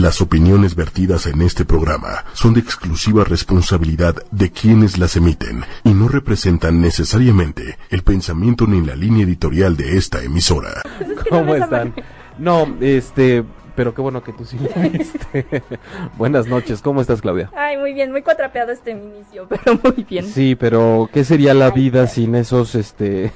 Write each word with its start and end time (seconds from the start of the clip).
Las 0.00 0.20
opiniones 0.20 0.74
vertidas 0.74 1.26
en 1.26 1.40
este 1.40 1.64
programa 1.64 2.24
son 2.32 2.52
de 2.52 2.58
exclusiva 2.58 3.22
responsabilidad 3.22 4.16
de 4.32 4.50
quienes 4.50 4.98
las 4.98 5.14
emiten 5.14 5.62
y 5.84 5.94
no 5.94 6.08
representan 6.08 6.80
necesariamente 6.80 7.78
el 7.90 8.02
pensamiento 8.02 8.66
ni 8.66 8.84
la 8.84 8.96
línea 8.96 9.24
editorial 9.24 9.76
de 9.76 9.96
esta 9.96 10.20
emisora. 10.20 10.82
¿Cómo 11.30 11.54
están? 11.54 11.94
No, 12.38 12.76
este, 12.80 13.44
pero 13.76 13.94
qué 13.94 14.02
bueno 14.02 14.24
que 14.24 14.32
tú 14.32 14.44
sí 14.44 14.58
lo 14.58 14.90
viste. 14.90 15.62
Buenas 16.18 16.48
noches, 16.48 16.82
¿cómo 16.82 17.00
estás, 17.00 17.20
Claudia? 17.20 17.52
Ay, 17.54 17.76
muy 17.76 17.94
bien, 17.94 18.10
muy 18.10 18.22
cuatrapeado 18.22 18.72
este 18.72 18.90
inicio, 18.90 19.46
pero 19.48 19.78
muy 19.80 20.04
bien. 20.10 20.26
Sí, 20.26 20.56
pero 20.56 21.08
¿qué 21.12 21.22
sería 21.22 21.54
la 21.54 21.70
vida 21.70 22.08
sin 22.08 22.34
esos, 22.34 22.74
este, 22.74 23.30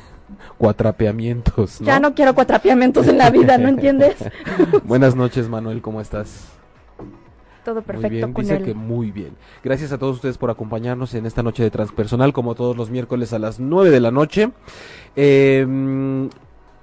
cuatrapeamientos? 0.59 1.81
¿no? 1.81 1.87
Ya 1.87 2.01
no 2.01 2.15
quiero 2.15 2.35
cuatrapeamientos 2.35 3.07
en 3.07 3.19
la 3.19 3.31
vida, 3.31 3.57
¿no 3.57 3.69
entiendes? 3.69 4.17
Buenas 4.85 5.15
noches, 5.17 5.49
Manuel, 5.49 5.81
¿cómo 5.81 6.01
estás? 6.01 6.49
Todo 7.65 7.83
perfecto 7.83 8.09
muy 8.09 8.17
bien, 8.17 8.33
con 8.33 8.43
dice 8.45 8.57
él. 8.57 8.65
que 8.65 8.75
muy 8.75 9.11
bien. 9.11 9.37
Gracias 9.63 9.93
a 9.93 9.99
todos 9.99 10.17
ustedes 10.17 10.39
por 10.39 10.51
acompañarnos 10.51 11.15
en 11.15 11.27
esta 11.27 11.43
noche 11.43 11.63
de 11.63 11.71
transpersonal, 11.71 12.33
como 12.33 12.55
todos 12.55 12.77
los 12.77 12.91
miércoles 12.91 13.33
a 13.33 13.39
las 13.39 13.61
9 13.61 13.91
de 13.91 14.01
la 14.01 14.11
noche. 14.11 14.51
Eh, 15.17 15.67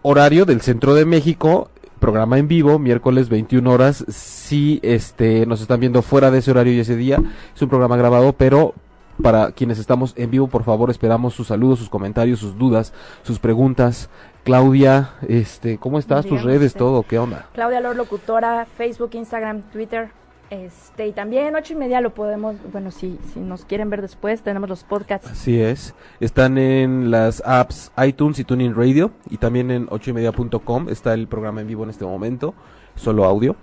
horario 0.04 0.46
del 0.46 0.62
centro 0.62 0.94
de 0.94 1.05
México, 1.05 1.70
programa 2.00 2.38
en 2.38 2.48
vivo, 2.48 2.78
miércoles 2.78 3.30
21 3.30 3.72
horas. 3.72 4.05
Si 4.08 4.80
este, 4.84 5.48
nos 5.48 5.62
están 5.62 5.80
viendo 5.80 6.04
fuera 6.04 6.30
de 6.30 6.38
ese 6.40 6.52
horario 6.52 6.74
y 6.74 6.80
ese 6.80 6.96
día, 6.96 7.20
es 7.55 7.62
un 7.62 7.70
programa 7.70 7.98
grabado, 7.98 8.34
pero 8.34 8.76
para 9.22 9.52
quienes 9.52 9.80
estamos 9.80 10.14
en 10.18 10.32
vivo, 10.32 10.48
por 10.48 10.64
favor, 10.64 10.90
esperamos 10.90 11.34
sus 11.34 11.48
saludos, 11.48 11.80
sus 11.80 11.90
comentarios, 11.90 12.40
sus 12.40 12.58
dudas, 12.58 12.94
sus 13.24 13.40
preguntas. 13.40 14.10
Claudia, 14.44 15.12
este, 15.28 15.78
¿cómo 15.78 15.98
estás? 15.98 16.26
Tus 16.26 16.44
redes, 16.44 16.68
usted. 16.68 16.80
todo, 16.80 17.04
¿qué 17.04 17.18
onda? 17.18 17.48
Claudia 17.54 17.80
Lor 17.80 17.96
Locutora, 17.96 18.66
Facebook, 18.78 19.12
Instagram, 19.14 19.64
Twitter. 19.72 20.10
Este, 20.52 21.08
y 21.08 21.12
también 21.12 21.55
ocho 21.55 21.74
y 21.74 21.76
media 21.76 22.02
lo 22.02 22.14
podemos, 22.14 22.55
bueno, 22.72 22.91
si, 22.91 23.18
si 23.34 23.40
nos 23.40 23.66
quieren 23.66 23.90
ver 23.90 24.04
después, 24.04 24.43
tenemos 24.43 24.70
los 24.70 24.84
podcasts. 24.84 25.27
Así 25.32 25.60
es. 25.60 25.96
Están 26.20 26.60
en 26.60 27.10
las 27.10 27.41
apps 27.46 27.91
iTunes 28.05 28.38
y 28.38 28.43
Tuning 28.43 28.76
Radio 28.76 29.12
y 29.30 29.38
también 29.38 29.71
en 29.71 29.88
8ymedia.com 29.88 30.90
está 30.90 31.16
el 31.16 31.27
programa 31.27 31.62
en 31.62 31.68
vivo 31.68 31.84
en 31.84 31.90
este 31.90 32.05
momento, 32.05 32.54
solo 32.96 33.26
audio. 33.26 33.55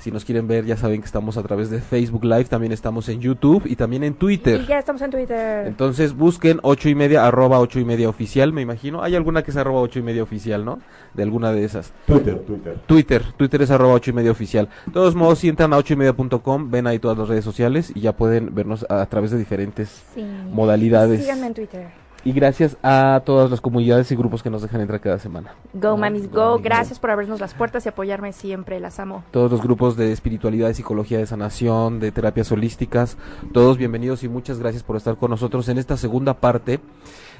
Si 0.00 0.10
nos 0.10 0.24
quieren 0.24 0.48
ver, 0.48 0.64
ya 0.64 0.76
saben 0.76 1.00
que 1.00 1.06
estamos 1.06 1.36
a 1.36 1.42
través 1.42 1.68
de 1.70 1.80
Facebook 1.80 2.24
Live, 2.24 2.44
también 2.46 2.72
estamos 2.72 3.08
en 3.10 3.20
YouTube 3.20 3.62
y 3.66 3.76
también 3.76 4.02
en 4.02 4.12
Y 4.14 4.16
Twitter. 4.16 4.66
ya 4.66 4.78
estamos 4.78 5.02
en 5.02 5.10
Twitter. 5.10 5.66
Entonces 5.66 6.14
busquen 6.16 6.58
8 6.62 6.88
y 6.88 6.94
media, 6.94 7.26
arroba 7.26 7.60
8 7.60 7.80
y 7.80 7.84
media 7.84 8.08
oficial, 8.08 8.52
me 8.52 8.62
imagino. 8.62 9.02
Hay 9.02 9.14
alguna 9.14 9.42
que 9.42 9.50
es 9.50 9.56
arroba 9.58 9.80
8 9.82 9.98
y 9.98 10.02
media 10.02 10.22
oficial, 10.22 10.64
¿no? 10.64 10.78
De 11.14 11.22
alguna 11.22 11.52
de 11.52 11.64
esas. 11.64 11.92
Twitter, 12.06 12.38
Twitter. 12.40 12.78
Twitter, 12.86 13.22
Twitter 13.36 13.62
es 13.62 13.70
arroba 13.70 13.92
8 13.94 14.10
y 14.10 14.14
media 14.14 14.30
oficial. 14.30 14.68
De 14.86 14.92
todos 14.92 15.14
modos, 15.14 15.38
si 15.40 15.48
entran 15.48 15.72
a 15.72 15.76
8 15.76 15.92
y 15.92 15.96
media.com, 15.96 16.70
ven 16.70 16.86
ahí 16.86 16.98
todas 16.98 17.18
las 17.18 17.28
redes 17.28 17.44
sociales 17.44 17.92
y 17.94 18.00
ya 18.00 18.12
pueden 18.16 18.54
vernos 18.54 18.86
a, 18.88 19.02
a 19.02 19.06
través 19.06 19.30
de 19.30 19.38
diferentes 19.38 20.02
Sí. 20.14 20.24
modalidades. 20.50 21.20
Síganme 21.22 21.48
en 21.48 21.54
Twitter. 21.54 21.88
Y 22.22 22.32
gracias 22.32 22.76
a 22.82 23.22
todas 23.24 23.50
las 23.50 23.60
comunidades 23.62 24.10
y 24.12 24.16
grupos 24.16 24.42
que 24.42 24.50
nos 24.50 24.60
dejan 24.60 24.82
entrar 24.82 25.00
cada 25.00 25.18
semana. 25.18 25.54
Go, 25.72 25.96
mamis, 25.96 26.30
go. 26.30 26.58
Gracias 26.58 26.98
por 26.98 27.10
abrirnos 27.10 27.40
las 27.40 27.54
puertas 27.54 27.86
y 27.86 27.88
apoyarme 27.88 28.32
siempre. 28.32 28.78
Las 28.78 29.00
amo. 29.00 29.24
Todos 29.30 29.50
los 29.50 29.62
grupos 29.62 29.96
de 29.96 30.12
espiritualidad, 30.12 30.68
de 30.68 30.74
psicología 30.74 31.16
de 31.18 31.26
sanación, 31.26 31.98
de 31.98 32.12
terapias 32.12 32.52
holísticas, 32.52 33.16
todos 33.52 33.78
bienvenidos 33.78 34.22
y 34.22 34.28
muchas 34.28 34.58
gracias 34.58 34.82
por 34.82 34.96
estar 34.96 35.16
con 35.16 35.30
nosotros 35.30 35.68
en 35.70 35.78
esta 35.78 35.96
segunda 35.96 36.34
parte 36.34 36.80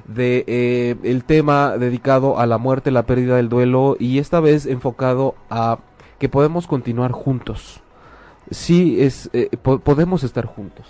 de 0.08 0.44
eh, 0.46 0.96
el 1.02 1.24
tema 1.24 1.76
dedicado 1.76 2.38
a 2.38 2.46
la 2.46 2.56
muerte, 2.56 2.90
la 2.90 3.04
pérdida 3.04 3.36
del 3.36 3.50
duelo 3.50 3.96
y 4.00 4.18
esta 4.18 4.40
vez 4.40 4.64
enfocado 4.64 5.34
a 5.50 5.78
que 6.18 6.28
podemos 6.30 6.66
continuar 6.66 7.12
juntos. 7.12 7.80
Sí, 8.50 9.00
es 9.02 9.28
eh, 9.34 9.50
po- 9.62 9.78
podemos 9.78 10.24
estar 10.24 10.46
juntos. 10.46 10.86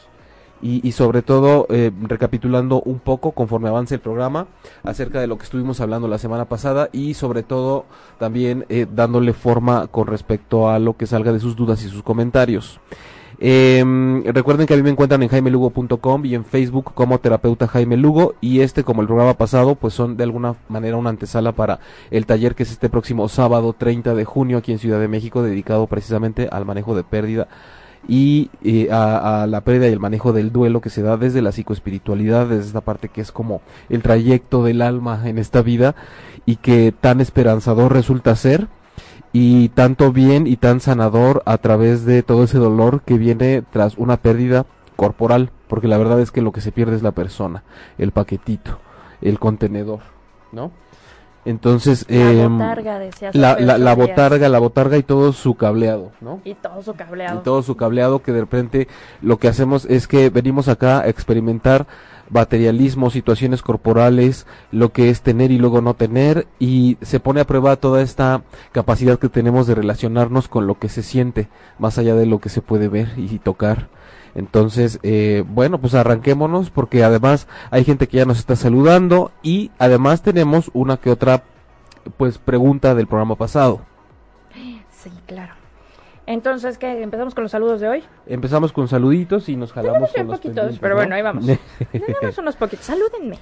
Y, 0.63 0.87
y 0.87 0.93
sobre 0.93 1.23
todo, 1.23 1.67
eh, 1.71 1.91
recapitulando 2.03 2.83
un 2.83 2.99
poco 2.99 3.33
conforme 3.33 3.69
avance 3.69 3.95
el 3.95 4.01
programa 4.01 4.47
acerca 4.83 5.21
de 5.21 5.27
lo 5.27 5.39
que 5.39 5.45
estuvimos 5.45 5.81
hablando 5.81 6.09
la 6.09 6.19
semana 6.19 6.45
pasada 6.45 6.91
y 6.93 7.15
sobre 7.15 7.43
todo 7.43 7.87
también 8.19 8.67
eh, 8.69 8.87
dándole 8.91 9.33
forma 9.33 9.87
con 9.87 10.07
respecto 10.07 10.69
a 10.69 10.79
lo 10.79 10.97
que 10.97 11.07
salga 11.07 11.33
de 11.33 11.41
sus 11.41 11.57
dudas 11.57 11.83
y 11.85 11.89
sus 11.89 12.03
comentarios. 12.03 12.81
Em, 13.43 14.23
recuerden 14.25 14.67
que 14.67 14.75
a 14.75 14.77
mí 14.77 14.83
me 14.83 14.91
encuentran 14.91 15.23
en 15.23 15.31
jaimelugo.com 15.31 16.27
y 16.27 16.35
en 16.35 16.45
Facebook 16.45 16.93
como 16.93 17.21
terapeuta 17.21 17.67
Jaime 17.67 17.97
Lugo 17.97 18.35
y 18.43 18.61
este 18.61 18.85
como 18.85 19.01
el 19.01 19.07
programa 19.07 19.33
pasado 19.33 19.77
pues 19.77 19.95
son 19.95 20.19
de 20.19 20.25
alguna 20.25 20.57
manera 20.69 20.99
una 20.99 21.09
antesala 21.09 21.53
para 21.53 21.81
el 22.11 22.27
taller 22.27 22.55
que 22.55 22.65
es 22.65 22.71
este 22.71 22.91
próximo 22.91 23.31
sábado 23.31 23.73
30 23.73 24.15
de 24.15 24.27
junio 24.27 24.59
aquí 24.59 24.73
en 24.73 24.79
Ciudad 24.79 25.01
de 25.01 25.09
México 25.09 25.43
dedicado 25.43 25.87
precisamente 25.87 26.51
al 26.53 26.67
manejo 26.67 26.95
de 26.95 27.03
pérdida 27.03 27.49
y 28.09 28.51
eh, 28.65 28.89
a, 28.91 29.43
a 29.43 29.47
la 29.47 29.61
pérdida 29.63 29.89
y 29.89 29.93
el 29.93 30.01
manejo 30.01 30.33
del 30.33 30.53
duelo 30.53 30.81
que 30.81 30.91
se 30.91 31.03
da 31.03 31.17
desde 31.17 31.43
la 31.43 31.53
psicoespiritualidad, 31.53 32.47
desde 32.47 32.67
esta 32.67 32.81
parte 32.81 33.09
que 33.09 33.21
es 33.21 33.33
como 33.33 33.61
el 33.89 34.03
trayecto 34.03 34.65
del 34.65 34.83
alma 34.83 35.29
en 35.29 35.39
esta 35.39 35.63
vida 35.63 35.95
y 36.47 36.57
que 36.57 36.93
tan 36.99 37.21
esperanzador 37.21 37.93
resulta 37.93 38.35
ser 38.37 38.69
y 39.33 39.69
tanto 39.71 40.13
bien 40.13 40.47
y 40.47 40.57
tan 40.57 40.81
sanador 40.81 41.43
a 41.47 41.59
través 41.59 42.05
de 42.05 42.23
todo 42.23 42.45
ese 42.45 42.59
dolor 42.59 43.03
que 43.03 43.19
viene 43.19 43.63
tras 43.71 43.97
una 43.97 44.17
pérdida 44.17 44.67
corporal, 44.97 45.51
porque 45.69 45.89
la 45.89 45.99
verdad 45.99 46.21
es 46.21 46.31
que 46.31 46.43
lo 46.43 46.53
que 46.53 46.61
se 46.61 46.73
pierde 46.73 46.97
es 46.97 47.03
la 47.03 47.13
persona, 47.13 47.63
el 47.97 48.11
paquetito, 48.11 48.79
el 49.23 49.39
contenedor, 49.39 50.01
¿no? 50.53 50.73
Entonces, 51.45 52.05
La 52.09 52.49
botarga, 52.49 52.99
decías. 52.99 53.35
la, 53.35 53.59
la, 53.59 53.95
botarga, 53.95 54.49
la 54.49 54.59
botarga 54.59 54.99
y 54.99 55.03
todo 55.03 55.33
su 55.33 55.55
cableado, 55.55 56.13
¿no? 56.21 56.41
Y 56.45 56.55
todo 56.55 56.83
su 56.83 56.91
y 56.91 56.95
cableado. 56.95 57.41
todo 57.41 57.63
su 57.63 57.77
cableado 57.77 58.23
que 58.23 58.33
de 58.33 58.41
repente 58.41 58.89
lo 59.23 59.39
que 59.39 59.49
hacemos 59.49 59.87
es 59.87 60.07
que 60.07 60.29
venimos 60.29 60.69
acá 60.69 61.01
a 61.01 61.09
experimentar 61.09 61.87
materialismo, 62.29 63.11
situaciones 63.11 63.63
corporales, 63.63 64.47
lo 64.71 64.93
que 64.93 65.11
es 65.11 65.23
tener 65.23 65.51
y 65.51 65.59
luego 65.59 65.81
no 65.81 65.95
tener 65.95 66.47
y 66.59 66.97
se 67.03 67.21
pone 67.21 67.41
a 67.41 67.47
prueba 67.47 67.77
toda 67.77 68.03
esta 68.03 68.43
capacidad 68.73 69.19
que 69.19 69.29
tenemos 69.29 69.67
de 69.67 69.75
relacionarnos 69.75 70.47
con 70.47 70.67
lo 70.67 70.79
que 70.79 70.89
se 70.89 71.03
siente 71.03 71.49
más 71.79 71.99
allá 71.99 72.15
de 72.15 72.27
lo 72.27 72.39
que 72.39 72.49
se 72.49 72.63
puede 72.63 72.89
ver 72.89 73.15
y 73.17 73.39
tocar. 73.39 73.89
Entonces, 74.35 74.99
eh, 75.03 75.45
bueno, 75.47 75.81
pues 75.81 75.95
arranquémonos 75.95 76.71
porque 76.71 77.05
además 77.05 77.47
hay 77.71 77.85
gente 77.85 78.09
que 78.09 78.19
ya 78.19 78.25
nos 78.25 78.39
está 78.39 78.57
saludando 78.57 79.33
y 79.43 79.71
además 79.79 80.23
tenemos 80.23 80.71
una 80.73 80.97
que 80.97 81.11
otra 81.11 81.43
pues 82.17 82.39
pregunta 82.39 82.95
del 82.95 83.07
programa 83.07 83.37
pasado. 83.37 83.81
Sí, 84.91 85.11
claro. 85.27 85.55
Entonces, 86.27 86.79
¿qué? 86.79 87.03
¿Empezamos 87.03 87.35
con 87.35 87.43
los 87.43 87.51
saludos 87.51 87.81
de 87.81 87.89
hoy? 87.89 88.05
Empezamos 88.27 88.73
con 88.73 88.87
saluditos 88.87 89.49
y 89.49 89.57
nos 89.57 89.73
jalamos 89.73 90.13
con 90.13 90.27
los 90.27 90.39
poquitos, 90.39 90.79
pero 90.79 90.95
¿no? 90.95 91.01
bueno, 91.01 91.15
ahí 91.15 91.23
vamos. 91.23 91.45
Tenemos 91.93 92.39
unos 92.39 92.55
poquitos. 92.57 92.87
Salúdenme. 92.87 93.39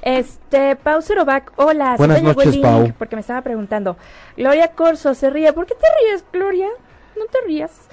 Este, 0.00 0.76
Pau 0.76 1.02
Cerovac, 1.02 1.52
hola. 1.56 1.96
Buenas 1.96 2.22
noches, 2.22 2.56
Pau. 2.56 2.92
Porque 2.98 3.16
me 3.16 3.20
estaba 3.20 3.42
preguntando. 3.42 3.96
Gloria 4.36 4.68
Corso 4.68 5.14
se 5.14 5.28
ríe. 5.28 5.52
¿Por 5.52 5.66
qué 5.66 5.74
te 5.74 5.86
ríes, 6.00 6.24
Gloria? 6.32 6.68
No 7.16 7.26
te 7.26 7.38
rías. 7.46 7.88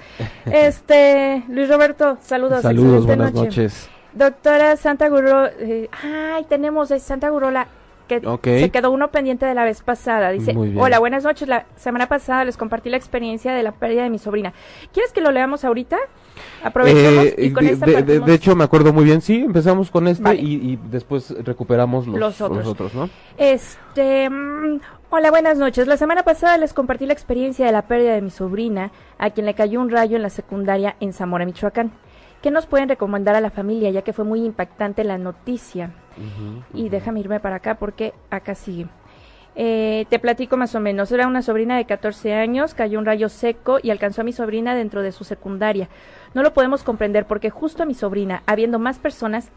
Este, 0.46 1.42
Luis 1.48 1.68
Roberto, 1.68 2.18
saludos. 2.22 2.62
Saludos, 2.62 3.06
buenas 3.06 3.32
noche. 3.32 3.46
noches. 3.62 3.88
Doctora 4.12 4.76
Santa 4.76 5.08
Gurro, 5.08 5.46
eh, 5.46 5.88
ay, 6.02 6.44
tenemos 6.48 6.88
de 6.88 6.98
Santa 6.98 7.28
Gurola 7.30 7.68
que 8.08 8.16
Ok. 8.26 8.42
se 8.44 8.70
quedó 8.70 8.90
uno 8.90 9.12
pendiente 9.12 9.46
de 9.46 9.54
la 9.54 9.62
vez 9.62 9.82
pasada. 9.82 10.30
Dice, 10.30 10.52
hola, 10.76 10.98
buenas 10.98 11.22
noches. 11.22 11.46
La 11.46 11.66
semana 11.76 12.08
pasada 12.08 12.44
les 12.44 12.56
compartí 12.56 12.90
la 12.90 12.96
experiencia 12.96 13.52
de 13.54 13.62
la 13.62 13.70
pérdida 13.70 14.02
de 14.02 14.10
mi 14.10 14.18
sobrina. 14.18 14.52
¿Quieres 14.92 15.12
que 15.12 15.20
lo 15.20 15.30
leamos 15.30 15.64
ahorita? 15.64 15.96
Aprovechemos 16.64 17.26
Eh, 17.26 17.34
y 17.38 17.52
con 17.52 17.64
de, 17.64 17.72
esta 17.72 17.86
de- 17.86 17.92
de- 17.92 17.98
partimos. 17.98 18.26
de 18.26 18.34
hecho, 18.34 18.56
me 18.56 18.64
acuerdo 18.64 18.92
muy 18.92 19.04
bien. 19.04 19.20
Sí, 19.20 19.36
empezamos 19.36 19.92
con 19.92 20.08
este 20.08 20.24
Vale. 20.24 20.40
y, 20.40 20.72
y 20.72 20.78
después 20.90 21.30
recuperamos 21.44 22.08
los, 22.08 22.18
Los 22.18 22.40
otros. 22.40 22.66
otros, 22.66 22.94
¿no? 22.94 23.08
Este, 23.38 24.28
mm, 24.28 24.80
hola, 25.10 25.30
buenas 25.30 25.58
noches. 25.58 25.86
La 25.86 25.96
semana 25.96 26.22
pasada 26.22 26.56
les 26.56 26.72
compartí 26.72 27.04
la 27.04 27.12
experiencia 27.12 27.66
de 27.66 27.72
la 27.72 27.82
pérdida 27.82 28.14
de 28.14 28.22
mi 28.22 28.30
sobrina, 28.30 28.92
a 29.18 29.30
quien 29.30 29.46
le 29.46 29.54
cayó 29.54 29.80
un 29.80 29.90
rayo 29.90 30.16
en 30.16 30.22
la 30.22 30.30
secundaria 30.30 30.96
en 31.00 31.12
Zamora, 31.12 31.44
Michoacán. 31.44 31.90
¿Qué 32.42 32.50
nos 32.50 32.66
pueden 32.66 32.88
recomendar 32.88 33.34
a 33.34 33.40
la 33.40 33.50
familia, 33.50 33.90
ya 33.90 34.02
que 34.02 34.12
fue 34.12 34.24
muy 34.24 34.44
impactante 34.44 35.04
la 35.04 35.18
noticia? 35.18 35.90
Y 36.72 36.88
déjame 36.88 37.20
irme 37.20 37.40
para 37.40 37.56
acá 37.56 37.74
porque 37.74 38.14
acá 38.30 38.54
sigue. 38.54 38.86
Eh, 39.56 40.06
te 40.08 40.18
platico 40.18 40.56
más 40.56 40.74
o 40.74 40.80
menos. 40.80 41.12
Era 41.12 41.26
una 41.26 41.42
sobrina 41.42 41.76
de 41.76 41.84
14 41.84 42.32
años, 42.34 42.72
cayó 42.72 42.98
un 42.98 43.04
rayo 43.04 43.28
seco 43.28 43.78
y 43.82 43.90
alcanzó 43.90 44.22
a 44.22 44.24
mi 44.24 44.32
sobrina 44.32 44.74
dentro 44.74 45.02
de 45.02 45.12
su 45.12 45.24
secundaria. 45.24 45.88
No 46.32 46.42
lo 46.42 46.54
podemos 46.54 46.82
comprender 46.82 47.26
porque 47.26 47.50
justo 47.50 47.82
a 47.82 47.86
mi 47.86 47.94
sobrina, 47.94 48.42
habiendo 48.46 48.78
más 48.78 48.98
personas, 48.98 49.50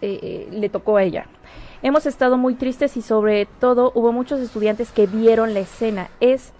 eh, 0.00 0.18
eh, 0.22 0.48
le 0.50 0.68
tocó 0.68 0.96
a 0.96 1.02
ella. 1.02 1.26
Hemos 1.82 2.06
estado 2.06 2.36
muy 2.36 2.54
tristes 2.54 2.96
y 2.96 3.02
sobre 3.02 3.46
todo 3.46 3.92
hubo 3.94 4.12
muchos 4.12 4.40
estudiantes 4.40 4.90
que 4.90 5.06
vieron 5.06 5.54
la 5.54 5.60
escena. 5.60 6.08
Es 6.20 6.52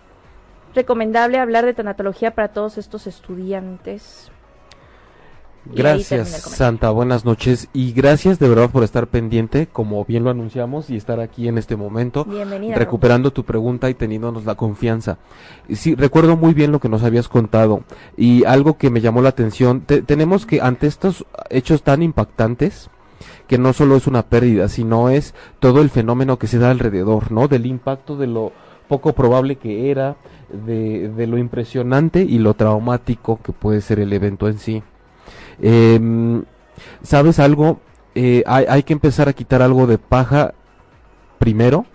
recomendable 0.74 1.38
hablar 1.38 1.64
de 1.64 1.74
tanatología 1.74 2.34
para 2.34 2.48
todos 2.48 2.78
estos 2.78 3.06
estudiantes. 3.06 4.30
Gracias, 5.64 6.28
Santa. 6.28 6.90
Buenas 6.90 7.24
noches. 7.24 7.68
Y 7.72 7.92
gracias 7.92 8.38
de 8.38 8.48
verdad 8.48 8.70
por 8.70 8.84
estar 8.84 9.08
pendiente, 9.08 9.66
como 9.66 10.04
bien 10.04 10.24
lo 10.24 10.30
anunciamos, 10.30 10.88
y 10.88 10.96
estar 10.96 11.20
aquí 11.20 11.48
en 11.48 11.58
este 11.58 11.76
momento. 11.76 12.26
Recuperando 12.74 13.32
tu 13.32 13.44
pregunta 13.44 13.90
y 13.90 13.94
teniéndonos 13.94 14.44
la 14.44 14.54
confianza. 14.54 15.18
Sí, 15.70 15.94
recuerdo 15.94 16.36
muy 16.36 16.54
bien 16.54 16.72
lo 16.72 16.80
que 16.80 16.88
nos 16.88 17.02
habías 17.02 17.28
contado. 17.28 17.82
Y 18.16 18.44
algo 18.44 18.78
que 18.78 18.88
me 18.88 19.00
llamó 19.00 19.20
la 19.20 19.30
atención. 19.30 19.82
tenemos 19.82 20.46
que, 20.46 20.60
ante 20.60 20.86
estos 20.86 21.26
hechos 21.50 21.82
tan 21.82 22.02
impactantes, 22.02 22.88
que 23.46 23.58
no 23.58 23.72
solo 23.72 23.96
es 23.96 24.06
una 24.06 24.22
pérdida, 24.22 24.68
sino 24.68 25.08
es 25.08 25.34
todo 25.58 25.80
el 25.80 25.90
fenómeno 25.90 26.38
que 26.38 26.46
se 26.46 26.58
da 26.58 26.70
alrededor, 26.70 27.32
¿no? 27.32 27.48
Del 27.48 27.66
impacto 27.66 28.16
de 28.16 28.26
lo 28.26 28.52
poco 28.88 29.12
probable 29.12 29.56
que 29.56 29.90
era, 29.90 30.16
de, 30.50 31.08
de 31.08 31.26
lo 31.26 31.38
impresionante 31.38 32.22
y 32.22 32.38
lo 32.38 32.54
traumático 32.54 33.38
que 33.42 33.52
puede 33.52 33.80
ser 33.80 34.00
el 34.00 34.12
evento 34.12 34.48
en 34.48 34.58
sí. 34.58 34.82
Eh, 35.60 36.42
¿Sabes 37.02 37.38
algo? 37.38 37.80
Eh, 38.14 38.42
hay, 38.46 38.64
hay, 38.68 38.82
que 38.82 38.92
empezar 38.92 39.28
a 39.28 39.32
quitar 39.32 39.62
algo 39.62 39.86
de 39.86 39.98
paja 39.98 40.54
primero. 41.38 41.86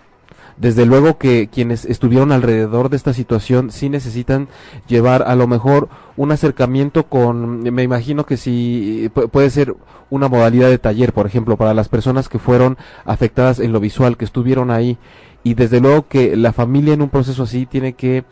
Desde 0.56 0.86
luego 0.86 1.18
que 1.18 1.48
quienes 1.48 1.84
estuvieron 1.84 2.30
alrededor 2.30 2.88
de 2.88 2.96
esta 2.96 3.12
situación 3.12 3.72
sí 3.72 3.88
necesitan 3.88 4.48
llevar 4.86 5.22
a 5.22 5.34
lo 5.34 5.46
mejor 5.48 5.88
un 6.16 6.30
acercamiento 6.30 7.06
con, 7.06 7.62
me 7.62 7.82
imagino 7.82 8.24
que 8.24 8.36
si 8.36 9.10
puede 9.32 9.50
ser 9.50 9.74
una 10.10 10.28
modalidad 10.28 10.68
de 10.68 10.78
taller, 10.78 11.12
por 11.12 11.26
ejemplo, 11.26 11.56
para 11.56 11.74
las 11.74 11.88
personas 11.88 12.28
que 12.28 12.38
fueron 12.38 12.78
afectadas 13.04 13.58
en 13.58 13.72
lo 13.72 13.80
visual, 13.80 14.16
que 14.16 14.24
estuvieron 14.24 14.70
ahí. 14.70 14.96
Y 15.42 15.54
desde 15.54 15.80
luego 15.80 16.06
que 16.06 16.36
la 16.36 16.52
familia 16.52 16.94
en 16.94 17.02
un 17.02 17.10
proceso 17.10 17.42
así 17.42 17.66
tiene 17.66 17.94
que 17.94 18.24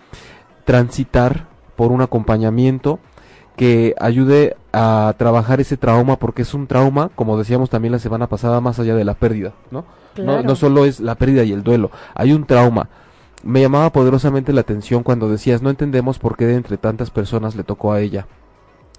transitar 0.64 1.48
por 1.74 1.90
un 1.90 2.02
acompañamiento 2.02 3.00
que 3.56 3.94
ayude 4.00 4.56
a 4.72 5.14
trabajar 5.18 5.60
ese 5.60 5.76
trauma 5.76 6.16
porque 6.16 6.42
es 6.42 6.54
un 6.54 6.66
trauma, 6.66 7.10
como 7.14 7.36
decíamos 7.36 7.68
también 7.68 7.92
la 7.92 7.98
semana 7.98 8.28
pasada, 8.28 8.60
más 8.60 8.78
allá 8.78 8.94
de 8.94 9.04
la 9.04 9.14
pérdida, 9.14 9.52
¿no? 9.70 9.84
No, 10.16 10.42
no 10.42 10.56
solo 10.56 10.84
es 10.84 11.00
la 11.00 11.14
pérdida 11.14 11.44
y 11.44 11.52
el 11.52 11.62
duelo, 11.62 11.90
hay 12.14 12.32
un 12.32 12.44
trauma. 12.44 12.88
Me 13.42 13.60
llamaba 13.60 13.90
poderosamente 13.90 14.52
la 14.52 14.60
atención 14.60 15.02
cuando 15.02 15.28
decías, 15.28 15.62
no 15.62 15.70
entendemos 15.70 16.18
por 16.18 16.36
qué 16.36 16.46
de 16.46 16.54
entre 16.54 16.76
tantas 16.76 17.10
personas 17.10 17.56
le 17.56 17.64
tocó 17.64 17.92
a 17.92 18.00
ella. 18.00 18.26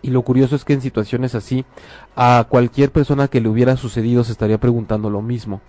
Y 0.01 0.09
lo 0.09 0.21
curioso 0.21 0.55
es 0.55 0.65
que 0.65 0.73
en 0.73 0.81
situaciones 0.81 1.33
así, 1.33 1.65
a 2.15 2.45
cualquier 2.49 2.91
persona 2.91 3.29
que 3.29 3.39
le 3.39 3.47
hubiera 3.47 3.77
sucedido 3.77 4.25
se 4.25 4.33
estaría 4.33 4.57
preguntando 4.57 5.09
lo 5.09 5.21
mismo. 5.21 5.61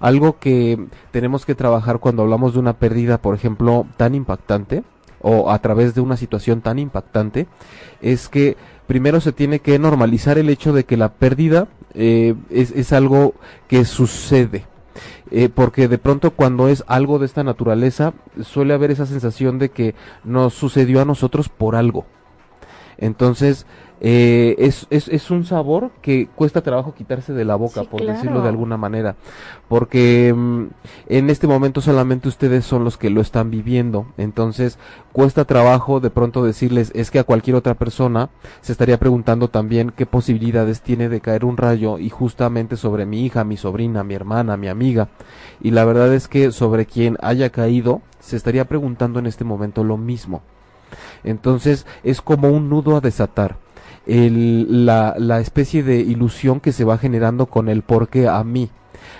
Algo 0.00 0.40
que 0.40 0.84
tenemos 1.12 1.46
que 1.46 1.54
trabajar 1.54 2.00
cuando 2.00 2.22
hablamos 2.22 2.54
de 2.54 2.58
una 2.58 2.72
pérdida, 2.72 3.18
por 3.18 3.36
ejemplo, 3.36 3.86
tan 3.96 4.16
impactante, 4.16 4.82
o 5.20 5.50
a 5.50 5.58
través 5.60 5.94
de 5.94 6.00
una 6.00 6.16
situación 6.16 6.60
tan 6.60 6.80
impactante 6.80 7.46
es 8.00 8.28
que 8.28 8.56
primero 8.88 9.20
se 9.20 9.32
tiene 9.32 9.60
que 9.60 9.78
normalizar 9.78 10.38
el 10.38 10.50
hecho 10.50 10.72
de 10.72 10.84
que 10.84 10.96
la 10.96 11.12
pérdida 11.12 11.68
eh, 11.94 12.34
es, 12.50 12.70
es, 12.72 12.92
algo 12.92 13.34
que 13.68 13.84
sucede. 13.84 14.66
Eh, 15.30 15.48
porque 15.48 15.88
de 15.88 15.96
pronto 15.96 16.32
cuando 16.32 16.68
es 16.68 16.84
algo 16.86 17.18
de 17.18 17.24
esta 17.24 17.42
naturaleza 17.42 18.12
suele 18.42 18.74
haber 18.74 18.90
esa 18.90 19.06
sensación 19.06 19.58
de 19.58 19.70
que 19.70 19.94
nos 20.24 20.52
sucedió 20.52 21.00
a 21.00 21.06
nosotros 21.06 21.48
por 21.48 21.74
algo. 21.74 22.04
Entonces, 22.98 23.66
eh, 24.04 24.56
es, 24.58 24.88
es, 24.90 25.06
es, 25.06 25.30
un 25.30 25.44
sabor 25.44 25.92
que 26.02 26.26
cuesta 26.34 26.60
trabajo 26.60 26.92
quitarse 26.92 27.32
de 27.32 27.44
la 27.44 27.54
boca, 27.54 27.84
por 27.84 28.04
decirlo 28.04 28.42
de 28.42 28.48
alguna 28.48 28.76
manera, 28.76 29.14
porque 29.68 30.34
mm, 30.36 30.64
en 31.06 31.30
este 31.30 31.46
momento 31.46 31.80
solamente 31.80 32.26
ustedes 32.26 32.64
son 32.64 32.82
los 32.82 32.98
que 32.98 33.10
lo 33.10 33.20
están 33.20 33.52
viviendo, 33.52 34.06
entonces 34.18 34.76
cuesta 35.12 35.44
trabajo 35.44 36.00
de 36.00 36.10
pronto 36.10 36.42
decirles, 36.42 36.90
es 36.96 37.12
que 37.12 37.20
a 37.20 37.24
cualquier 37.24 37.54
otra 37.54 37.74
persona 37.74 38.30
se 38.60 38.72
estaría 38.72 38.98
preguntando 38.98 39.46
también 39.46 39.92
qué 39.96 40.04
posibilidades 40.04 40.80
tiene 40.80 41.08
de 41.08 41.20
caer 41.20 41.44
un 41.44 41.56
rayo 41.56 42.00
y 42.00 42.08
justamente 42.08 42.76
sobre 42.76 43.06
mi 43.06 43.24
hija, 43.24 43.44
mi 43.44 43.56
sobrina, 43.56 44.02
mi 44.02 44.14
hermana, 44.14 44.56
mi 44.56 44.66
amiga, 44.66 45.10
y 45.60 45.70
la 45.70 45.84
verdad 45.84 46.12
es 46.12 46.26
que 46.26 46.50
sobre 46.50 46.86
quien 46.86 47.18
haya 47.22 47.50
caído 47.50 48.02
se 48.18 48.34
estaría 48.34 48.64
preguntando 48.64 49.20
en 49.20 49.26
este 49.26 49.44
momento 49.44 49.84
lo 49.84 49.96
mismo. 49.96 50.42
Entonces 51.24 51.86
es 52.02 52.20
como 52.20 52.48
un 52.48 52.68
nudo 52.68 52.96
a 52.96 53.00
desatar 53.00 53.56
el, 54.06 54.86
la, 54.86 55.14
la 55.18 55.40
especie 55.40 55.82
de 55.82 55.96
ilusión 55.96 56.60
que 56.60 56.72
se 56.72 56.84
va 56.84 56.98
generando 56.98 57.46
con 57.46 57.68
el 57.68 57.82
porque 57.82 58.28
a 58.28 58.42
mí. 58.44 58.70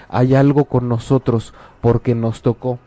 Hay 0.08 0.34
algo 0.34 0.66
con 0.66 0.88
nosotros 0.88 1.54
porque 1.80 2.14
nos 2.14 2.42
tocó. 2.42 2.78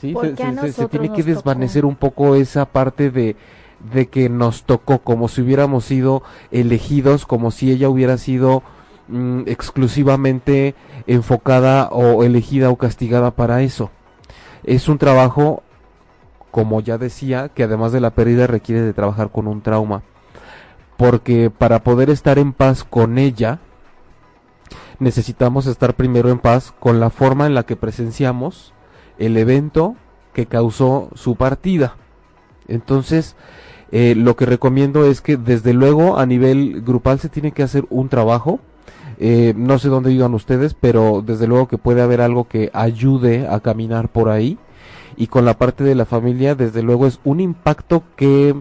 ¿sí? 0.00 0.14
Se, 0.62 0.72
se, 0.72 0.88
tiene 0.88 1.12
que 1.12 1.22
desvanecer 1.22 1.84
un 1.84 1.96
poco 1.96 2.34
esa 2.34 2.66
parte 2.66 3.10
de, 3.10 3.36
de 3.92 4.08
que 4.08 4.28
nos 4.28 4.64
tocó, 4.64 5.00
como 5.00 5.28
si 5.28 5.42
hubiéramos 5.42 5.84
sido 5.84 6.22
elegidos, 6.50 7.26
como 7.26 7.50
si 7.50 7.70
ella 7.70 7.88
hubiera 7.88 8.18
sido 8.18 8.62
mm, 9.08 9.42
exclusivamente 9.46 10.74
enfocada 11.06 11.88
o 11.90 12.24
elegida 12.24 12.70
o 12.70 12.76
castigada 12.76 13.32
para 13.32 13.62
eso. 13.62 13.90
Es 14.62 14.88
un 14.88 14.98
trabajo, 14.98 15.62
como 16.50 16.80
ya 16.80 16.98
decía, 16.98 17.48
que 17.48 17.64
además 17.64 17.92
de 17.92 18.00
la 18.00 18.10
pérdida 18.10 18.46
requiere 18.46 18.82
de 18.82 18.92
trabajar 18.92 19.30
con 19.30 19.46
un 19.46 19.62
trauma 19.62 20.02
porque 21.00 21.48
para 21.48 21.82
poder 21.82 22.10
estar 22.10 22.38
en 22.38 22.52
paz 22.52 22.84
con 22.84 23.16
ella, 23.16 23.58
necesitamos 24.98 25.66
estar 25.66 25.94
primero 25.94 26.28
en 26.28 26.38
paz 26.38 26.74
con 26.78 27.00
la 27.00 27.08
forma 27.08 27.46
en 27.46 27.54
la 27.54 27.62
que 27.62 27.74
presenciamos 27.74 28.74
el 29.18 29.38
evento 29.38 29.96
que 30.34 30.44
causó 30.44 31.08
su 31.14 31.36
partida. 31.36 31.96
Entonces, 32.68 33.34
eh, 33.92 34.14
lo 34.14 34.36
que 34.36 34.44
recomiendo 34.44 35.06
es 35.06 35.22
que 35.22 35.38
desde 35.38 35.72
luego 35.72 36.18
a 36.18 36.26
nivel 36.26 36.82
grupal 36.82 37.18
se 37.18 37.30
tiene 37.30 37.52
que 37.52 37.62
hacer 37.62 37.86
un 37.88 38.10
trabajo. 38.10 38.60
Eh, 39.18 39.54
no 39.56 39.78
sé 39.78 39.88
dónde 39.88 40.10
vivan 40.10 40.34
ustedes, 40.34 40.74
pero 40.74 41.22
desde 41.24 41.46
luego 41.46 41.66
que 41.66 41.78
puede 41.78 42.02
haber 42.02 42.20
algo 42.20 42.46
que 42.46 42.68
ayude 42.74 43.48
a 43.48 43.60
caminar 43.60 44.10
por 44.10 44.28
ahí. 44.28 44.58
Y 45.20 45.26
con 45.26 45.44
la 45.44 45.58
parte 45.58 45.84
de 45.84 45.94
la 45.94 46.06
familia, 46.06 46.54
desde 46.54 46.82
luego 46.82 47.06
es 47.06 47.20
un 47.24 47.40
impacto 47.40 48.04
que 48.16 48.56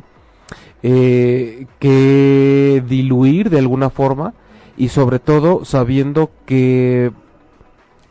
eh, 0.83 1.67
que 1.79 2.83
diluir 2.85 3.49
de 3.49 3.59
alguna 3.59 3.89
forma 3.89 4.33
y 4.75 4.89
sobre 4.89 5.19
todo 5.19 5.63
sabiendo 5.63 6.31
que, 6.45 7.13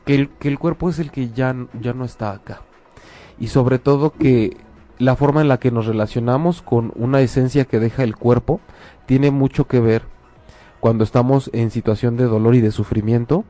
el, 0.06 0.30
que, 0.30 0.48
el, 0.48 0.58
cuerpo 0.58 0.88
es 0.88 0.98
el 0.98 1.10
que 1.10 1.28
ya, 1.28 1.54
ya 1.78 1.92
no 1.92 2.06
está 2.06 2.32
acá. 2.32 2.62
Y 3.38 3.48
sobre 3.48 3.78
todo 3.78 4.14
que 4.14 4.56
la 4.98 5.14
forma 5.14 5.42
en 5.42 5.48
la 5.48 5.58
que 5.58 5.70
nos 5.70 5.84
relacionamos 5.84 6.62
con 6.62 6.92
una 6.96 7.20
esencia 7.20 7.66
que 7.66 7.78
deja 7.78 8.02
el 8.02 8.16
cuerpo 8.16 8.60
tiene 9.04 9.30
mucho 9.30 9.66
que 9.66 9.80
ver 9.80 10.04
cuando 10.80 11.04
estamos 11.04 11.50
en 11.52 11.70
situación 11.70 12.16
de 12.16 12.24
dolor 12.24 12.54
y 12.54 12.62
de 12.62 12.70
sufrimiento, 12.70 13.44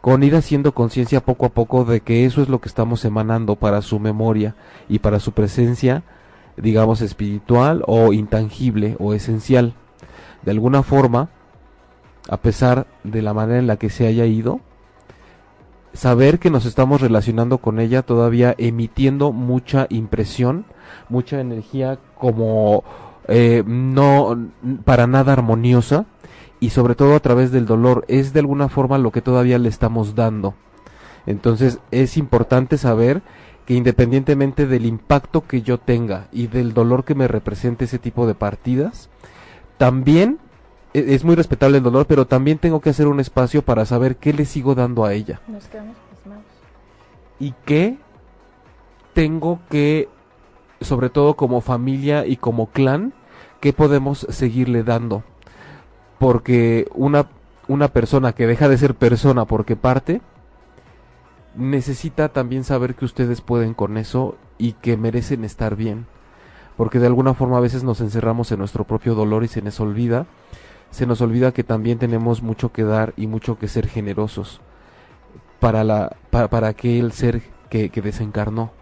con 0.00 0.22
ir 0.22 0.34
haciendo 0.34 0.72
conciencia 0.72 1.20
poco 1.20 1.46
a 1.46 1.50
poco 1.50 1.84
de 1.84 2.00
que 2.00 2.24
eso 2.24 2.42
es 2.42 2.48
lo 2.48 2.60
que 2.60 2.68
estamos 2.68 3.04
emanando 3.04 3.56
para 3.56 3.82
su 3.82 3.98
memoria 3.98 4.54
y 4.88 5.00
para 5.00 5.20
su 5.20 5.32
presencia 5.32 6.02
digamos, 6.60 7.00
espiritual 7.00 7.82
o 7.86 8.12
intangible 8.12 8.96
o 8.98 9.14
esencial. 9.14 9.74
De 10.42 10.50
alguna 10.50 10.82
forma, 10.82 11.28
a 12.28 12.36
pesar 12.38 12.86
de 13.04 13.22
la 13.22 13.34
manera 13.34 13.58
en 13.58 13.66
la 13.66 13.76
que 13.76 13.90
se 13.90 14.06
haya 14.06 14.26
ido, 14.26 14.60
saber 15.92 16.38
que 16.38 16.50
nos 16.50 16.66
estamos 16.66 17.00
relacionando 17.00 17.58
con 17.58 17.80
ella 17.80 18.02
todavía 18.02 18.54
emitiendo 18.58 19.32
mucha 19.32 19.86
impresión, 19.90 20.64
mucha 21.08 21.40
energía 21.40 21.98
como 22.16 22.84
eh, 23.28 23.62
no 23.66 24.50
para 24.84 25.06
nada 25.06 25.32
armoniosa 25.32 26.06
y 26.60 26.70
sobre 26.70 26.94
todo 26.94 27.16
a 27.16 27.20
través 27.20 27.50
del 27.50 27.66
dolor 27.66 28.04
es 28.06 28.32
de 28.32 28.40
alguna 28.40 28.68
forma 28.68 28.98
lo 28.98 29.10
que 29.10 29.22
todavía 29.22 29.58
le 29.58 29.68
estamos 29.68 30.14
dando. 30.14 30.54
Entonces 31.26 31.80
es 31.90 32.16
importante 32.16 32.78
saber 32.78 33.22
que 33.66 33.74
independientemente 33.74 34.66
del 34.66 34.86
impacto 34.86 35.46
que 35.46 35.62
yo 35.62 35.78
tenga 35.78 36.28
y 36.32 36.46
del 36.46 36.74
dolor 36.74 37.04
que 37.04 37.14
me 37.14 37.28
represente 37.28 37.86
ese 37.86 37.98
tipo 37.98 38.26
de 38.26 38.34
partidas, 38.34 39.08
también 39.78 40.38
e, 40.92 41.14
es 41.14 41.24
muy 41.24 41.34
respetable 41.34 41.78
el 41.78 41.84
dolor, 41.84 42.06
pero 42.06 42.26
también 42.26 42.58
tengo 42.58 42.80
que 42.80 42.90
hacer 42.90 43.06
un 43.06 43.20
espacio 43.20 43.62
para 43.62 43.86
saber 43.86 44.16
qué 44.16 44.32
le 44.32 44.44
sigo 44.44 44.74
dando 44.74 45.04
a 45.04 45.14
ella. 45.14 45.40
Nos 45.48 45.66
quedamos 45.66 45.94
Y 47.38 47.54
qué 47.64 47.96
tengo 49.14 49.60
que, 49.70 50.08
sobre 50.80 51.10
todo 51.10 51.34
como 51.34 51.60
familia 51.60 52.26
y 52.26 52.36
como 52.36 52.66
clan, 52.66 53.12
qué 53.60 53.72
podemos 53.72 54.26
seguirle 54.30 54.82
dando. 54.82 55.22
Porque 56.20 56.86
una, 56.94 57.28
una 57.66 57.88
persona 57.88 58.34
que 58.34 58.46
deja 58.46 58.68
de 58.68 58.76
ser 58.76 58.94
persona 58.94 59.46
porque 59.46 59.74
parte, 59.74 60.20
necesita 61.56 62.28
también 62.28 62.62
saber 62.62 62.94
que 62.94 63.06
ustedes 63.06 63.40
pueden 63.40 63.72
con 63.72 63.96
eso 63.96 64.36
y 64.58 64.72
que 64.72 64.98
merecen 64.98 65.44
estar 65.44 65.76
bien. 65.76 66.04
Porque 66.76 66.98
de 66.98 67.06
alguna 67.06 67.32
forma 67.32 67.56
a 67.56 67.60
veces 67.60 67.84
nos 67.84 68.02
encerramos 68.02 68.52
en 68.52 68.58
nuestro 68.58 68.84
propio 68.84 69.14
dolor 69.14 69.44
y 69.44 69.48
se 69.48 69.62
nos 69.62 69.80
olvida, 69.80 70.26
se 70.90 71.06
nos 71.06 71.22
olvida 71.22 71.52
que 71.52 71.64
también 71.64 71.98
tenemos 71.98 72.42
mucho 72.42 72.70
que 72.70 72.84
dar 72.84 73.14
y 73.16 73.26
mucho 73.26 73.58
que 73.58 73.66
ser 73.66 73.88
generosos 73.88 74.60
para 75.58 75.84
la 75.84 76.18
para, 76.28 76.48
para 76.48 76.68
aquel 76.68 77.12
ser 77.12 77.40
que, 77.70 77.88
que 77.88 78.02
desencarnó. 78.02 78.72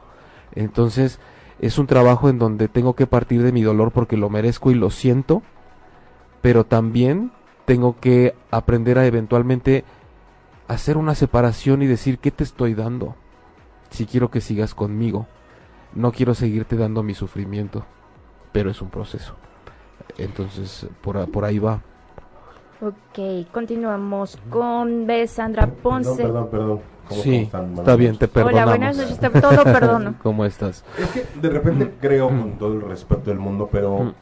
Entonces, 0.57 1.21
es 1.61 1.79
un 1.79 1.87
trabajo 1.87 2.29
en 2.29 2.41
donde 2.41 2.67
tengo 2.67 2.95
que 2.95 3.07
partir 3.07 3.45
de 3.45 3.53
mi 3.53 3.63
dolor 3.63 3.93
porque 3.93 4.17
lo 4.17 4.29
merezco 4.29 4.73
y 4.73 4.75
lo 4.75 4.91
siento, 4.91 5.43
pero 6.41 6.65
también 6.65 7.33
tengo 7.65 7.97
que 8.01 8.35
aprender 8.51 8.99
a 8.99 9.07
eventualmente 9.07 9.85
hacer 10.69 10.97
una 10.97 11.15
separación 11.15 11.83
y 11.83 11.87
decir 11.87 12.19
qué 12.19 12.31
te 12.31 12.45
estoy 12.45 12.75
dando. 12.75 13.15
Si 13.91 14.07
quiero 14.07 14.31
que 14.31 14.41
sigas 14.41 14.75
conmigo, 14.75 15.27
no 15.95 16.13
quiero 16.13 16.35
seguirte 16.35 16.77
dando 16.77 17.03
mi 17.03 17.15
sufrimiento, 17.15 17.85
pero 18.53 18.71
es 18.71 18.81
un 18.83 18.91
proceso. 18.91 19.35
Entonces, 20.19 20.87
por, 21.01 21.31
por 21.31 21.45
ahí 21.45 21.59
va. 21.59 21.83
Ok, 22.81 23.51
continuamos 23.53 24.39
con 24.51 25.07
B. 25.07 25.27
Sandra 25.27 25.67
Ponce. 25.67 26.23
Perdón, 26.23 26.49
perdón, 26.51 26.81
perdón. 27.09 27.23
sí, 27.25 27.51
está 27.77 27.97
bien, 27.97 28.17
te 28.17 28.29
perdonamos. 28.29 28.63
Hola, 28.63 28.71
buenas 28.71 28.97
noches, 28.97 29.19
te 29.19 29.31
todo 29.41 29.65
perdono. 29.65 30.15
¿Cómo 30.23 30.45
estás? 30.45 30.85
Es 30.97 31.09
que 31.11 31.27
de 31.41 31.49
repente 31.51 31.95
creo, 32.01 32.29
con 32.29 32.57
todo 32.57 32.75
el 32.75 32.83
respeto 32.83 33.31
del 33.31 33.41
mundo, 33.41 33.69
pero 33.73 34.15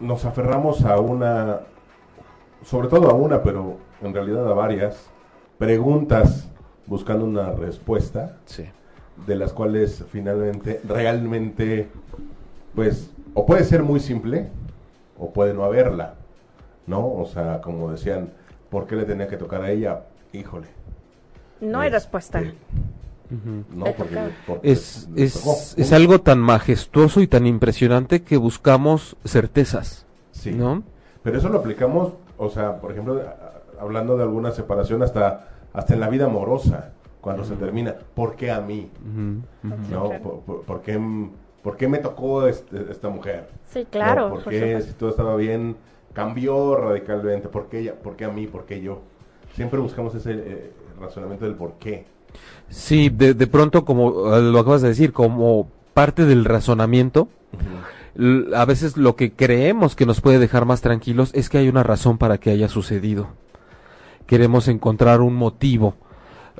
nos 0.00 0.24
aferramos 0.24 0.84
a 0.84 0.98
una, 1.00 1.60
sobre 2.64 2.88
todo 2.88 3.10
a 3.10 3.14
una, 3.14 3.42
pero 3.42 3.76
en 4.02 4.14
realidad 4.14 4.48
a 4.50 4.54
varias, 4.54 5.10
preguntas 5.58 6.48
buscando 6.86 7.24
una 7.24 7.52
respuesta, 7.52 8.36
Sí. 8.46 8.64
de 9.26 9.34
las 9.36 9.52
cuales 9.52 10.04
finalmente, 10.10 10.80
realmente, 10.86 11.88
pues, 12.74 13.10
o 13.34 13.44
puede 13.44 13.64
ser 13.64 13.82
muy 13.82 14.00
simple, 14.00 14.48
o 15.18 15.32
puede 15.32 15.52
no 15.52 15.64
haberla, 15.64 16.14
¿no? 16.86 17.06
O 17.12 17.26
sea, 17.26 17.60
como 17.60 17.90
decían, 17.90 18.30
¿por 18.70 18.86
qué 18.86 18.94
le 18.96 19.04
tenía 19.04 19.26
que 19.28 19.36
tocar 19.36 19.62
a 19.62 19.70
ella? 19.70 20.04
Híjole. 20.32 20.68
No 21.60 21.80
hay 21.80 21.90
respuesta. 21.90 22.40
No, 22.40 22.52
Porque 24.46 24.70
Es, 24.72 25.08
es, 25.16 25.74
es 25.76 25.92
algo 25.92 26.20
tan 26.20 26.38
majestuoso 26.38 27.20
y 27.20 27.26
tan 27.26 27.46
impresionante 27.46 28.22
que 28.22 28.36
buscamos 28.36 29.16
certezas, 29.24 30.06
Sí. 30.30 30.52
¿no? 30.52 30.82
Pero 31.22 31.38
eso 31.38 31.48
lo 31.48 31.58
aplicamos, 31.58 32.12
o 32.38 32.48
sea, 32.48 32.80
por 32.80 32.92
ejemplo, 32.92 33.20
hablando 33.80 34.16
de 34.16 34.22
alguna 34.22 34.50
separación 34.52 35.02
hasta, 35.02 35.48
hasta 35.72 35.94
en 35.94 36.00
la 36.00 36.08
vida 36.08 36.26
amorosa, 36.26 36.92
cuando 37.20 37.44
se 37.44 37.56
termina, 37.56 37.94
¿por 38.14 38.36
qué 38.36 38.50
a 38.50 38.60
mí? 38.60 38.88
¿No? 39.62 39.76
claro. 39.88 40.22
¿Por, 40.22 40.40
por- 40.40 40.62
por 40.62 40.82
qué, 40.82 40.98
por 41.62 41.76
qué 41.76 41.88
me 41.88 41.98
tocó 41.98 42.46
este- 42.46 42.86
esta 42.90 43.08
mujer? 43.08 43.48
Sí, 43.66 43.86
claro. 43.90 44.28
¿No? 44.28 44.34
¿Por 44.36 44.44
por 44.44 44.52
qué 44.52 44.60
supuesto. 44.60 44.90
si 44.92 44.96
todo 44.98 45.10
estaba 45.10 45.36
bien 45.36 45.76
cambió 46.14 46.76
radicalmente? 46.76 47.48
¿Por 47.48 47.66
qué 47.68 47.80
ella? 47.80 47.94
¿Por 47.94 48.16
qué 48.16 48.24
a 48.24 48.30
mí? 48.30 48.46
¿Por 48.46 48.64
qué 48.64 48.80
yo? 48.80 49.00
Siempre 49.54 49.80
buscamos 49.80 50.14
ese 50.14 50.32
eh, 50.32 50.72
razonamiento 51.00 51.44
del 51.44 51.54
por 51.56 51.72
qué. 51.74 52.06
Sí, 52.70 53.08
de, 53.08 53.34
de 53.34 53.46
pronto, 53.46 53.84
como 53.84 54.36
eh, 54.36 54.42
lo 54.42 54.58
acabas 54.58 54.82
de 54.82 54.88
decir, 54.88 55.12
como 55.12 55.68
parte 55.94 56.24
del 56.26 56.44
razonamiento, 56.44 57.28
a 58.54 58.64
veces 58.64 58.96
lo 58.96 59.16
que 59.16 59.32
creemos 59.32 59.94
que 59.96 60.04
nos 60.06 60.20
puede 60.20 60.38
dejar 60.38 60.64
más 60.66 60.80
tranquilos 60.80 61.30
es 61.34 61.48
que 61.48 61.58
hay 61.58 61.68
una 61.68 61.82
razón 61.82 62.18
para 62.18 62.38
que 62.38 62.50
haya 62.50 62.68
sucedido. 62.68 63.28
Queremos 64.26 64.68
encontrar 64.68 65.20
un 65.20 65.34
motivo. 65.34 65.94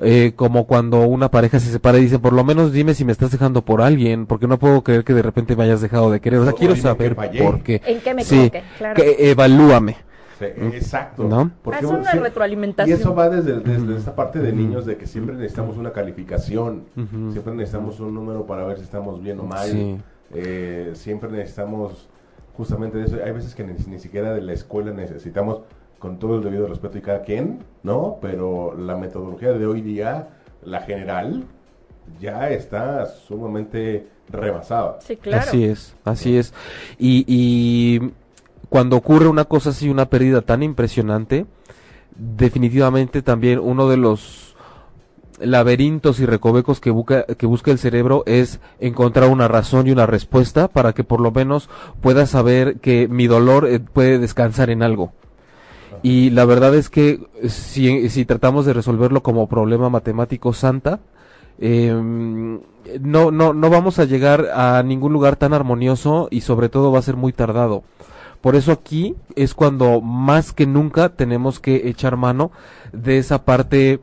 Eh, 0.01 0.31
como 0.37 0.65
cuando 0.65 1.01
una 1.01 1.29
pareja 1.29 1.59
se 1.59 1.69
separa 1.69 1.97
y 1.97 2.03
dice, 2.03 2.19
por 2.19 2.31
lo 2.31 2.45
menos 2.45 2.71
dime 2.71 2.93
si 2.93 3.03
me 3.03 3.11
estás 3.11 3.31
dejando 3.31 3.65
por 3.65 3.81
alguien, 3.81 4.27
porque 4.27 4.47
no 4.47 4.57
puedo 4.57 4.81
creer 4.81 5.03
que 5.03 5.13
de 5.13 5.21
repente 5.21 5.57
me 5.57 5.65
hayas 5.65 5.81
dejado 5.81 6.09
de 6.09 6.21
querer. 6.21 6.39
O 6.39 6.43
sea, 6.45 6.53
O 6.53 6.55
quiero 6.55 6.75
saber 6.77 7.15
por 7.17 7.61
qué. 7.61 7.81
¿En 7.85 7.99
qué 7.99 8.13
me 8.13 8.23
Sí, 8.23 8.35
equivoqué? 8.37 8.63
Claro. 8.77 8.95
que 8.95 9.29
evalúame. 9.29 9.97
Sí, 10.39 10.45
exacto. 10.73 11.23
¿No? 11.25 11.51
Porque 11.61 11.79
Es 11.79 11.85
una 11.85 12.11
sí, 12.11 12.17
retroalimentación. 12.17 12.97
Y 12.97 13.01
eso 13.01 13.13
va 13.13 13.29
desde, 13.29 13.59
desde 13.59 13.97
esta 13.97 14.15
parte 14.15 14.39
de 14.39 14.51
niños 14.53 14.85
de 14.85 14.95
que 14.97 15.05
siempre 15.05 15.35
necesitamos 15.35 15.77
una 15.77 15.91
calificación, 15.91 16.85
siempre 16.95 17.53
necesitamos 17.53 17.99
un 17.99 18.13
número 18.15 18.45
para 18.45 18.65
ver 18.65 18.77
si 18.77 18.83
estamos 18.83 19.21
bien 19.21 19.39
o 19.39 19.43
mal, 19.43 19.67
Sí. 19.69 19.97
eh, 20.33 20.91
siempre 20.93 21.29
necesitamos 21.29 22.07
justamente 22.55 22.97
de 22.97 23.05
eso. 23.05 23.17
Hay 23.23 23.31
veces 23.33 23.53
que 23.53 23.63
ni, 23.63 23.73
ni 23.87 23.99
siquiera 23.99 24.33
de 24.33 24.41
la 24.41 24.53
escuela 24.53 24.91
necesitamos, 24.91 25.61
con 25.99 26.17
todo 26.17 26.37
el 26.37 26.43
debido 26.43 26.65
respeto 26.67 26.97
y 26.97 27.01
cada 27.01 27.21
quien, 27.23 27.59
¿no? 27.83 28.17
Pero 28.21 28.73
la 28.77 28.95
metodología 28.95 29.51
de 29.51 29.65
hoy 29.65 29.81
día, 29.81 30.29
la 30.63 30.79
general, 30.81 31.43
ya 32.21 32.49
está 32.49 33.05
sumamente 33.05 34.07
rebasada. 34.29 34.99
Sí, 35.01 35.17
claro. 35.17 35.43
Así 35.47 35.65
es, 35.65 35.95
así 36.05 36.37
es. 36.37 36.53
Y, 36.97 37.25
y 37.27 38.11
cuando 38.69 38.95
ocurre 38.95 39.27
una 39.27 39.45
cosa 39.45 39.71
así, 39.71 39.89
una 39.89 40.05
pérdida 40.05 40.41
tan 40.41 40.63
impresionante, 40.63 41.45
definitivamente 42.15 43.21
también 43.21 43.59
uno 43.59 43.89
de 43.89 43.97
los 43.97 44.55
laberintos 45.39 46.19
y 46.19 46.25
recovecos 46.25 46.79
que 46.79 46.91
busca, 46.91 47.23
que 47.23 47.45
busca 47.45 47.71
el 47.71 47.79
cerebro 47.79 48.23
es 48.25 48.59
encontrar 48.79 49.29
una 49.29 49.47
razón 49.47 49.87
y 49.87 49.91
una 49.91 50.05
respuesta 50.05 50.67
para 50.67 50.93
que 50.93 51.03
por 51.03 51.21
lo 51.21 51.31
menos 51.31 51.69
pueda 52.01 52.25
saber 52.25 52.79
que 52.79 53.07
mi 53.07 53.27
dolor 53.27 53.67
eh, 53.67 53.79
puede 53.79 54.19
descansar 54.19 54.69
en 54.69 54.83
algo. 54.83 55.13
Y 56.03 56.29
la 56.29 56.45
verdad 56.45 56.75
es 56.75 56.89
que 56.89 57.19
si, 57.47 58.09
si 58.09 58.25
tratamos 58.25 58.65
de 58.65 58.73
resolverlo 58.73 59.23
como 59.23 59.47
problema 59.47 59.89
matemático 59.89 60.53
santa, 60.53 60.99
eh, 61.59 61.91
no, 63.01 63.31
no, 63.31 63.53
no 63.53 63.69
vamos 63.69 63.99
a 63.99 64.05
llegar 64.05 64.47
a 64.53 64.81
ningún 64.83 65.11
lugar 65.11 65.35
tan 65.35 65.53
armonioso 65.53 66.27
y 66.31 66.41
sobre 66.41 66.69
todo 66.69 66.91
va 66.91 66.99
a 66.99 67.03
ser 67.03 67.17
muy 67.17 67.33
tardado. 67.33 67.83
Por 68.41 68.55
eso 68.55 68.71
aquí 68.71 69.15
es 69.35 69.53
cuando 69.53 70.01
más 70.01 70.53
que 70.53 70.65
nunca 70.65 71.09
tenemos 71.09 71.59
que 71.59 71.89
echar 71.89 72.15
mano 72.15 72.51
de 72.93 73.17
esa 73.17 73.43
parte, 73.43 73.99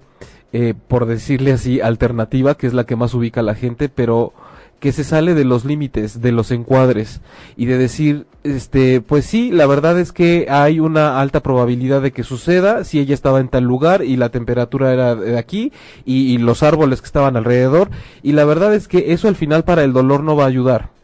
eh, 0.52 0.74
por 0.88 1.06
decirle 1.06 1.52
así, 1.52 1.80
alternativa, 1.80 2.56
que 2.56 2.66
es 2.66 2.74
la 2.74 2.84
que 2.84 2.96
más 2.96 3.14
ubica 3.14 3.40
a 3.40 3.44
la 3.44 3.54
gente, 3.54 3.88
pero 3.88 4.34
que 4.80 4.92
se 4.92 5.04
sale 5.04 5.34
de 5.34 5.44
los 5.44 5.64
límites, 5.64 6.20
de 6.20 6.32
los 6.32 6.50
encuadres 6.50 7.22
y 7.56 7.64
de 7.64 7.78
decir, 7.78 8.26
este, 8.44 9.00
pues 9.00 9.24
sí, 9.24 9.50
la 9.50 9.66
verdad 9.66 9.98
es 9.98 10.12
que 10.12 10.48
hay 10.50 10.80
una 10.80 11.18
alta 11.20 11.42
probabilidad 11.42 12.02
de 12.02 12.12
que 12.12 12.22
suceda 12.22 12.84
si 12.84 12.98
ella 13.00 13.14
estaba 13.14 13.40
en 13.40 13.48
tal 13.48 13.64
lugar 13.64 14.04
y 14.04 14.16
la 14.16 14.28
temperatura 14.28 14.92
era 14.92 15.14
de 15.14 15.38
aquí 15.38 15.72
y, 16.04 16.34
y 16.34 16.38
los 16.38 16.62
árboles 16.62 17.00
que 17.00 17.06
estaban 17.06 17.36
alrededor 17.36 17.90
y 18.22 18.32
la 18.32 18.44
verdad 18.44 18.74
es 18.74 18.86
que 18.86 19.12
eso 19.12 19.28
al 19.28 19.36
final 19.36 19.64
para 19.64 19.82
el 19.82 19.94
dolor 19.94 20.22
no 20.22 20.36
va 20.36 20.44
a 20.44 20.48
ayudar. 20.48 20.95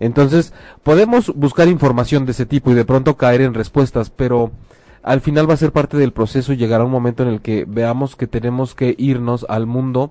Entonces, 0.00 0.52
podemos 0.82 1.32
buscar 1.36 1.68
información 1.68 2.24
de 2.24 2.32
ese 2.32 2.46
tipo 2.46 2.70
y 2.70 2.74
de 2.74 2.86
pronto 2.86 3.16
caer 3.16 3.42
en 3.42 3.54
respuestas, 3.54 4.10
pero 4.10 4.50
al 5.02 5.20
final 5.20 5.48
va 5.48 5.54
a 5.54 5.58
ser 5.58 5.72
parte 5.72 5.96
del 5.96 6.12
proceso 6.12 6.52
y 6.52 6.56
llegará 6.56 6.84
un 6.84 6.90
momento 6.90 7.22
en 7.22 7.28
el 7.28 7.40
que 7.40 7.64
veamos 7.68 8.16
que 8.16 8.26
tenemos 8.26 8.74
que 8.74 8.94
irnos 8.98 9.46
al 9.48 9.66
mundo 9.66 10.10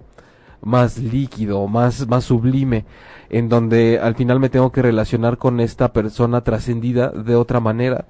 más 0.62 0.98
líquido, 0.98 1.68
más, 1.68 2.08
más 2.08 2.26
sublime, 2.26 2.86
en 3.30 3.50
donde 3.50 4.00
al 4.00 4.16
final 4.16 4.40
me 4.40 4.50
tengo 4.50 4.72
que 4.72 4.82
relacionar 4.82 5.38
con 5.38 5.60
esta 5.60 5.94
persona 5.94 6.42
trascendida 6.42 7.10
de 7.10 7.36
otra 7.36 7.60
manera, 7.60 8.06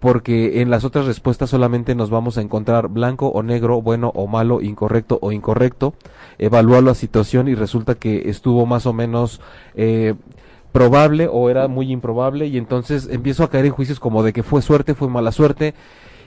porque 0.00 0.60
en 0.60 0.70
las 0.70 0.84
otras 0.84 1.06
respuestas 1.06 1.50
solamente 1.50 1.94
nos 1.94 2.10
vamos 2.10 2.38
a 2.38 2.42
encontrar 2.42 2.88
blanco 2.88 3.28
o 3.28 3.42
negro, 3.42 3.80
bueno 3.80 4.12
o 4.14 4.26
malo, 4.26 4.60
incorrecto 4.60 5.18
o 5.22 5.32
incorrecto, 5.32 5.94
evalúa 6.38 6.80
la 6.80 6.94
situación 6.94 7.48
y 7.48 7.54
resulta 7.54 7.94
que 7.94 8.28
estuvo 8.28 8.66
más 8.66 8.86
o 8.86 8.92
menos 8.92 9.40
eh, 9.74 10.14
probable 10.72 11.28
o 11.30 11.50
era 11.50 11.66
muy 11.68 11.90
improbable 11.90 12.46
y 12.46 12.56
entonces 12.58 13.08
empiezo 13.10 13.44
a 13.44 13.50
caer 13.50 13.66
en 13.66 13.72
juicios 13.72 14.00
como 14.00 14.22
de 14.22 14.32
que 14.32 14.42
fue 14.42 14.62
suerte, 14.62 14.94
fue 14.94 15.08
mala 15.08 15.32
suerte 15.32 15.74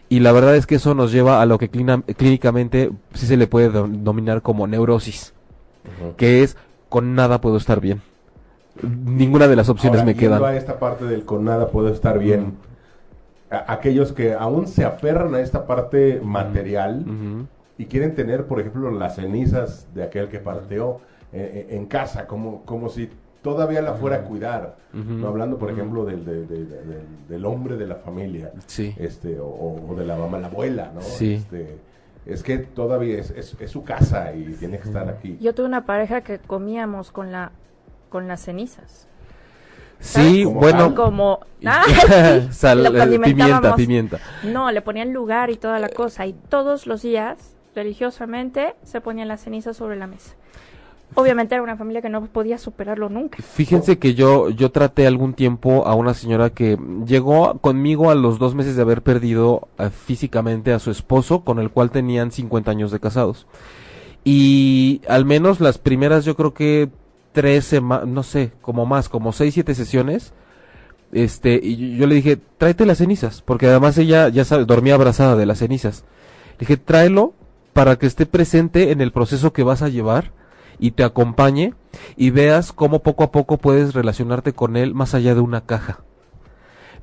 y 0.09 0.19
la 0.19 0.31
verdad 0.31 0.55
es 0.55 0.65
que 0.65 0.75
eso 0.75 0.93
nos 0.95 1.11
lleva 1.11 1.41
a 1.41 1.45
lo 1.45 1.57
que 1.57 1.69
clina- 1.69 2.03
clínicamente 2.17 2.91
sí 3.13 3.25
se 3.27 3.37
le 3.37 3.47
puede 3.47 3.69
dominar 3.69 4.41
como 4.41 4.67
neurosis, 4.67 5.33
que 6.17 6.43
es 6.43 6.57
con 6.89 7.15
nada 7.15 7.39
puedo 7.39 7.57
estar 7.57 7.79
bien. 7.79 8.01
Ninguna 8.81 9.47
de 9.47 9.55
las 9.55 9.69
opciones 9.69 9.99
Ahora, 10.01 10.11
me 10.11 10.17
quedan. 10.17 10.43
a 10.43 10.55
esta 10.55 10.79
parte 10.79 11.05
del 11.05 11.23
con 11.23 11.45
nada 11.45 11.67
puedo 11.69 11.89
estar 11.89 12.17
bien. 12.19 12.53
Aquellos 13.49 14.13
que 14.13 14.33
aún 14.33 14.65
se 14.67 14.85
aferran 14.85 15.35
a 15.35 15.41
esta 15.41 15.67
parte 15.67 16.21
material 16.23 17.05
y 17.77 17.85
quieren 17.85 18.15
tener, 18.15 18.45
por 18.45 18.59
ejemplo, 18.61 18.89
las 18.91 19.15
cenizas 19.15 19.87
de 19.93 20.03
aquel 20.03 20.29
que 20.29 20.39
partió 20.39 20.99
eh, 21.33 21.67
eh, 21.69 21.75
en 21.75 21.85
casa, 21.85 22.27
como, 22.27 22.61
como 22.63 22.87
si 22.89 23.09
todavía 23.41 23.81
la 23.81 23.93
fuera 23.93 24.17
a 24.17 24.21
cuidar. 24.21 24.77
No 24.93 25.27
hablando, 25.29 25.57
por 25.57 25.71
ejemplo, 25.71 26.03
del, 26.05 26.25
de- 26.25 26.45
de- 26.45 26.65
de- 26.65 26.83
del, 26.83 27.05
del 27.29 27.45
hombre 27.45 27.77
de 27.77 27.87
la 27.87 27.95
familia, 27.95 28.51
Sí. 28.67 28.93
este, 28.97 29.39
o, 29.39 29.47
o 29.89 29.95
de 29.95 30.05
la 30.05 30.17
mamá, 30.17 30.37
la 30.39 30.47
abuela, 30.47 30.91
¿no? 30.93 31.01
Sí. 31.01 31.35
Este, 31.35 31.77
es 32.25 32.43
que 32.43 32.57
todavía 32.59 33.17
es, 33.19 33.31
es- 33.31 33.55
es 33.59 33.71
su 33.71 33.83
casa 33.83 34.33
y 34.35 34.43
tiene 34.59 34.77
que 34.79 34.87
estar 34.87 35.07
aquí. 35.09 35.37
Yo 35.41 35.55
tuve 35.55 35.65
una 35.65 35.85
pareja 35.85 36.21
que 36.21 36.39
comíamos 36.39 37.11
con 37.11 37.31
la 37.31 37.51
con 38.09 38.27
las 38.27 38.41
cenizas. 38.41 39.07
Sí, 39.99 40.43
Como 40.43 40.59
bueno. 40.59 40.79
sal. 40.79 40.95
Como 40.95 41.39
ah, 41.65 41.83
sí, 41.87 42.47
Sal- 42.51 42.85
eh, 42.85 43.19
pimienta, 43.23 43.75
pimienta. 43.75 44.19
No, 44.43 44.69
le 44.71 44.81
ponían 44.81 45.13
lugar 45.13 45.49
y 45.51 45.55
toda 45.57 45.79
la 45.79 45.89
cosa 45.89 46.25
y 46.25 46.33
todos 46.33 46.87
los 46.87 47.01
días 47.03 47.55
religiosamente 47.75 48.75
se 48.83 48.99
ponían 48.99 49.27
las 49.27 49.41
cenizas 49.43 49.77
sobre 49.77 49.95
la 49.95 50.07
mesa. 50.07 50.33
Obviamente 51.13 51.55
era 51.55 51.63
una 51.63 51.75
familia 51.75 52.01
que 52.01 52.09
no 52.09 52.25
podía 52.27 52.57
superarlo 52.57 53.09
nunca. 53.09 53.41
Fíjense 53.41 53.99
que 53.99 54.13
yo, 54.13 54.49
yo 54.49 54.71
traté 54.71 55.07
algún 55.07 55.33
tiempo 55.33 55.85
a 55.85 55.93
una 55.93 56.13
señora 56.13 56.51
que 56.51 56.77
llegó 57.05 57.57
conmigo 57.59 58.11
a 58.11 58.15
los 58.15 58.39
dos 58.39 58.55
meses 58.55 58.77
de 58.77 58.81
haber 58.81 59.01
perdido 59.01 59.67
eh, 59.77 59.89
físicamente 59.89 60.71
a 60.71 60.79
su 60.79 60.89
esposo, 60.89 61.43
con 61.43 61.59
el 61.59 61.69
cual 61.69 61.91
tenían 61.91 62.31
50 62.31 62.71
años 62.71 62.91
de 62.91 62.99
casados. 63.01 63.45
Y 64.23 65.01
al 65.07 65.25
menos 65.25 65.59
las 65.59 65.77
primeras, 65.77 66.23
yo 66.23 66.35
creo 66.35 66.53
que 66.53 66.89
tres 67.33 67.65
semanas, 67.65 68.07
no 68.07 68.23
sé, 68.23 68.51
como 68.61 68.85
más, 68.85 69.09
como 69.09 69.33
seis, 69.33 69.53
siete 69.53 69.75
sesiones, 69.75 70.33
este, 71.11 71.59
y 71.61 71.97
yo 71.97 72.07
le 72.07 72.15
dije, 72.15 72.39
tráete 72.57 72.85
las 72.85 72.99
cenizas, 72.99 73.41
porque 73.41 73.67
además 73.67 73.97
ella, 73.97 74.29
ya 74.29 74.45
sabe, 74.45 74.63
dormía 74.63 74.95
abrazada 74.95 75.35
de 75.35 75.45
las 75.45 75.59
cenizas. 75.59 76.05
Le 76.53 76.59
dije, 76.59 76.77
tráelo 76.77 77.33
para 77.73 77.97
que 77.97 78.05
esté 78.05 78.25
presente 78.25 78.91
en 78.91 79.01
el 79.01 79.11
proceso 79.11 79.51
que 79.51 79.63
vas 79.63 79.81
a 79.81 79.89
llevar 79.89 80.31
y 80.81 80.91
te 80.91 81.03
acompañe 81.05 81.75
y 82.17 82.31
veas 82.31 82.73
cómo 82.73 83.03
poco 83.03 83.23
a 83.23 83.31
poco 83.31 83.57
puedes 83.57 83.93
relacionarte 83.93 84.51
con 84.51 84.75
él 84.75 84.93
más 84.93 85.13
allá 85.13 85.35
de 85.35 85.39
una 85.39 85.61
caja. 85.61 85.99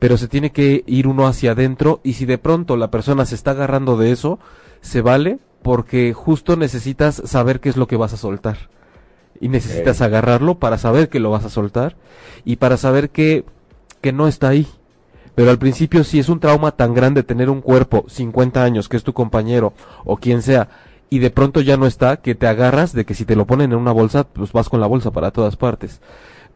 Pero 0.01 0.19
se 0.19 0.29
tiene 0.29 0.51
que 0.51 0.85
ir 0.87 1.07
uno 1.07 1.27
hacia 1.27 1.53
adentro 1.53 2.01
y 2.03 2.15
si 2.15 2.27
de 2.27 2.39
pronto 2.39 2.77
la 2.77 2.91
persona 2.91 3.25
se 3.25 3.37
está 3.37 3.53
agarrando 3.53 3.97
de 3.97 4.11
eso, 4.11 4.39
se 4.81 5.01
vale 5.01 5.39
porque 5.63 6.13
justo 6.13 6.57
necesitas 6.57 7.23
saber 7.25 7.61
qué 7.61 7.69
es 7.69 7.77
lo 7.77 7.87
que 7.87 7.97
vas 7.97 8.13
a 8.13 8.19
soltar. 8.19 8.69
Y 9.41 9.49
necesitas 9.49 10.01
agarrarlo 10.01 10.59
para 10.59 10.77
saber 10.77 11.09
que 11.09 11.21
lo 11.21 11.31
vas 11.31 11.45
a 11.45 11.51
soltar 11.51 11.97
y 12.45 12.57
para 12.57 12.77
saber 12.77 13.11
que, 13.11 13.45
que 14.01 14.13
no 14.13 14.27
está 14.27 14.49
ahí. 14.49 14.67
Pero 15.37 15.51
al 15.51 15.59
principio 15.59 16.03
si 16.03 16.19
es 16.19 16.29
un 16.29 16.41
trauma 16.41 16.73
tan 16.73 16.95
grande 16.95 17.23
tener 17.23 17.49
un 17.49 17.61
cuerpo, 17.61 18.05
50 18.09 18.65
años, 18.65 18.89
que 18.89 18.97
es 18.97 19.05
tu 19.05 19.13
compañero 19.13 19.73
o 20.05 20.17
quien 20.17 20.43
sea, 20.43 20.69
y 21.11 21.21
de 21.21 21.31
pronto 21.31 21.61
ya 21.61 21.77
no 21.77 21.87
está, 21.87 22.19
que 22.19 22.35
te 22.35 22.47
agarras 22.47 22.93
de 22.93 23.05
que 23.05 23.15
si 23.15 23.25
te 23.25 23.37
lo 23.37 23.47
ponen 23.47 23.73
en 23.73 23.79
una 23.79 23.93
bolsa, 23.93 24.25
pues 24.25 24.53
vas 24.53 24.69
con 24.69 24.81
la 24.81 24.87
bolsa 24.87 25.11
para 25.11 25.31
todas 25.31 25.57
partes. 25.57 26.01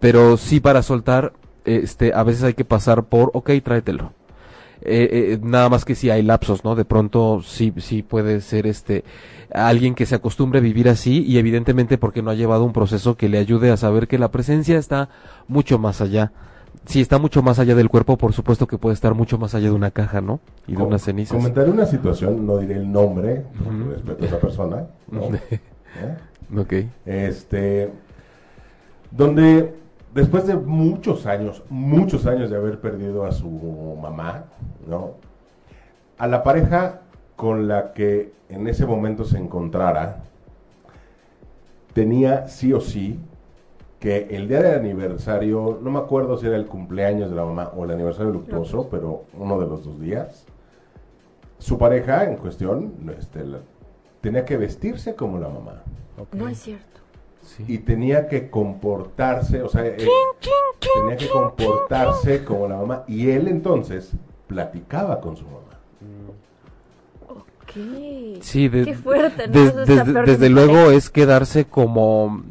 Pero 0.00 0.36
sí 0.36 0.60
para 0.60 0.82
soltar, 0.82 1.32
este, 1.64 2.12
a 2.12 2.22
veces 2.22 2.42
hay 2.42 2.54
que 2.54 2.64
pasar 2.64 3.04
por, 3.04 3.30
ok, 3.34 3.50
tráetelo. 3.62 4.12
Eh, 4.84 5.08
eh, 5.34 5.38
nada 5.40 5.68
más 5.68 5.84
que 5.84 5.94
si 5.94 6.10
hay 6.10 6.22
lapsos, 6.22 6.64
¿no? 6.64 6.74
De 6.74 6.84
pronto 6.84 7.40
sí, 7.44 7.72
sí 7.78 8.02
puede 8.02 8.40
ser 8.40 8.66
este, 8.66 9.04
alguien 9.54 9.94
que 9.94 10.06
se 10.06 10.16
acostumbre 10.16 10.58
a 10.58 10.62
vivir 10.62 10.88
así 10.88 11.22
y 11.22 11.38
evidentemente 11.38 11.98
porque 11.98 12.20
no 12.20 12.30
ha 12.30 12.34
llevado 12.34 12.64
un 12.64 12.72
proceso 12.72 13.16
que 13.16 13.28
le 13.28 13.38
ayude 13.38 13.70
a 13.70 13.76
saber 13.76 14.08
que 14.08 14.18
la 14.18 14.32
presencia 14.32 14.78
está 14.78 15.08
mucho 15.46 15.78
más 15.78 16.00
allá 16.00 16.32
si 16.86 17.00
está 17.00 17.18
mucho 17.18 17.42
más 17.42 17.58
allá 17.58 17.74
del 17.74 17.88
cuerpo, 17.88 18.16
por 18.16 18.32
supuesto 18.32 18.66
que 18.66 18.78
puede 18.78 18.94
estar 18.94 19.14
mucho 19.14 19.38
más 19.38 19.54
allá 19.54 19.66
de 19.66 19.74
una 19.74 19.90
caja, 19.90 20.20
¿no? 20.20 20.40
Y 20.66 20.74
de 20.74 20.82
una 20.82 20.98
ceniza. 20.98 21.36
Comentaré 21.36 21.70
una 21.70 21.86
situación, 21.86 22.46
no 22.46 22.58
diré 22.58 22.74
el 22.74 22.90
nombre, 22.90 23.44
por 23.62 23.72
respeto 23.88 24.24
a 24.24 24.26
esa 24.26 24.40
persona. 24.40 24.86
¿Eh? 25.50 26.58
Ok. 26.58 26.72
Este, 27.06 27.92
donde 29.10 29.74
después 30.14 30.46
de 30.46 30.56
muchos 30.56 31.26
años, 31.26 31.62
muchos 31.68 32.26
años 32.26 32.50
de 32.50 32.56
haber 32.56 32.80
perdido 32.80 33.24
a 33.24 33.32
su 33.32 33.48
mamá, 34.00 34.44
¿no? 34.86 35.14
A 36.18 36.26
la 36.26 36.42
pareja 36.42 37.00
con 37.36 37.68
la 37.68 37.92
que 37.92 38.32
en 38.48 38.66
ese 38.68 38.86
momento 38.86 39.24
se 39.24 39.38
encontrara, 39.38 40.24
tenía 41.92 42.48
sí 42.48 42.72
o 42.72 42.80
sí 42.80 43.18
que 44.02 44.26
el 44.30 44.48
día 44.48 44.60
del 44.60 44.80
aniversario, 44.80 45.78
no 45.80 45.92
me 45.92 46.00
acuerdo 46.00 46.36
si 46.36 46.44
era 46.48 46.56
el 46.56 46.66
cumpleaños 46.66 47.30
de 47.30 47.36
la 47.36 47.44
mamá 47.44 47.70
o 47.76 47.84
el 47.84 47.92
aniversario 47.92 48.32
luctuoso, 48.32 48.88
pero 48.90 49.26
uno 49.34 49.60
de 49.60 49.66
los 49.68 49.84
dos 49.84 50.00
días, 50.00 50.44
su 51.58 51.78
pareja 51.78 52.24
en 52.24 52.36
cuestión 52.36 52.94
este, 53.16 53.44
tenía 54.20 54.44
que 54.44 54.56
vestirse 54.56 55.14
como 55.14 55.38
la 55.38 55.48
mamá. 55.48 55.84
No 56.32 56.48
es 56.48 56.58
cierto. 56.58 57.00
Y 57.68 57.78
tenía 57.78 58.26
que 58.26 58.50
comportarse, 58.50 59.62
o 59.62 59.68
sea, 59.68 59.84
tenía 59.84 61.16
que 61.16 61.28
comportarse 61.28 62.42
como 62.44 62.66
la 62.66 62.78
mamá. 62.78 63.04
Y 63.06 63.30
él 63.30 63.46
entonces 63.46 64.10
platicaba 64.48 65.20
con 65.20 65.36
su 65.36 65.44
mamá. 65.44 65.78
Ok. 67.28 68.40
Sí, 68.40 68.68
Qué 68.68 68.94
fuerte, 68.96 69.46
¿no? 69.46 69.52
de- 69.84 70.22
desde, 70.26 70.48
luego 70.48 70.90
es 70.90 71.08
quedarse 71.08 71.66
como 71.66 72.42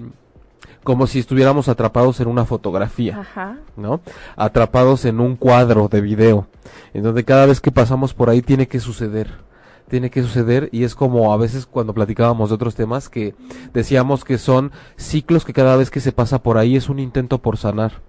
como 0.83 1.07
si 1.07 1.19
estuviéramos 1.19 1.67
atrapados 1.67 2.19
en 2.19 2.27
una 2.27 2.45
fotografía, 2.45 3.19
Ajá. 3.19 3.57
¿no? 3.75 4.01
Atrapados 4.35 5.05
en 5.05 5.19
un 5.19 5.35
cuadro 5.35 5.87
de 5.87 6.01
video, 6.01 6.47
en 6.93 7.03
donde 7.03 7.23
cada 7.23 7.45
vez 7.45 7.61
que 7.61 7.71
pasamos 7.71 8.13
por 8.13 8.29
ahí 8.29 8.41
tiene 8.41 8.67
que 8.67 8.79
suceder, 8.79 9.29
tiene 9.89 10.09
que 10.09 10.23
suceder 10.23 10.69
y 10.71 10.83
es 10.83 10.95
como 10.95 11.33
a 11.33 11.37
veces 11.37 11.65
cuando 11.65 11.93
platicábamos 11.93 12.49
de 12.49 12.55
otros 12.55 12.75
temas 12.75 13.09
que 13.09 13.35
decíamos 13.73 14.23
que 14.23 14.37
son 14.37 14.71
ciclos 14.95 15.45
que 15.45 15.53
cada 15.53 15.75
vez 15.75 15.91
que 15.91 15.99
se 15.99 16.11
pasa 16.13 16.41
por 16.41 16.57
ahí 16.57 16.75
es 16.75 16.89
un 16.89 16.99
intento 16.99 17.39
por 17.39 17.57
sanar, 17.57 17.99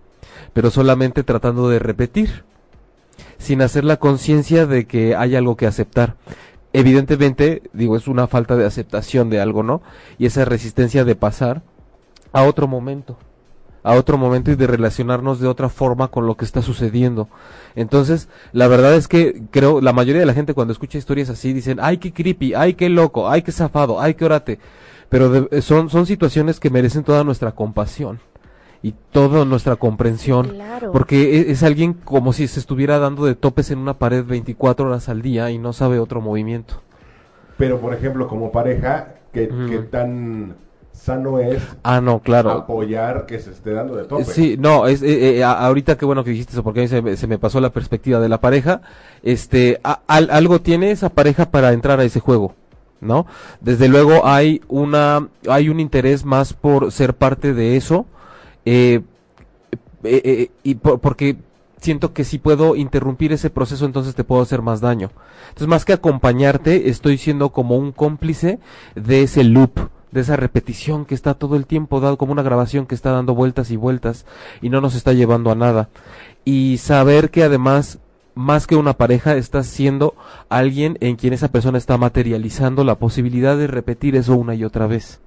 pero 0.53 0.71
solamente 0.71 1.25
tratando 1.25 1.69
de 1.69 1.79
repetir, 1.79 2.45
sin 3.39 3.61
hacer 3.61 3.85
la 3.85 3.99
conciencia 3.99 4.67
de 4.67 4.87
que 4.87 5.17
hay 5.17 5.37
algo 5.37 5.57
que 5.57 5.67
aceptar. 5.67 6.17
Evidentemente, 6.73 7.63
digo, 7.75 7.97
es 7.97 8.09
una 8.09 8.27
falta 8.27 8.57
de 8.57 8.65
aceptación 8.65 9.29
de 9.29 9.41
algo, 9.41 9.63
¿no? 9.63 9.83
Y 10.19 10.25
esa 10.25 10.47
resistencia 10.47 11.05
de 11.05 11.17
pasar 11.17 11.63
a 12.33 12.43
otro 12.45 12.67
momento, 12.69 13.17
a 13.83 13.93
otro 13.95 14.17
momento 14.19 14.51
y 14.51 14.55
de 14.57 14.67
relacionarnos 14.67 15.41
de 15.41 15.49
otra 15.49 15.69
forma 15.69 16.09
con 16.09 16.27
lo 16.27 16.37
que 16.37 16.45
está 16.45 16.63
sucediendo. 16.63 17.29
Entonces, 17.75 18.29
la 18.53 18.69
verdad 18.69 18.95
es 18.95 19.09
que 19.09 19.43
creo, 19.51 19.81
la 19.81 19.93
mayoría 19.93 20.21
de 20.21 20.27
la 20.27 20.35
gente 20.35 20.55
cuando 20.55 20.73
escucha 20.73 20.99
historias 20.99 21.31
así 21.31 21.53
dicen, 21.53 21.79
ay, 21.81 21.99
qué 21.99 22.13
creepy, 22.13 22.55
ay, 22.55 22.75
qué 22.75 22.89
loco, 22.89 23.29
ay, 23.29 23.43
qué 23.43 23.53
zafado, 23.53 24.01
ay, 24.01 24.15
qué 24.15 24.25
orate. 24.25 24.59
Pero 25.09 25.29
de- 25.29 25.63
son, 25.63 25.91
son 25.91 26.07
situaciones 26.07 26.59
que 26.61 26.71
merecen 26.71 27.05
toda 27.05 27.23
nuestra 27.25 27.53
compasión 27.53 28.21
y 28.83 28.95
toda 29.11 29.45
nuestra 29.45 29.77
comprensión. 29.77 30.49
Claro. 30.51 30.91
Porque 30.93 31.37
e- 31.39 31.51
es, 31.51 31.63
alguien 31.63 31.93
como 31.93 32.33
si 32.33 32.49
se 32.49 32.61
estuviera 32.61 32.99
dando 32.99 33.27
de 33.27 33.35
topes 33.35 33.71
en 33.71 33.79
una 33.79 33.99
pared 33.99 34.25
24 34.25 34.87
horas 34.87 35.09
al 35.09 35.23
día 35.23 35.51
y 35.51 35.59
no 35.59 35.73
sabe 35.73 35.99
otro 35.99 36.21
movimiento. 36.21 36.81
Pero, 37.59 37.79
por 37.81 37.95
ejemplo, 37.95 38.27
como 38.27 38.51
pareja, 38.51 39.15
¿qué, 39.33 39.49
Ujú. 39.53 39.69
qué 39.69 39.79
tan 39.81 40.57
sano 40.93 41.39
es 41.41 41.63
Ah, 41.83 42.01
no, 42.01 42.21
claro. 42.21 42.51
apoyar 42.51 43.27
que 43.27 43.39
se 43.41 43.51
esté 43.51 43.73
dando 43.73 43.97
de 43.97 44.05
tope? 44.05 44.25
Sí, 44.25 44.57
no, 44.59 44.87
es, 44.87 45.03
eh, 45.03 45.39
eh, 45.39 45.45
ahorita 45.45 45.97
qué 45.97 46.05
bueno 46.05 46.23
que 46.23 46.31
dijiste 46.31 46.53
eso, 46.53 46.63
porque 46.63 46.81
a 46.81 46.83
mí 46.83 46.89
se 46.89 47.03
me, 47.03 47.17
se 47.17 47.27
me 47.27 47.39
pasó 47.39 47.61
la 47.61 47.71
perspectiva 47.71 48.21
de 48.21 48.29
la 48.29 48.41
pareja. 48.41 48.83
Este, 49.23 49.81
a- 49.83 50.01
al- 50.07 50.31
algo 50.31 50.61
tiene 50.61 50.91
esa 50.91 51.09
pareja 51.09 51.51
para 51.51 51.73
entrar 51.73 51.99
a 51.99 52.05
ese 52.05 52.21
juego, 52.21 52.55
¿no? 53.01 53.27
Desde 53.61 53.89
luego 53.89 54.27
hay 54.27 54.61
una, 54.69 55.29
hay 55.49 55.69
un 55.69 55.81
interés 55.81 56.25
más 56.25 56.53
por 56.53 56.93
ser 56.93 57.15
parte 57.15 57.53
de 57.55 57.77
eso, 57.77 58.07
eh, 58.65 59.01
eh, 60.05 60.23
eh, 60.25 60.51
y 60.63 60.75
por- 60.77 61.01
porque 61.01 61.37
siento 61.81 62.13
que 62.13 62.23
si 62.25 62.39
puedo 62.39 62.77
interrumpir 62.77 63.33
ese 63.33 63.51
proceso, 63.51 63.87
entonces 63.87 64.15
te 64.15 64.23
puedo 64.25 64.41
hacer 64.43 64.63
más 64.63 64.81
daño. 64.81 65.11
Entonces, 65.49 65.67
más 65.69 65.85
que 65.85 65.93
acompañarte, 65.93 66.89
estoy 66.91 67.19
siendo 67.19 67.51
como 67.51 67.77
un 67.77 67.91
cómplice 67.91 68.61
de 68.95 69.23
ese 69.23 69.43
loop, 69.43 69.73
de 70.13 70.21
esa 70.21 70.37
repetición 70.37 71.05
que 71.05 71.15
está 71.15 71.35
todo 71.35 71.57
el 71.57 71.67
tiempo 71.67 72.01
dado, 72.01 72.19
como 72.19 72.33
una 72.33 72.43
grabación 72.43 72.87
que 72.87 72.95
está 72.95 73.11
dando 73.11 73.35
vueltas 73.35 73.71
y 73.71 73.77
vueltas 73.77 74.27
y 74.61 74.69
no 74.69 74.81
nos 74.81 74.95
está 74.95 75.13
llevando 75.13 75.51
a 75.51 75.55
nada. 75.55 75.89
Y 76.45 76.79
saber 76.79 77.31
que 77.31 77.43
además, 77.43 77.99
más 78.35 78.67
que 78.67 78.77
una 78.77 78.93
pareja, 78.93 79.37
estás 79.37 79.67
siendo 79.67 80.15
alguien 80.49 80.99
en 81.01 81.17
quien 81.17 81.33
esa 81.33 81.49
persona 81.49 81.79
está 81.79 81.97
materializando 81.97 82.85
la 82.85 82.97
posibilidad 82.97 83.57
de 83.57 83.67
repetir 83.67 84.15
eso 84.15 84.37
una 84.37 84.55
y 84.55 84.65
otra 84.65 84.87
vez 84.87 85.21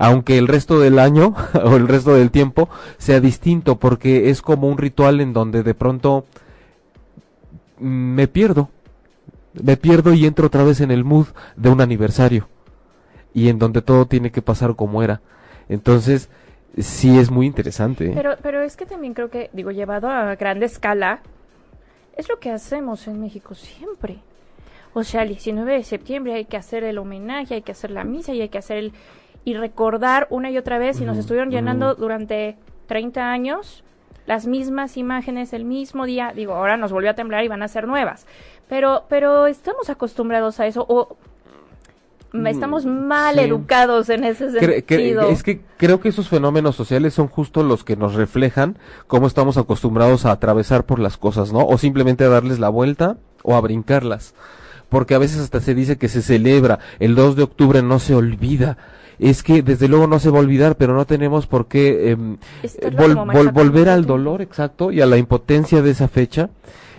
aunque 0.00 0.38
el 0.38 0.46
resto 0.46 0.78
del 0.78 1.00
año 1.00 1.34
o 1.64 1.76
el 1.76 1.88
resto 1.88 2.14
del 2.14 2.30
tiempo 2.30 2.70
sea 2.98 3.20
distinto 3.20 3.76
porque 3.80 4.30
es 4.30 4.40
como 4.40 4.68
un 4.68 4.78
ritual 4.78 5.20
en 5.20 5.32
donde 5.32 5.64
de 5.64 5.74
pronto 5.74 6.24
me 7.80 8.28
pierdo 8.28 8.70
me 9.60 9.76
pierdo 9.76 10.14
y 10.14 10.24
entro 10.24 10.46
otra 10.46 10.62
vez 10.62 10.80
en 10.80 10.92
el 10.92 11.02
mood 11.02 11.26
de 11.56 11.68
un 11.68 11.80
aniversario 11.80 12.48
y 13.38 13.48
en 13.48 13.58
donde 13.58 13.82
todo 13.82 14.06
tiene 14.06 14.30
que 14.30 14.42
pasar 14.42 14.74
como 14.76 15.02
era 15.02 15.20
entonces 15.68 16.30
sí 16.76 17.18
es 17.18 17.30
muy 17.30 17.46
interesante 17.46 18.06
¿eh? 18.06 18.12
Pero, 18.14 18.36
pero 18.42 18.62
es 18.62 18.76
que 18.76 18.86
también 18.86 19.14
creo 19.14 19.30
que, 19.30 19.50
digo, 19.52 19.70
llevado 19.70 20.08
a 20.08 20.34
grande 20.36 20.66
escala, 20.66 21.20
es 22.16 22.28
lo 22.28 22.38
que 22.38 22.50
hacemos 22.50 23.06
en 23.08 23.20
México 23.20 23.54
siempre. 23.54 24.18
O 24.92 25.04
sea, 25.04 25.22
el 25.22 25.28
19 25.28 25.72
de 25.72 25.82
septiembre 25.84 26.34
hay 26.34 26.44
que 26.44 26.56
hacer 26.56 26.84
el 26.84 26.98
homenaje, 26.98 27.54
hay 27.54 27.62
que 27.62 27.72
hacer 27.72 27.90
la 27.90 28.04
misa 28.04 28.32
y 28.32 28.40
hay 28.40 28.48
que 28.48 28.58
hacer 28.58 28.78
el... 28.78 28.92
y 29.44 29.54
recordar 29.54 30.26
una 30.30 30.50
y 30.50 30.58
otra 30.58 30.78
vez, 30.78 31.00
y 31.00 31.04
nos 31.04 31.18
estuvieron 31.18 31.50
llenando 31.50 31.94
durante 31.94 32.56
30 32.86 33.30
años 33.30 33.84
las 34.26 34.46
mismas 34.46 34.96
imágenes 34.96 35.52
el 35.52 35.64
mismo 35.64 36.06
día. 36.06 36.32
Digo, 36.34 36.54
ahora 36.54 36.76
nos 36.76 36.92
volvió 36.92 37.10
a 37.10 37.14
temblar 37.14 37.44
y 37.44 37.48
van 37.48 37.62
a 37.62 37.68
ser 37.68 37.86
nuevas. 37.86 38.26
Pero, 38.68 39.04
pero 39.08 39.46
estamos 39.46 39.88
acostumbrados 39.88 40.60
a 40.60 40.66
eso, 40.66 40.84
o 40.88 41.16
estamos 42.46 42.84
mal 42.86 43.36
sí. 43.36 43.40
educados 43.40 44.08
en 44.10 44.24
ese 44.24 44.48
Cre- 44.48 44.84
cre- 44.84 44.88
sentido. 44.96 45.28
es 45.30 45.42
que 45.42 45.60
creo 45.76 46.00
que 46.00 46.10
esos 46.10 46.28
fenómenos 46.28 46.76
sociales 46.76 47.14
son 47.14 47.28
justo 47.28 47.62
los 47.62 47.84
que 47.84 47.96
nos 47.96 48.14
reflejan 48.14 48.76
cómo 49.06 49.26
estamos 49.26 49.56
acostumbrados 49.56 50.24
a 50.26 50.32
atravesar 50.32 50.84
por 50.84 50.98
las 50.98 51.16
cosas, 51.16 51.52
¿no? 51.52 51.60
O 51.66 51.78
simplemente 51.78 52.24
a 52.24 52.28
darles 52.28 52.58
la 52.58 52.68
vuelta 52.68 53.16
o 53.42 53.56
a 53.56 53.60
brincarlas. 53.60 54.34
Porque 54.88 55.14
a 55.14 55.18
veces 55.18 55.40
hasta 55.40 55.60
se 55.60 55.74
dice 55.74 55.98
que 55.98 56.08
se 56.08 56.22
celebra, 56.22 56.78
el 56.98 57.14
2 57.14 57.36
de 57.36 57.42
octubre 57.42 57.82
no 57.82 57.98
se 57.98 58.14
olvida. 58.14 58.78
Es 59.18 59.42
que 59.42 59.62
desde 59.62 59.88
luego 59.88 60.06
no 60.06 60.18
se 60.18 60.30
va 60.30 60.38
a 60.38 60.42
olvidar, 60.42 60.76
pero 60.76 60.94
no 60.94 61.04
tenemos 61.04 61.46
por 61.46 61.66
qué 61.66 62.10
em, 62.12 62.36
vol- 62.62 62.96
vol- 63.16 63.26
manejando 63.26 63.52
volver 63.52 63.88
al 63.88 64.06
dolor, 64.06 64.40
exacto, 64.42 64.92
y 64.92 65.00
a 65.00 65.06
la 65.06 65.16
impotencia 65.18 65.82
de 65.82 65.90
esa 65.90 66.08
fecha. 66.08 66.50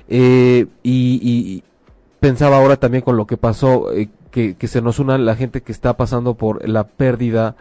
Eh, 0.07 0.65
y, 0.83 1.19
y 1.23 1.63
pensaba 2.19 2.57
ahora 2.57 2.75
también 2.77 3.03
con 3.03 3.15
lo 3.15 3.25
que 3.25 3.37
pasó, 3.37 3.91
eh, 3.93 4.09
que, 4.31 4.55
que 4.55 4.67
se 4.67 4.81
nos 4.81 4.99
una 4.99 5.17
la 5.17 5.35
gente 5.35 5.61
que 5.61 5.71
está 5.71 5.97
pasando 5.97 6.35
por 6.35 6.67
la 6.67 6.85
pérdida 6.85 7.55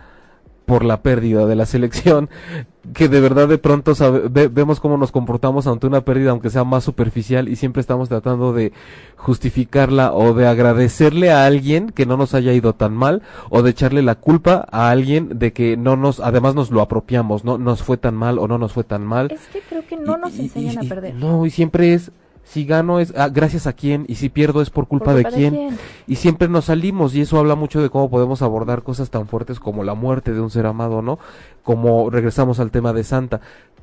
por 0.68 0.84
la 0.84 1.00
pérdida 1.00 1.46
de 1.46 1.56
la 1.56 1.64
selección, 1.64 2.28
que 2.94 3.08
de 3.08 3.20
verdad 3.22 3.48
de 3.48 3.56
pronto 3.56 3.94
vemos 4.30 4.80
cómo 4.80 4.98
nos 4.98 5.10
comportamos 5.10 5.66
ante 5.66 5.86
una 5.86 6.02
pérdida, 6.02 6.30
aunque 6.30 6.50
sea 6.50 6.62
más 6.62 6.84
superficial, 6.84 7.48
y 7.48 7.56
siempre 7.56 7.80
estamos 7.80 8.10
tratando 8.10 8.52
de 8.52 8.72
justificarla 9.16 10.12
o 10.12 10.34
de 10.34 10.46
agradecerle 10.46 11.32
a 11.32 11.46
alguien 11.46 11.88
que 11.88 12.04
no 12.04 12.18
nos 12.18 12.34
haya 12.34 12.52
ido 12.52 12.74
tan 12.74 12.94
mal, 12.94 13.22
o 13.48 13.62
de 13.62 13.70
echarle 13.70 14.02
la 14.02 14.16
culpa 14.16 14.68
a 14.70 14.90
alguien 14.90 15.38
de 15.38 15.54
que 15.54 15.78
no 15.78 15.96
nos, 15.96 16.20
además 16.20 16.54
nos 16.54 16.70
lo 16.70 16.82
apropiamos, 16.82 17.44
no 17.44 17.56
nos 17.56 17.82
fue 17.82 17.96
tan 17.96 18.14
mal 18.14 18.38
o 18.38 18.46
no 18.46 18.58
nos 18.58 18.74
fue 18.74 18.84
tan 18.84 19.06
mal. 19.06 19.32
Es 19.32 19.46
que 19.46 19.60
creo 19.60 19.86
que 19.86 19.96
no 19.96 20.18
nos 20.18 20.38
enseñan 20.38 20.84
a 20.84 20.88
perder. 20.88 21.14
No, 21.14 21.46
y 21.46 21.50
siempre 21.50 21.94
es 21.94 22.12
si 22.48 22.64
gano 22.64 22.98
es 22.98 23.12
ah, 23.14 23.28
gracias 23.28 23.66
a 23.66 23.74
quién 23.74 24.06
y 24.08 24.14
si 24.14 24.30
pierdo 24.30 24.62
es 24.62 24.70
por 24.70 24.88
culpa, 24.88 25.12
de, 25.12 25.24
quién. 25.24 25.76
Y 26.06 26.16
siempre 26.16 26.48
nos 26.48 26.64
salimos 26.66 27.14
y 27.14 27.20
eso 27.20 27.38
habla 27.38 27.54
mucho 27.54 27.82
de 27.82 27.90
cómo 27.90 28.08
podemos 28.08 28.40
abordar 28.40 28.82
cosas 28.82 29.10
tan 29.10 29.28
fuertes 29.28 29.60
como 29.60 29.84
la 29.84 29.92
muerte 29.92 30.32
de 30.32 30.40
un 30.40 30.48
ser 30.48 30.64
amado, 30.64 31.02
¿no? 31.02 31.18
Como 31.62 32.08
regresamos 32.08 32.58
al 32.58 32.70
tema 32.70 32.94
de 32.94 33.04
Santa. 33.04 33.42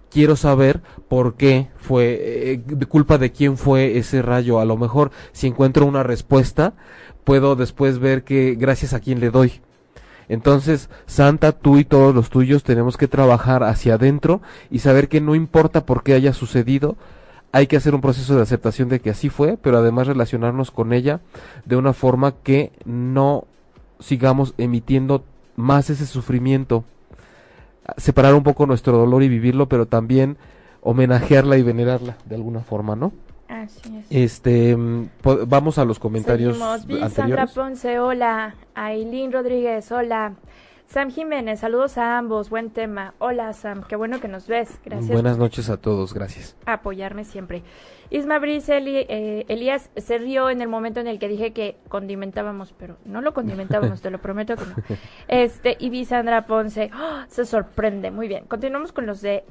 Quiero 0.10 0.36
saber 0.36 0.82
por 1.08 1.36
qué 1.36 1.68
fue, 1.78 2.54
eh, 2.54 2.64
de 2.66 2.86
culpa 2.88 3.20
de 3.20 3.32
quién 3.32 3.58
fue 3.58 4.00
ese 4.00 4.24
rayo. 4.24 4.60
A 4.60 4.66
lo 4.66 4.78
mejor 4.78 5.12
si 5.32 5.46
encuentro 5.46 5.86
una 5.86 6.02
respuesta, 6.02 6.74
puedo 7.24 7.56
después 7.56 8.00
ver 8.00 8.24
que 8.24 8.56
gracias 8.56 8.94
a 8.94 9.00
quién 9.00 9.20
le 9.20 9.30
doy. 9.30 9.62
Entonces, 10.28 10.90
Santa, 11.06 11.52
tú 11.52 11.78
y 11.78 11.86
todos 11.86 12.16
los 12.16 12.32
tuyos 12.32 12.64
tenemos 12.64 12.98
que 12.98 13.08
trabajar 13.08 13.64
hacia 13.64 13.94
adentro 13.94 14.42
y 14.72 14.80
saber 14.80 15.08
que 15.08 15.22
no 15.22 15.36
importa 15.36 15.86
por 15.86 16.02
qué 16.02 16.16
haya 16.16 16.34
sucedido, 16.34 16.98
hay 17.56 17.68
que 17.68 17.78
hacer 17.78 17.96
un 17.96 18.02
proceso 18.02 18.36
de 18.36 18.42
aceptación 18.42 18.90
de 18.90 19.00
que 19.00 19.10
así 19.10 19.30
fue, 19.30 19.56
pero 19.56 19.78
además 19.78 20.08
relacionarnos 20.08 20.72
con 20.72 20.92
ella 20.92 21.22
de 21.64 21.78
una 21.78 21.94
forma 21.94 22.34
que 22.44 22.74
no 22.84 23.46
sigamos 24.02 24.54
emitiendo 24.58 25.24
más 25.56 25.90
ese 25.90 26.06
sufrimiento. 26.06 26.84
Separar 27.96 28.36
un 28.36 28.44
poco 28.44 28.66
nuestro 28.66 28.98
dolor 28.98 29.24
y 29.24 29.30
vivirlo, 29.30 29.70
pero 29.70 29.86
también 29.86 30.36
homenajearla 30.82 31.58
y 31.58 31.64
venerarla 31.64 32.18
de 32.26 32.36
alguna 32.36 32.60
forma, 32.60 32.98
¿no? 32.98 33.14
Así 33.48 34.04
es. 34.10 34.34
Este, 34.34 34.76
mm, 34.76 35.12
vamos 35.48 35.78
a 35.78 35.86
los 35.86 35.98
comentarios 35.98 36.58
Seguimos. 36.58 37.14
Sandra 37.14 37.48
Ponce, 37.48 38.00
hola. 38.00 38.56
Aileen 38.74 39.32
Rodríguez, 39.32 39.90
hola. 39.94 40.34
Sam 40.88 41.12
Jiménez, 41.12 41.60
saludos 41.60 41.98
a 41.98 42.18
ambos, 42.18 42.50
buen 42.50 42.70
tema. 42.70 43.16
Hola 43.18 43.52
Sam, 43.54 43.84
qué 43.84 43.96
bueno 43.96 44.22
que 44.22 44.28
nos 44.28 44.48
ves. 44.48 44.80
Gracias. 44.86 45.12
Buenas 45.12 45.38
noches 45.38 45.70
a 45.70 45.78
todos, 45.78 46.14
gracias. 46.14 46.56
Apoyarme 46.66 47.26
siempre. 47.26 47.64
Isma 48.12 48.38
Brice, 48.40 48.78
eh, 48.78 49.46
Elías 49.48 49.90
se 49.98 50.18
rió 50.20 50.50
en 50.50 50.62
el 50.62 50.68
momento 50.68 51.00
en 51.00 51.08
el 51.08 51.18
que 51.18 51.28
dije 51.28 51.54
que 51.54 51.76
condimentábamos, 51.90 52.74
pero 52.78 52.98
no 53.04 53.22
lo 53.22 53.34
condimentábamos, 53.34 54.02
te 54.02 54.12
lo 54.12 54.20
prometo 54.20 54.56
que 54.56 54.66
no. 54.66 54.76
Este, 55.28 55.76
y 55.80 56.06
Sandra 56.06 56.46
Ponce, 56.46 56.92
¡oh! 56.94 57.24
se 57.28 57.46
sorprende, 57.46 58.12
muy 58.12 58.28
bien. 58.28 58.46
Continuamos 58.46 58.92
con 58.92 59.08
los 59.08 59.22
de 59.22 59.44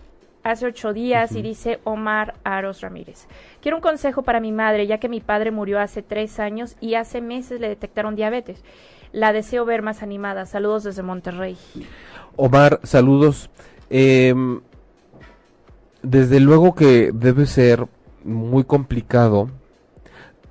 hace 0.44 0.66
ocho 0.66 0.92
días 0.92 1.32
y 1.32 1.42
dice 1.42 1.80
Omar 1.84 2.34
Aros 2.44 2.80
Ramírez. 2.80 3.26
Quiero 3.60 3.78
un 3.78 3.82
consejo 3.82 4.22
para 4.22 4.40
mi 4.40 4.52
madre, 4.52 4.86
ya 4.86 4.98
que 4.98 5.08
mi 5.08 5.20
padre 5.20 5.50
murió 5.50 5.80
hace 5.80 6.02
tres 6.02 6.38
años 6.38 6.76
y 6.80 6.94
hace 6.94 7.20
meses 7.20 7.60
le 7.60 7.68
detectaron 7.68 8.14
diabetes 8.14 8.62
la 9.14 9.32
deseo 9.32 9.64
ver 9.64 9.80
más 9.80 10.02
animada. 10.02 10.44
Saludos 10.44 10.82
desde 10.82 11.02
Monterrey. 11.02 11.56
Omar, 12.36 12.80
saludos. 12.82 13.48
Em, 13.88 14.60
desde 16.02 16.40
luego 16.40 16.74
que 16.74 17.12
debe 17.14 17.46
ser 17.46 17.86
muy 18.24 18.64
complicado 18.64 19.50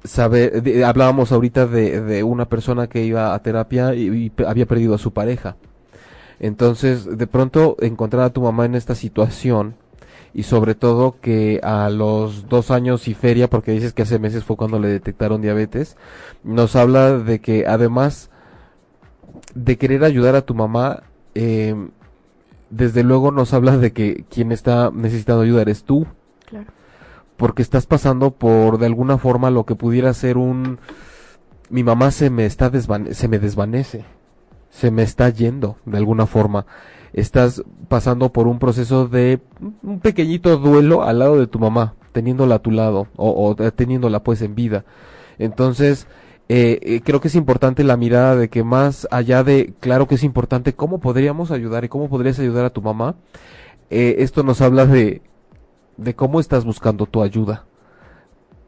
saber, 0.06 0.64
hablábamos 0.86 1.32
ahorita 1.32 1.68
de, 1.68 2.24
una 2.24 2.46
persona 2.46 2.88
que 2.88 3.04
iba 3.04 3.34
a 3.34 3.40
terapia 3.44 3.96
y, 3.96 4.32
había 4.48 4.66
perdido 4.66 4.96
a 4.96 4.98
su 4.98 5.12
pareja. 5.12 5.58
Entonces, 6.40 7.18
de 7.18 7.28
pronto 7.28 7.76
encontrar 7.82 8.24
a 8.24 8.34
tu 8.34 8.42
mamá 8.42 8.66
en 8.66 8.76
esta 8.76 8.96
situación 8.96 9.76
y 10.34 10.44
sobre 10.44 10.74
todo 10.74 11.18
que 11.22 11.60
a 11.64 11.90
los 11.90 12.48
dos 12.48 12.72
años 12.72 13.10
y 13.10 13.14
feria, 13.14 13.50
porque 13.50 13.72
dices 13.74 13.92
que 13.92 14.04
hace 14.04 14.20
meses 14.20 14.46
fue 14.46 14.56
cuando 14.56 14.80
le 14.80 14.88
detectaron 14.88 15.42
diabetes, 15.42 15.98
nos 16.44 16.78
habla 16.78 17.18
de 17.20 17.40
que 17.40 17.68
además 17.68 18.30
de 19.56 19.78
querer 19.78 20.04
ayudar 20.04 20.36
a 20.36 20.42
tu 20.42 20.56
mamá, 20.56 21.04
eh, 21.36 21.76
desde 22.70 23.04
luego 23.04 23.32
nos 23.32 23.54
hablas 23.54 23.80
de 23.80 23.94
que 23.94 24.26
quien 24.30 24.52
está 24.52 24.92
necesitando 24.92 25.44
ayuda 25.44 25.62
eres 25.62 25.84
tú. 25.84 26.08
Claro. 26.46 26.68
Porque 27.38 27.62
estás 27.62 27.86
pasando 27.86 28.32
por 28.32 28.78
de 28.78 28.86
alguna 28.86 29.18
forma 29.18 29.50
lo 29.50 29.66
que 29.66 29.76
pudiera 29.76 30.14
ser 30.14 30.38
un 30.38 30.80
mi 31.70 31.84
mamá 31.84 32.12
se 32.12 32.30
me 32.30 32.46
está 32.46 32.72
se 33.12 33.28
me 33.28 33.40
desvanece. 33.40 34.06
Se 34.70 34.92
me 34.92 35.04
está 35.04 35.30
yendo 35.30 35.78
de 35.86 35.98
alguna 35.98 36.26
forma. 36.26 36.66
Estás 37.14 37.64
pasando 37.88 38.32
por 38.32 38.48
un 38.48 38.60
proceso 38.60 39.08
de 39.08 39.40
un 39.84 40.00
pequeñito 40.00 40.58
duelo 40.58 41.04
al 41.04 41.20
lado 41.20 41.40
de 41.40 41.46
tu 41.46 41.60
mamá, 41.60 41.94
teniéndola 42.12 42.56
a 42.56 42.60
tu 42.60 42.72
lado 42.72 43.08
o, 43.16 43.48
o 43.48 43.56
teniéndola 43.56 44.24
pues 44.24 44.42
en 44.42 44.56
vida. 44.56 44.84
Entonces, 45.38 46.08
eh, 46.50 46.80
eh, 46.82 47.02
creo 47.04 47.22
que 47.22 47.30
es 47.30 47.36
importante 47.36 47.84
la 47.84 47.98
mirada 47.98 48.36
de 48.36 48.50
que 48.50 48.64
más 48.64 49.08
allá 49.12 49.44
de, 49.44 49.74
claro 49.80 50.08
que 50.08 50.16
es 50.16 50.24
importante 50.24 50.74
cómo 50.74 51.00
podríamos 51.00 51.52
ayudar 51.52 51.86
y 51.86 51.90
cómo 51.90 52.10
podrías 52.10 52.38
ayudar 52.40 52.66
a 52.66 52.70
tu 52.70 52.82
mamá, 52.82 53.16
eh, 53.90 54.16
esto 54.20 54.44
nos 54.44 54.62
habla 54.62 54.86
de, 54.86 55.22
de 55.98 56.16
cómo 56.16 56.40
estás 56.40 56.66
buscando 56.66 57.06
tu 57.06 57.22
ayuda. 57.22 57.66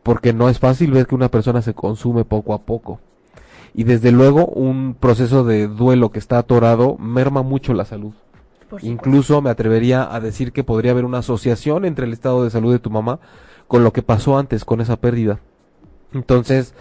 Porque 0.03 0.33
no 0.33 0.49
es 0.49 0.59
fácil 0.59 0.91
ver 0.91 1.07
que 1.07 1.15
una 1.15 1.29
persona 1.29 1.61
se 1.61 1.73
consume 1.73 2.25
poco 2.25 2.53
a 2.53 2.61
poco. 2.61 2.99
Y 3.73 3.83
desde 3.83 4.11
luego 4.11 4.45
un 4.45 4.95
proceso 4.97 5.43
de 5.43 5.67
duelo 5.67 6.11
que 6.11 6.19
está 6.19 6.37
atorado 6.37 6.97
merma 6.97 7.41
mucho 7.41 7.73
la 7.73 7.85
salud. 7.85 8.13
Incluso 8.81 9.41
me 9.41 9.49
atrevería 9.49 10.13
a 10.13 10.19
decir 10.19 10.51
que 10.51 10.63
podría 10.63 10.91
haber 10.91 11.05
una 11.05 11.19
asociación 11.19 11.85
entre 11.85 12.05
el 12.05 12.13
estado 12.13 12.43
de 12.43 12.49
salud 12.49 12.71
de 12.71 12.79
tu 12.79 12.89
mamá 12.89 13.19
con 13.67 13.83
lo 13.83 13.93
que 13.93 14.01
pasó 14.01 14.37
antes 14.37 14.63
con 14.63 14.79
esa 14.79 14.95
pérdida. 14.95 15.39
Entonces, 16.13 16.73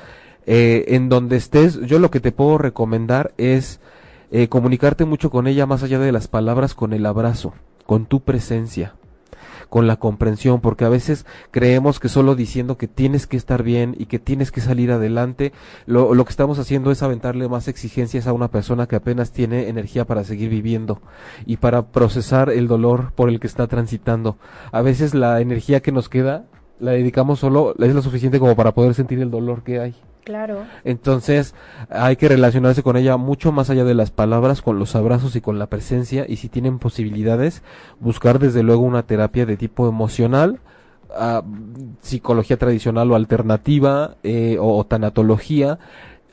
eh, 0.46 0.84
en 0.88 1.08
donde 1.08 1.36
estés, 1.36 1.80
yo 1.82 1.98
lo 1.98 2.10
que 2.10 2.20
te 2.20 2.32
puedo 2.32 2.58
recomendar 2.58 3.32
es 3.38 3.80
eh, 4.30 4.48
comunicarte 4.48 5.04
mucho 5.04 5.30
con 5.30 5.46
ella 5.46 5.66
más 5.66 5.82
allá 5.82 5.98
de 5.98 6.12
las 6.12 6.28
palabras, 6.28 6.74
con 6.74 6.92
el 6.92 7.06
abrazo, 7.06 7.54
con 7.86 8.06
tu 8.06 8.20
presencia 8.20 8.94
con 9.74 9.88
la 9.88 9.96
comprensión, 9.96 10.60
porque 10.60 10.84
a 10.84 10.88
veces 10.88 11.26
creemos 11.50 11.98
que 11.98 12.08
solo 12.08 12.36
diciendo 12.36 12.78
que 12.78 12.86
tienes 12.86 13.26
que 13.26 13.36
estar 13.36 13.64
bien 13.64 13.96
y 13.98 14.06
que 14.06 14.20
tienes 14.20 14.52
que 14.52 14.60
salir 14.60 14.92
adelante, 14.92 15.52
lo, 15.84 16.14
lo, 16.14 16.24
que 16.24 16.30
estamos 16.30 16.60
haciendo 16.60 16.92
es 16.92 17.02
aventarle 17.02 17.48
más 17.48 17.66
exigencias 17.66 18.28
a 18.28 18.32
una 18.32 18.52
persona 18.52 18.86
que 18.86 18.94
apenas 18.94 19.32
tiene 19.32 19.68
energía 19.68 20.04
para 20.04 20.22
seguir 20.22 20.48
viviendo 20.48 21.02
y 21.44 21.56
para 21.56 21.86
procesar 21.88 22.50
el 22.50 22.68
dolor 22.68 23.12
por 23.16 23.28
el 23.28 23.40
que 23.40 23.48
está 23.48 23.66
transitando. 23.66 24.36
A 24.70 24.80
veces 24.80 25.12
la 25.12 25.40
energía 25.40 25.80
que 25.80 25.90
nos 25.90 26.08
queda 26.08 26.44
la 26.78 26.92
dedicamos 26.92 27.40
solo, 27.40 27.74
es 27.76 27.94
lo 27.94 28.02
suficiente 28.02 28.38
como 28.38 28.54
para 28.54 28.74
poder 28.74 28.94
sentir 28.94 29.18
el 29.20 29.30
dolor 29.32 29.64
que 29.64 29.80
hay. 29.80 29.94
Claro. 30.24 30.64
Entonces 30.84 31.54
hay 31.90 32.16
que 32.16 32.28
relacionarse 32.28 32.82
con 32.82 32.96
ella 32.96 33.18
mucho 33.18 33.52
más 33.52 33.68
allá 33.68 33.84
de 33.84 33.94
las 33.94 34.10
palabras, 34.10 34.62
con 34.62 34.78
los 34.78 34.96
abrazos 34.96 35.36
y 35.36 35.42
con 35.42 35.58
la 35.58 35.66
presencia 35.66 36.24
y 36.26 36.36
si 36.36 36.48
tienen 36.48 36.78
posibilidades, 36.78 37.62
buscar 38.00 38.38
desde 38.38 38.62
luego 38.62 38.82
una 38.82 39.02
terapia 39.02 39.44
de 39.44 39.58
tipo 39.58 39.86
emocional, 39.86 40.60
ah, 41.14 41.42
psicología 42.00 42.56
tradicional 42.56 43.12
o 43.12 43.16
alternativa 43.16 44.16
eh, 44.22 44.56
o, 44.58 44.82
tanatología, 44.84 45.78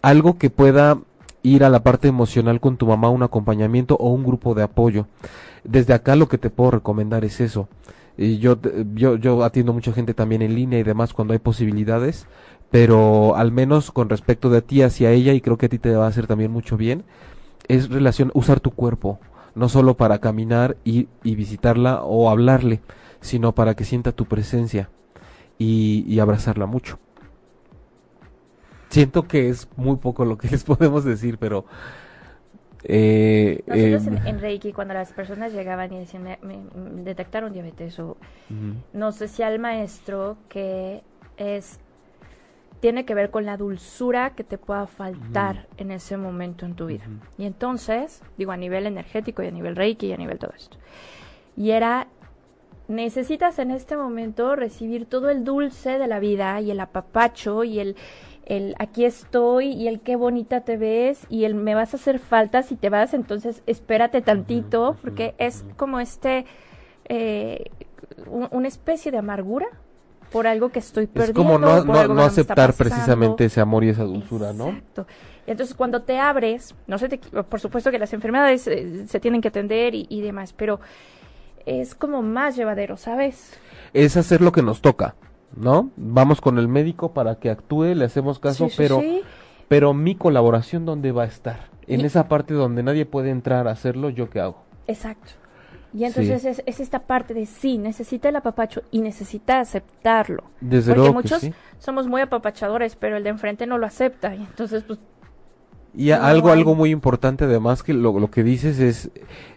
algo 0.02 0.38
que 0.38 0.50
pueda 0.50 0.98
ir 1.44 1.66
a 1.66 1.70
la 1.70 1.84
parte 1.84 2.08
emocional 2.08 2.62
con 2.62 2.78
tu 2.78 2.86
mamá, 2.88 3.10
un 3.10 3.24
acompañamiento 3.24 3.96
o 3.96 4.10
un 4.12 4.24
grupo 4.24 4.56
de 4.56 4.64
apoyo. 4.64 5.08
Desde 5.66 5.94
acá 5.94 6.16
lo 6.16 6.30
que 6.30 6.38
te 6.38 6.50
puedo 6.50 6.72
recomendar 6.72 7.26
es 7.26 7.42
eso. 7.42 7.68
Y 8.18 8.38
yo, 8.38 8.58
yo, 8.94 9.16
yo 9.16 9.44
atiendo 9.44 9.74
mucha 9.74 9.94
gente 9.94 10.14
también 10.14 10.42
en 10.42 10.56
línea 10.56 10.80
y 10.80 10.84
demás 10.84 11.14
cuando 11.14 11.34
hay 11.34 11.40
posibilidades 11.40 12.28
pero 12.72 13.36
al 13.36 13.52
menos 13.52 13.92
con 13.92 14.10
respecto 14.10 14.50
de 14.50 14.62
ti 14.62 14.82
hacia 14.82 15.12
ella, 15.12 15.34
y 15.34 15.42
creo 15.42 15.58
que 15.58 15.68
a 15.68 15.70
ti 15.70 15.78
te 15.78 15.94
va 15.94 16.06
a 16.06 16.10
hacer 16.10 16.26
también 16.26 16.52
mucho 16.52 16.78
bien, 16.78 17.04
es 17.68 17.90
relación, 17.90 18.32
usar 18.34 18.62
tu 18.62 18.72
cuerpo, 18.72 19.20
no 19.54 19.68
solo 19.70 19.98
para 19.98 20.20
caminar 20.20 20.78
y, 20.86 21.10
y 21.24 21.36
visitarla 21.36 22.02
o 22.04 22.30
hablarle, 22.30 22.80
sino 23.20 23.54
para 23.54 23.76
que 23.76 23.84
sienta 23.84 24.14
tu 24.14 24.26
presencia 24.26 24.90
y, 25.58 26.06
y 26.08 26.20
abrazarla 26.20 26.66
mucho. 26.66 26.98
Siento 28.90 29.28
que 29.28 29.50
es 29.50 29.68
muy 29.76 29.98
poco 29.98 30.26
lo 30.26 30.38
que 30.38 30.48
les 30.52 30.64
podemos 30.64 31.04
decir, 31.04 31.38
pero... 31.38 31.66
Eh, 32.84 33.64
Nosotros 33.68 34.26
en, 34.26 34.40
Reiki, 34.40 34.74
cuando 34.74 34.96
las 34.96 35.14
personas 35.14 35.54
llegaban 35.54 35.94
y 35.94 36.00
decían, 36.00 36.24
me, 36.24 36.40
detectaron 37.04 37.54
diabetes, 37.54 38.00
o 38.00 38.18
nos 38.92 39.20
decía 39.20 39.50
el 39.50 39.60
maestro 39.60 40.38
que 40.50 41.04
es 41.38 41.80
tiene 42.82 43.06
que 43.06 43.16
ver 43.16 43.30
con 43.30 43.46
la 43.46 43.58
dulzura 43.58 44.32
que 44.32 44.44
te 44.44 44.58
pueda 44.58 44.88
faltar 44.88 45.68
en 45.78 45.92
ese 45.92 46.18
momento 46.18 46.66
en 46.66 46.76
tu 46.76 46.88
vida. 46.88 47.06
Y 47.38 47.46
entonces, 47.46 48.24
digo, 48.38 48.52
a 48.52 48.58
nivel 48.58 48.88
energético 48.88 49.44
y 49.44 49.48
a 49.48 49.52
nivel 49.52 49.76
reiki 49.76 50.08
y 50.08 50.14
a 50.14 50.18
nivel 50.18 50.40
todo 50.40 50.52
esto. 50.56 50.78
Y 51.56 51.72
era 51.72 52.08
necesitas 52.88 53.60
en 53.60 53.72
este 53.72 53.96
momento 53.96 54.56
recibir 54.56 55.06
todo 55.06 55.30
el 55.30 55.44
dulce 55.46 55.98
de 55.98 56.08
la 56.08 56.20
vida 56.20 56.60
y 56.60 56.72
el 56.72 56.80
apapacho 56.80 57.64
y 57.64 57.80
el, 57.80 57.96
el 58.46 58.76
aquí 58.80 59.06
estoy 59.06 59.68
y 59.68 59.88
el 59.88 60.02
qué 60.02 60.16
bonita 60.16 60.62
te 60.62 60.76
ves 60.76 61.26
y 61.30 61.46
el 61.46 61.56
me 61.56 61.76
vas 61.76 61.94
a 61.94 61.98
hacer 61.98 62.20
falta 62.20 62.64
si 62.64 62.76
te 62.76 62.90
vas, 62.90 63.14
entonces 63.14 63.62
espérate 63.66 64.22
tantito, 64.22 64.98
porque 65.02 65.36
es 65.38 65.64
como 65.78 66.00
este, 66.00 66.46
eh, 67.06 67.72
una 68.28 68.68
especie 68.68 69.12
de 69.12 69.20
amargura 69.20 69.68
por 70.32 70.48
algo 70.48 70.70
que 70.70 70.80
estoy 70.80 71.08
perdiendo. 71.08 71.42
Es 71.42 71.46
como 71.48 71.58
no, 71.60 72.08
no, 72.08 72.22
aceptar 72.24 72.74
precisamente 72.74 73.46
ese 73.46 73.62
amor 73.62 73.84
y 73.84 73.90
esa 73.90 74.04
dulzura, 74.04 74.54
¿no? 74.54 74.70
Exacto. 74.70 75.08
Entonces, 75.48 75.76
cuando 75.76 76.02
te 76.04 76.18
abres, 76.20 76.76
no 76.88 76.98
sé, 76.98 77.10
te, 77.10 77.18
por 77.18 77.60
supuesto 77.60 77.92
que 77.92 78.00
las 78.00 78.14
enfermedades 78.14 78.68
eh, 78.68 79.08
se 79.08 79.20
tienen 79.20 79.42
que 79.42 79.48
atender 79.50 79.96
y, 79.96 80.06
y 80.10 80.22
demás, 80.22 80.54
pero 80.54 80.80
es 81.66 81.96
como 81.96 82.22
más 82.22 82.56
llevadero, 82.56 82.98
¿sabes? 82.98 83.60
Es 83.94 84.18
hacer 84.18 84.42
lo 84.42 84.52
que 84.52 84.62
nos 84.62 84.82
toca, 84.82 85.16
¿no? 85.56 85.90
Vamos 85.98 86.42
con 86.42 86.58
el 86.58 86.68
médico 86.68 87.14
para 87.14 87.36
que 87.36 87.50
actúe, 87.50 87.94
le 87.96 88.06
hacemos 88.06 88.40
caso, 88.40 88.66
Sí, 88.66 88.72
sí, 88.72 88.76
pero 88.78 89.00
sí. 89.00 89.22
pero 89.68 89.94
mi 89.94 90.16
colaboración 90.16 90.86
dónde 90.86 91.12
va 91.12 91.24
a 91.24 91.28
estar? 91.28 91.70
En 91.88 92.02
Y- 92.02 92.06
esa 92.06 92.28
parte 92.28 92.54
donde 92.54 92.84
nadie 92.84 93.06
puede 93.06 93.32
entrar 93.32 93.68
a 93.68 93.72
hacerlo, 93.72 94.10
¿yo 94.10 94.30
qué 94.30 94.40
hago? 94.40 94.64
Exacto. 94.88 95.32
Y 95.94 96.06
entonces 96.06 96.46
es, 96.46 96.64
es 96.66 96.80
esta 96.80 97.00
parte 97.00 97.34
de 97.34 97.46
sí, 97.46 97.78
necesita 97.78 98.30
el 98.30 98.36
apapacho 98.36 98.84
y 98.92 99.02
necesita 99.02 99.60
aceptarlo. 99.60 100.44
Desde 100.62 100.94
Porque 100.94 101.00
luego 101.00 101.16
que 101.18 101.24
muchos 101.24 101.42
sí. 101.42 101.54
somos 101.80 102.08
muy 102.08 102.22
apapachadores, 102.22 102.96
pero 102.96 103.18
el 103.18 103.24
de 103.24 103.30
enfrente 103.30 103.68
no 103.68 103.78
lo 103.78 103.86
acepta. 103.86 104.34
Y 104.36 104.40
entonces, 104.40 104.84
pues, 104.84 105.00
Y 105.96 106.10
No 106.10 106.24
algo, 106.24 106.52
algo 106.52 106.76
muy 106.76 106.90
importante 106.92 107.46
además 107.46 107.84
que 107.84 107.94
lo, 107.94 108.18
lo 108.18 108.32
que 108.32 108.44
dices 108.44 108.80
es, 108.80 109.12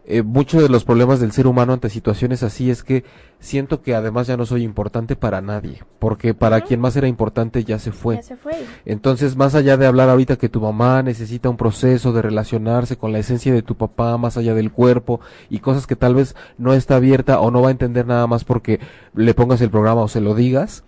eh, 0.07 0.23
muchos 0.23 0.63
de 0.63 0.69
los 0.69 0.85
problemas 0.85 1.19
del 1.19 1.33
ser 1.33 1.47
humano 1.47 1.73
ante 1.73 1.89
situaciones 1.89 2.43
así 2.43 2.71
es 2.71 2.83
que 2.83 3.05
siento 3.39 3.81
que 3.81 3.95
además 3.95 4.27
ya 4.27 4.37
no 4.37 4.45
soy 4.45 4.63
importante 4.63 5.17
para 5.17 5.41
nadie, 5.41 5.83
porque 5.99 6.35
para 6.35 6.61
quien 6.61 6.81
más 6.81 6.95
era 6.97 7.09
importante 7.09 7.65
ya 7.65 7.79
se 7.79 7.91
fue. 7.91 8.17
ya 8.17 8.23
se 8.23 8.37
fue. 8.37 8.53
Entonces, 8.85 9.35
más 9.37 9.55
allá 9.55 9.79
de 9.79 9.87
hablar 9.87 10.11
ahorita 10.11 10.37
que 10.37 10.51
tu 10.51 10.61
mamá 10.61 11.03
necesita 11.03 11.49
un 11.49 11.57
proceso 11.57 12.13
de 12.13 12.21
relacionarse 12.21 12.97
con 12.97 13.13
la 13.13 13.19
esencia 13.19 13.55
de 13.55 13.63
tu 13.63 13.77
papá, 13.77 14.19
más 14.19 14.37
allá 14.37 14.55
del 14.55 14.73
cuerpo 14.73 15.21
y 15.49 15.61
cosas 15.61 15.87
que 15.87 15.97
tal 15.97 16.15
vez 16.15 16.37
no 16.59 16.75
está 16.75 16.97
abierta 16.97 17.41
o 17.41 17.51
no 17.51 17.63
va 17.63 17.69
a 17.69 17.73
entender 17.73 18.07
nada 18.07 18.27
más 18.27 18.45
porque 18.45 18.81
le 19.15 19.33
pongas 19.33 19.63
el 19.63 19.71
programa 19.71 20.03
o 20.03 20.09
se 20.09 20.21
lo 20.21 20.35
digas, 20.35 20.85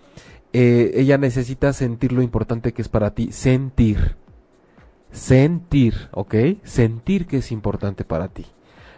eh, 0.53 0.93
ella 0.95 1.17
necesita 1.17 1.73
sentir 1.73 2.13
lo 2.13 2.21
importante 2.21 2.73
que 2.73 2.83
es 2.83 2.89
para 2.89 3.13
ti, 3.13 3.33
sentir. 3.33 4.17
Sentir, 5.17 6.09
¿ok? 6.13 6.35
Sentir 6.63 7.27
que 7.27 7.39
es 7.39 7.51
importante 7.51 8.05
para 8.05 8.29
ti. 8.29 8.47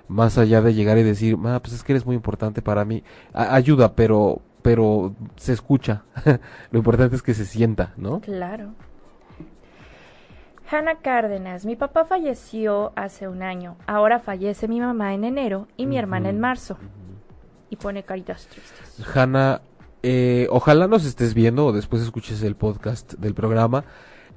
Más 0.08 0.36
allá 0.38 0.60
de 0.62 0.74
llegar 0.74 0.98
y 0.98 1.02
decir, 1.02 1.36
ah, 1.44 1.60
pues 1.62 1.74
es 1.74 1.82
que 1.82 1.92
eres 1.92 2.06
muy 2.06 2.16
importante 2.16 2.60
para 2.62 2.84
mí. 2.84 3.02
A- 3.32 3.54
ayuda, 3.54 3.94
pero, 3.94 4.40
pero 4.62 5.14
se 5.36 5.52
escucha. 5.52 6.02
lo 6.70 6.78
importante 6.78 7.14
es 7.14 7.22
que 7.22 7.34
se 7.34 7.44
sienta, 7.44 7.92
¿no? 7.96 8.20
Claro. 8.20 8.70
Hanna 10.70 10.96
Cárdenas, 10.96 11.64
mi 11.64 11.76
papá 11.76 12.04
falleció 12.04 12.92
hace 12.94 13.26
un 13.28 13.42
año. 13.42 13.76
Ahora 13.86 14.18
fallece 14.18 14.68
mi 14.68 14.80
mamá 14.80 15.14
en 15.14 15.24
enero 15.24 15.66
y 15.76 15.86
mi 15.86 15.96
hermana 15.96 16.28
en 16.28 16.40
marzo. 16.40 16.76
Y 17.70 17.76
pone 17.76 18.02
caritas 18.02 18.46
tristes. 18.46 19.02
Hanna, 19.14 19.62
eh, 20.02 20.46
ojalá 20.50 20.86
nos 20.86 21.04
estés 21.06 21.32
viendo 21.32 21.66
o 21.66 21.72
después 21.72 22.02
escuches 22.02 22.42
el 22.42 22.54
podcast 22.56 23.14
del 23.14 23.34
programa. 23.34 23.84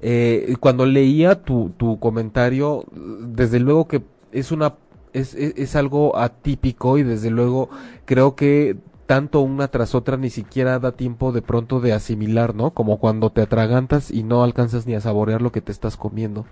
Eh, 0.02 0.56
cuando 0.58 0.84
leía 0.84 1.42
tu, 1.42 1.70
tu 1.76 2.00
comentario, 2.00 2.84
desde 2.92 3.60
luego 3.60 3.86
que 3.86 4.02
es 4.32 4.50
una 4.50 4.74
es, 5.12 5.34
es, 5.34 5.54
es 5.56 5.76
algo 5.76 6.18
atípico 6.18 6.98
y 6.98 7.04
desde 7.04 7.30
luego 7.30 7.68
creo 8.04 8.34
que 8.34 8.76
tanto 9.06 9.40
una 9.40 9.68
tras 9.68 9.94
otra 9.94 10.16
ni 10.16 10.30
siquiera 10.30 10.78
da 10.78 10.92
tiempo 10.92 11.32
de 11.32 11.42
pronto 11.42 11.80
de 11.80 11.92
asimilar, 11.92 12.54
¿no? 12.54 12.70
Como 12.70 12.98
cuando 12.98 13.30
te 13.30 13.42
atragantas 13.42 14.10
y 14.10 14.22
no 14.22 14.42
alcanzas 14.42 14.86
ni 14.86 14.94
a 14.94 15.00
saborear 15.00 15.42
lo 15.42 15.52
que 15.52 15.60
te 15.60 15.70
estás 15.70 15.96
comiendo. 15.96 16.46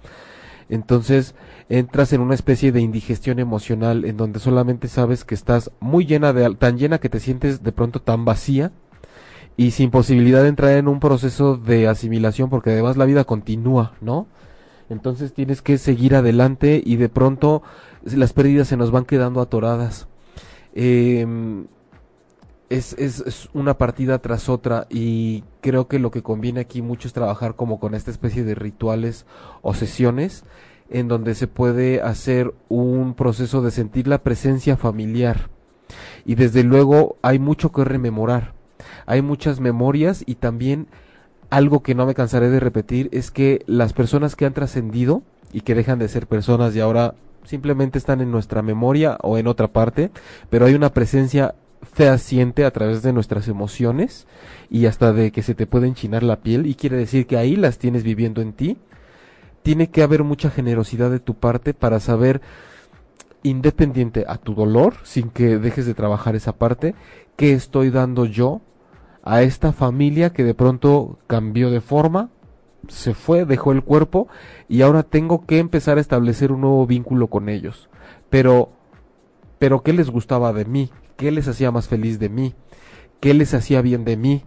Entonces 0.69 1.35
entras 1.69 2.13
en 2.13 2.21
una 2.21 2.35
especie 2.35 2.71
de 2.71 2.81
indigestión 2.81 3.41
emocional 3.41 4.05
en 4.05 4.17
donde 4.17 4.39
solamente 4.39 4.87
sabes 4.87 5.25
que 5.25 5.35
estás 5.35 5.73
muy 5.81 6.07
llena 6.07 6.33
de 6.33 6.55
tan 6.55 6.79
llena 6.79 6.99
que 6.99 7.09
te 7.09 7.19
sientes 7.19 7.63
de 7.65 7.73
pronto 7.73 8.01
tan 8.01 8.25
vacía 8.25 8.71
y 9.57 9.73
sin 9.73 9.91
posibilidad 9.91 10.43
de 10.43 10.49
entrar 10.49 10.73
en 10.73 10.89
un 10.89 11.01
proceso 11.01 11.57
de 11.57 11.89
asimilación 11.89 12.51
porque 12.51 12.71
además 12.71 12.97
la 12.97 13.05
vida 13.05 13.25
continúa, 13.25 13.95
¿no? 14.01 14.27
Entonces 14.89 15.33
tienes 15.33 15.63
que 15.63 15.79
seguir 15.79 16.15
adelante 16.15 16.83
y 16.85 16.97
de 16.97 17.09
pronto 17.09 17.63
las 18.03 18.33
pérdidas 18.33 18.69
se 18.69 18.77
nos 18.77 18.91
van 18.91 19.05
quedando 19.05 19.41
atoradas. 19.41 20.09
Em, 20.75 21.67
es, 22.69 22.95
es, 22.95 23.21
es 23.27 23.49
una 23.53 23.79
partida 23.79 24.19
tras 24.21 24.49
otra 24.49 24.87
y 24.91 25.45
creo 25.61 25.89
que 25.89 25.99
lo 25.99 26.11
que 26.11 26.23
conviene 26.23 26.61
aquí 26.61 26.83
mucho 26.83 27.09
es 27.09 27.15
trabajar 27.15 27.55
como 27.57 27.81
con 27.81 27.95
esta 27.95 28.11
especie 28.11 28.45
de 28.45 28.55
rituales 28.55 29.27
o 29.63 29.75
sesiones 29.75 30.45
en 30.89 31.09
donde 31.09 31.35
se 31.35 31.47
puede 31.47 32.01
hacer 32.01 32.53
un 32.69 33.15
proceso 33.15 33.63
de 33.63 33.71
sentir 33.71 34.09
la 34.09 34.23
presencia 34.23 34.77
familiar 34.77 35.51
y 36.25 36.35
desde 36.35 36.65
luego 36.65 37.17
hay 37.23 37.39
mucho 37.39 37.73
que 37.73 37.85
rememorar 37.85 38.55
hay 39.07 39.23
muchas 39.23 39.61
memorias 39.61 40.23
y 40.27 40.37
también 40.37 40.87
algo 41.51 41.83
que 41.83 41.95
no 41.95 42.07
me 42.07 42.15
cansaré 42.15 42.49
de 42.49 42.61
repetir 42.61 43.09
es 43.13 43.31
que 43.31 43.63
las 43.67 43.93
personas 43.93 44.37
que 44.37 44.47
han 44.47 44.55
trascendido 44.55 45.23
y 45.53 45.63
que 45.63 45.75
dejan 45.75 45.99
de 45.99 46.09
ser 46.09 46.27
personas 46.27 46.75
y 46.77 46.81
ahora 46.81 47.15
simplemente 47.45 47.99
están 47.99 48.21
en 48.21 48.31
nuestra 48.31 48.63
memoria 48.63 49.19
o 49.23 49.39
en 49.39 49.47
otra 49.47 49.69
parte, 49.69 50.11
pero 50.49 50.67
hay 50.67 50.75
una 50.75 50.93
presencia 50.93 51.55
fehaciente 51.83 52.65
a 52.65 52.71
través 52.71 53.03
de 53.03 53.13
nuestras 53.13 53.49
emociones 53.49 54.27
y 54.69 54.87
hasta 54.87 55.13
de 55.13 55.33
que 55.33 55.43
se 55.43 55.55
te 55.55 55.67
puede 55.67 55.89
enchinar 55.89 56.23
la 56.23 56.37
piel 56.37 56.67
y 56.67 56.75
quiere 56.75 56.97
decir 56.97 57.27
que 57.27 57.37
ahí 57.37 57.57
las 57.57 57.79
tienes 57.79 58.05
viviendo 58.05 58.43
en 58.43 58.53
ti. 58.53 58.77
Tiene 59.63 59.91
que 59.91 60.03
haber 60.03 60.23
mucha 60.23 60.51
generosidad 60.51 61.11
de 61.11 61.21
tu 61.21 61.35
parte 61.35 61.75
para 61.75 62.01
saber 62.01 62.41
independiente 63.43 64.25
a 64.29 64.37
tu 64.37 64.55
dolor, 64.55 64.95
sin 65.03 65.31
que 65.31 65.59
dejes 65.59 65.87
de 65.87 65.95
trabajar 65.95 66.37
esa 66.37 66.53
parte, 66.53 66.95
qué 67.37 67.53
estoy 67.53 67.91
dando 67.91 68.27
yo 68.27 68.61
a 69.31 69.43
esta 69.43 69.73
familia 69.73 70.33
que 70.33 70.43
de 70.43 70.55
pronto 70.55 71.19
cambió 71.27 71.71
de 71.71 71.81
forma, 71.81 72.31
se 72.89 73.15
fue, 73.15 73.45
dejó 73.45 73.71
el 73.73 73.83
cuerpo 73.85 74.27
y 74.69 74.83
ahora 74.83 75.03
tengo 75.05 75.47
que 75.47 75.59
empezar 75.59 75.99
a 75.99 76.01
establecer 76.01 76.51
un 76.51 76.63
nuevo 76.63 76.85
vínculo 76.87 77.29
con 77.29 77.49
ellos. 77.49 77.89
Pero, 78.29 78.71
pero 79.61 79.83
¿qué 79.83 79.93
les 79.93 80.11
gustaba 80.11 80.53
de 80.53 80.65
mí? 80.65 80.91
¿Qué 81.17 81.31
les 81.31 81.47
hacía 81.47 81.71
más 81.71 81.87
feliz 81.87 82.19
de 82.19 82.29
mí? 82.29 82.55
¿Qué 83.21 83.35
les 83.35 83.55
hacía 83.55 83.83
bien 83.83 84.05
de 84.05 84.17
mí? 84.17 84.43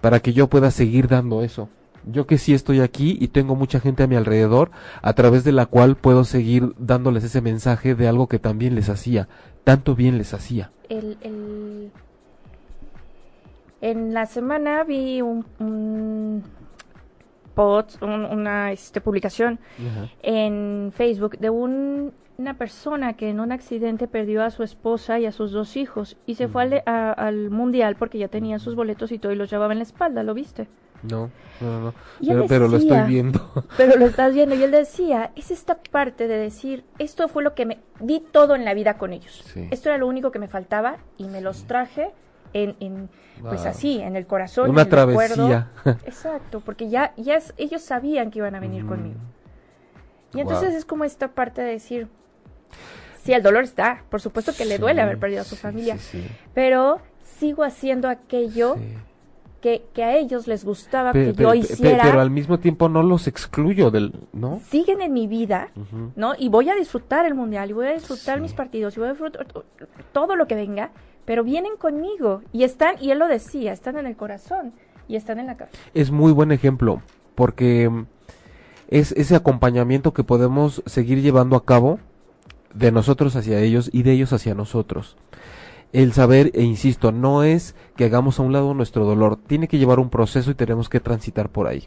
Para 0.00 0.20
que 0.20 0.32
yo 0.32 0.48
pueda 0.48 0.70
seguir 0.70 1.08
dando 1.08 1.42
eso. 1.42 1.68
Yo 2.06 2.26
que 2.26 2.38
sí 2.38 2.54
estoy 2.54 2.80
aquí 2.80 3.18
y 3.20 3.28
tengo 3.28 3.54
mucha 3.54 3.80
gente 3.80 4.02
a 4.02 4.06
mi 4.06 4.16
alrededor 4.16 4.70
a 5.02 5.12
través 5.12 5.44
de 5.44 5.52
la 5.52 5.66
cual 5.66 5.96
puedo 5.96 6.24
seguir 6.24 6.74
dándoles 6.78 7.22
ese 7.24 7.40
mensaje 7.42 7.94
de 7.94 8.08
algo 8.08 8.28
que 8.28 8.38
también 8.38 8.74
les 8.76 8.88
hacía, 8.88 9.28
tanto 9.62 9.94
bien 9.94 10.16
les 10.16 10.32
hacía. 10.32 10.72
El, 10.88 11.18
el- 11.20 11.92
En 13.82 14.14
la 14.14 14.24
semana 14.26 14.84
vi 14.84 15.20
un, 15.20 15.44
un 15.58 16.42
post, 17.54 18.00
un- 18.02 18.24
una 18.24 18.72
este, 18.72 19.00
publicación 19.02 19.58
en 20.22 20.90
Facebook 20.94 21.36
de 21.38 21.50
un- 21.50 22.12
una 22.38 22.54
persona 22.54 23.12
que 23.12 23.28
en 23.28 23.40
un 23.40 23.52
accidente 23.52 24.08
perdió 24.08 24.42
a 24.42 24.50
su 24.50 24.62
esposa 24.62 25.18
y 25.18 25.26
a 25.26 25.32
sus 25.32 25.52
dos 25.52 25.76
hijos 25.76 26.16
y 26.26 26.36
se 26.36 26.48
fue 26.48 26.62
al, 26.62 26.82
a- 26.86 27.12
al 27.12 27.50
mundial 27.50 27.96
porque 27.96 28.18
ya 28.18 28.28
tenía 28.28 28.58
sus 28.58 28.74
boletos 28.74 29.12
y 29.12 29.18
todo 29.18 29.32
y 29.32 29.36
los 29.36 29.50
llevaba 29.50 29.72
en 29.72 29.78
la 29.80 29.84
espalda, 29.84 30.22
¿lo 30.22 30.32
viste? 30.32 30.66
No, 31.02 31.30
no, 31.60 31.80
no. 31.80 31.94
Pero, 32.48 32.68
lo 32.68 32.76
estoy 32.76 33.00
viendo. 33.08 33.40
Pero 33.76 33.96
lo 33.98 34.06
estás 34.06 34.32
viendo 34.32 34.54
y 34.54 34.62
él 34.62 34.70
decía, 34.70 35.32
es 35.34 35.50
esta 35.50 35.76
parte 35.90 36.28
de 36.28 36.38
decir, 36.38 36.84
esto 37.00 37.26
fue 37.28 37.42
lo 37.42 37.54
que 37.54 37.66
me 37.66 37.78
di 38.00 38.20
todo 38.20 38.54
en 38.54 38.64
la 38.64 38.72
vida 38.74 38.96
con 38.96 39.12
ellos. 39.12 39.42
Sí. 39.52 39.66
Esto 39.72 39.88
era 39.88 39.98
lo 39.98 40.06
único 40.06 40.30
que 40.30 40.38
me 40.38 40.46
faltaba 40.46 40.98
y 41.18 41.24
me 41.24 41.40
los 41.40 41.64
traje 41.64 42.12
en, 42.52 42.76
en 42.80 43.08
pues 43.40 43.66
así, 43.66 44.00
en 44.00 44.14
el 44.16 44.26
corazón. 44.26 44.70
Una 44.70 44.82
en 44.82 44.88
el 44.88 45.06
recuerdo. 45.08 45.34
travesía. 45.48 45.70
Exacto, 46.06 46.60
porque 46.60 46.88
ya, 46.88 47.12
ya 47.16 47.36
es- 47.36 47.54
ellos 47.56 47.82
sabían 47.82 48.30
que 48.30 48.38
iban 48.40 48.54
a 48.54 48.60
venir 48.60 48.84
Mm. 48.84 48.88
conmigo. 48.88 49.20
Y 50.34 50.40
entonces 50.40 50.70
Wow. 50.70 50.78
es 50.78 50.84
como 50.84 51.04
esta 51.04 51.28
parte 51.28 51.60
de 51.62 51.72
decir, 51.72 52.08
sí, 53.22 53.32
el 53.32 53.42
dolor 53.42 53.64
está, 53.64 54.02
por 54.10 54.20
supuesto 54.20 54.52
que 54.56 54.64
le 54.64 54.78
duele 54.78 55.02
haber 55.02 55.18
perdido 55.18 55.42
a 55.42 55.44
su 55.44 55.56
sí, 55.56 55.60
familia, 55.60 55.98
sí, 55.98 56.26
pero 56.54 57.00
sigo 57.22 57.64
haciendo 57.64 58.08
aquello 58.08 58.76
que, 59.60 59.84
que 59.92 60.02
a 60.02 60.16
ellos 60.16 60.46
les 60.48 60.64
gustaba 60.64 61.12
que 61.12 61.34
yo 61.34 61.54
hiciera. 61.54 62.02
pero 62.02 62.20
al 62.20 62.30
mismo 62.30 62.58
tiempo 62.58 62.88
no 62.88 63.02
los 63.02 63.26
excluyo 63.28 63.90
del, 63.92 64.12
¿no? 64.32 64.60
Siguen 64.68 65.02
en 65.02 65.12
mi 65.12 65.26
vida. 65.28 65.68
¿no? 66.16 66.32
Y 66.36 66.48
voy 66.48 66.68
a 66.70 66.74
disfrutar 66.74 67.26
el 67.26 67.34
mundial, 67.34 67.70
y 67.70 67.72
voy 67.72 67.86
a 67.86 67.92
disfrutar 67.92 68.40
mis 68.40 68.54
partidos, 68.54 68.96
y 68.96 69.00
voy 69.00 69.08
a 69.10 69.12
disfrutar 69.12 69.46
to- 69.46 69.64
todo 70.12 70.34
lo 70.34 70.46
que 70.48 70.54
venga, 70.56 70.90
pero 71.24 71.44
vienen 71.44 71.76
conmigo 71.78 72.42
y 72.52 72.64
están, 72.64 72.96
y 73.00 73.10
él 73.10 73.18
lo 73.18 73.28
decía, 73.28 73.72
están 73.72 73.96
en 73.96 74.06
el 74.06 74.16
corazón 74.16 74.72
y 75.08 75.16
están 75.16 75.38
en 75.38 75.46
la 75.46 75.56
cabeza. 75.56 75.78
Es 75.94 76.10
muy 76.10 76.32
buen 76.32 76.52
ejemplo 76.52 77.02
porque 77.34 77.88
mm, 77.88 78.06
es 78.88 79.12
ese 79.12 79.34
acompañamiento 79.34 80.12
que 80.12 80.24
podemos 80.24 80.82
seguir 80.86 81.22
llevando 81.22 81.56
a 81.56 81.64
cabo 81.64 81.98
de 82.74 82.92
nosotros 82.92 83.36
hacia 83.36 83.60
ellos 83.60 83.90
y 83.92 84.02
de 84.02 84.12
ellos 84.12 84.32
hacia 84.32 84.54
nosotros. 84.54 85.16
el 85.92 86.14
saber, 86.14 86.50
e 86.54 86.62
insisto, 86.62 87.12
no 87.12 87.42
es 87.42 87.74
que 87.96 88.04
hagamos 88.04 88.38
a 88.38 88.42
un 88.42 88.54
lado 88.54 88.72
nuestro 88.72 89.04
dolor, 89.04 89.36
tiene 89.36 89.68
que 89.68 89.76
llevar 89.76 89.98
un 89.98 90.08
proceso 90.08 90.50
y 90.50 90.54
tenemos 90.54 90.88
que 90.88 91.00
transitar 91.00 91.50
por 91.50 91.66
ahí. 91.66 91.86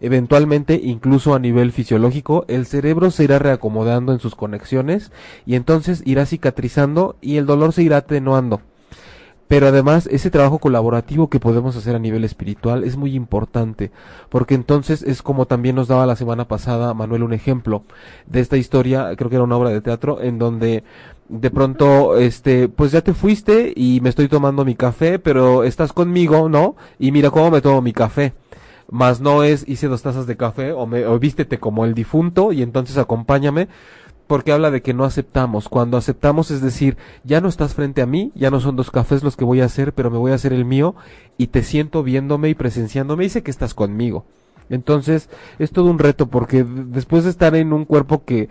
Eventualmente, 0.00 0.80
incluso 0.82 1.34
a 1.34 1.38
nivel 1.38 1.70
fisiológico, 1.70 2.46
el 2.48 2.64
cerebro 2.64 3.10
se 3.10 3.24
irá 3.24 3.38
reacomodando 3.38 4.14
en 4.14 4.20
sus 4.20 4.34
conexiones 4.34 5.12
y 5.44 5.54
entonces 5.54 6.02
irá 6.06 6.24
cicatrizando 6.24 7.16
y 7.20 7.36
el 7.36 7.44
dolor 7.44 7.74
se 7.74 7.82
irá 7.82 7.98
atenuando. 7.98 8.62
Pero 9.52 9.68
además 9.68 10.08
ese 10.10 10.30
trabajo 10.30 10.60
colaborativo 10.60 11.28
que 11.28 11.38
podemos 11.38 11.76
hacer 11.76 11.94
a 11.94 11.98
nivel 11.98 12.24
espiritual 12.24 12.84
es 12.84 12.96
muy 12.96 13.14
importante, 13.14 13.90
porque 14.30 14.54
entonces 14.54 15.02
es 15.02 15.20
como 15.20 15.44
también 15.44 15.76
nos 15.76 15.88
daba 15.88 16.06
la 16.06 16.16
semana 16.16 16.48
pasada 16.48 16.94
Manuel 16.94 17.22
un 17.22 17.34
ejemplo 17.34 17.82
de 18.24 18.40
esta 18.40 18.56
historia, 18.56 19.14
creo 19.14 19.28
que 19.28 19.36
era 19.36 19.44
una 19.44 19.58
obra 19.58 19.68
de 19.68 19.82
teatro, 19.82 20.22
en 20.22 20.38
donde 20.38 20.84
de 21.28 21.50
pronto, 21.50 22.16
este, 22.16 22.70
pues 22.70 22.92
ya 22.92 23.02
te 23.02 23.12
fuiste 23.12 23.74
y 23.76 24.00
me 24.00 24.08
estoy 24.08 24.26
tomando 24.28 24.64
mi 24.64 24.74
café, 24.74 25.18
pero 25.18 25.64
estás 25.64 25.92
conmigo, 25.92 26.48
¿no? 26.48 26.74
Y 26.98 27.12
mira 27.12 27.30
cómo 27.30 27.50
me 27.50 27.60
tomo 27.60 27.82
mi 27.82 27.92
café. 27.92 28.32
Más 28.90 29.20
no 29.20 29.42
es 29.42 29.68
hice 29.68 29.86
dos 29.86 30.00
tazas 30.00 30.26
de 30.26 30.38
café 30.38 30.72
o, 30.72 30.86
me, 30.86 31.04
o 31.04 31.18
vístete 31.18 31.58
como 31.58 31.84
el 31.84 31.92
difunto 31.92 32.54
y 32.54 32.62
entonces 32.62 32.96
acompáñame 32.96 33.68
porque 34.32 34.52
habla 34.52 34.70
de 34.70 34.80
que 34.80 34.94
no 34.94 35.04
aceptamos. 35.04 35.68
Cuando 35.68 35.98
aceptamos 35.98 36.50
es 36.50 36.62
decir, 36.62 36.96
ya 37.22 37.42
no 37.42 37.50
estás 37.50 37.74
frente 37.74 38.00
a 38.00 38.06
mí, 38.06 38.32
ya 38.34 38.50
no 38.50 38.60
son 38.60 38.76
dos 38.76 38.90
cafés 38.90 39.22
los 39.22 39.36
que 39.36 39.44
voy 39.44 39.60
a 39.60 39.66
hacer, 39.66 39.92
pero 39.92 40.10
me 40.10 40.16
voy 40.16 40.32
a 40.32 40.36
hacer 40.36 40.54
el 40.54 40.64
mío 40.64 40.94
y 41.36 41.48
te 41.48 41.62
siento 41.62 42.02
viéndome 42.02 42.48
y 42.48 42.54
presenciándome 42.54 43.26
y 43.26 43.28
sé 43.28 43.42
que 43.42 43.50
estás 43.50 43.74
conmigo. 43.74 44.24
Entonces 44.70 45.28
es 45.58 45.70
todo 45.70 45.90
un 45.90 45.98
reto 45.98 46.28
porque 46.28 46.64
después 46.64 47.24
de 47.24 47.30
estar 47.30 47.54
en 47.54 47.74
un 47.74 47.84
cuerpo 47.84 48.24
que 48.24 48.48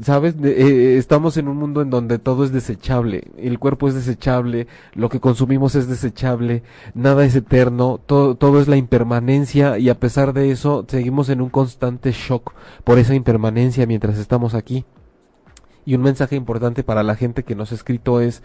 ¿Sabes? 0.00 0.34
Eh, 0.42 0.96
estamos 0.98 1.36
en 1.36 1.46
un 1.46 1.56
mundo 1.56 1.82
en 1.82 1.90
donde 1.90 2.18
todo 2.18 2.44
es 2.44 2.50
desechable. 2.50 3.28
El 3.38 3.60
cuerpo 3.60 3.86
es 3.86 3.94
desechable, 3.94 4.66
lo 4.94 5.08
que 5.08 5.20
consumimos 5.20 5.76
es 5.76 5.86
desechable, 5.86 6.64
nada 6.94 7.24
es 7.24 7.36
eterno, 7.36 8.00
todo, 8.04 8.34
todo 8.34 8.60
es 8.60 8.66
la 8.66 8.76
impermanencia 8.76 9.78
y 9.78 9.88
a 9.88 10.00
pesar 10.00 10.32
de 10.32 10.50
eso 10.50 10.84
seguimos 10.88 11.28
en 11.28 11.42
un 11.42 11.50
constante 11.50 12.10
shock 12.10 12.54
por 12.82 12.98
esa 12.98 13.14
impermanencia 13.14 13.86
mientras 13.86 14.18
estamos 14.18 14.54
aquí. 14.54 14.84
Y 15.84 15.94
un 15.94 16.02
mensaje 16.02 16.36
importante 16.36 16.84
para 16.84 17.02
la 17.02 17.16
gente 17.16 17.42
que 17.42 17.54
nos 17.54 17.72
ha 17.72 17.74
escrito 17.74 18.20
es 18.20 18.42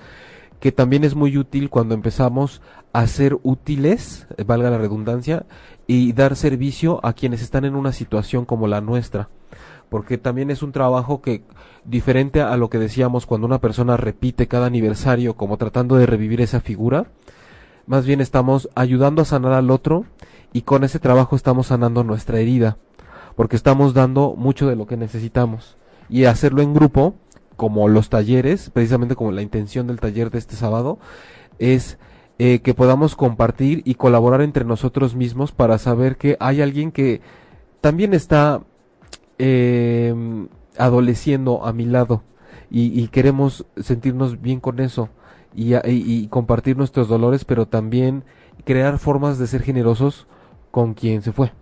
que 0.60 0.71
también 0.71 1.04
es 1.04 1.15
muy 1.15 1.38
útil 1.38 1.69
cuando 1.69 1.93
empezamos 1.93 2.62
a 2.93 3.06
ser 3.08 3.38
útiles, 3.43 4.28
valga 4.45 4.71
la 4.71 4.78
redundancia, 4.80 5.45
y 5.86 6.13
dar 6.13 6.36
servicio 6.36 7.00
a 7.06 7.13
quienes 7.13 7.41
están 7.41 7.63
en 7.65 7.76
una 7.76 7.91
situación 7.91 8.45
como 8.45 8.67
la 8.67 8.82
nuestra 8.82 9.30
porque 9.89 10.17
también 10.17 10.52
es 10.52 10.63
un 10.63 10.71
trabajo 10.71 11.21
que, 11.21 11.43
diferente 11.86 12.41
a 12.41 12.58
lo 12.58 12.69
que 12.69 12.78
decíamos 12.78 13.26
cuando 13.26 13.47
una 13.47 13.60
persona 13.60 13.97
repite 13.97 14.47
cada 14.47 14.65
aniversario 14.65 15.36
como 15.36 15.58
tratando 15.58 15.95
de 15.95 16.06
revivir 16.06 16.41
esa 16.41 16.60
figura, 16.60 17.08
más 17.86 18.06
bien 18.06 18.19
estamos 18.19 18.69
ayudando 18.76 19.21
a 19.21 19.26
sanar 19.26 19.54
al 19.54 19.71
otro 19.71 20.06
y 20.52 20.63
con 20.63 20.84
ese 20.84 21.00
trabajo 21.00 21.36
estamos 21.36 21.67
sanando 21.67 22.04
nuestra 22.04 22.39
herida, 22.39 22.78
porque 23.36 23.56
estamos 23.56 23.93
dando 23.93 24.36
mucho 24.36 24.67
de 24.67 24.76
lo 24.76 24.88
que 24.88 24.97
necesitamos. 24.97 25.78
Y 26.10 26.23
hacerlo 26.26 26.62
en 26.62 26.73
grupo, 26.73 27.15
como 27.57 27.89
los 27.89 28.09
talleres, 28.09 28.69
precisamente 28.69 29.15
como 29.15 29.31
la 29.31 29.41
intención 29.41 29.87
del 29.87 29.99
taller 29.99 30.29
de 30.31 30.37
este 30.37 30.55
sábado, 30.55 30.99
es 31.59 31.97
eh, 32.39 32.59
que 32.59 32.73
podamos 32.73 33.15
compartir 33.15 33.81
y 33.83 33.95
colaborar 33.95 34.41
entre 34.41 34.63
nosotros 34.63 35.15
mismos 35.15 35.51
para 35.51 35.79
saber 35.79 36.17
que 36.17 36.37
hay 36.39 36.61
alguien 36.61 36.91
que 36.91 37.19
también 37.81 38.13
está 38.13 38.61
eh, 39.39 40.13
adoleciendo 40.77 41.65
a 41.65 41.73
mi 41.73 41.85
lado 41.85 42.23
y, 42.69 43.07
queremos 43.07 43.65
sentirnos 43.77 44.41
bien 44.41 44.59
con 44.59 44.79
eso 44.79 45.09
y, 45.55 45.75
y, 45.85 46.27
compartir 46.27 46.77
nuestros 46.77 47.07
dolores, 47.07 47.45
pero 47.45 47.65
también 47.65 48.23
crear 48.65 48.99
formas 48.99 49.39
de 49.39 49.47
ser 49.47 49.63
generosos 49.63 50.27
con 50.69 50.93
quien 50.93 51.21
se 51.21 51.31
fue. 51.31 51.53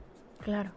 Claro. 0.43 0.71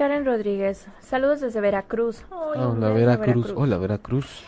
Karen 0.00 0.24
Rodríguez, 0.24 0.86
saludos 1.00 1.42
desde 1.42 1.60
Veracruz. 1.60 2.24
Hola, 2.30 2.88
Veracruz. 2.88 3.52
Hola, 3.54 3.76
Veracruz. 3.76 4.44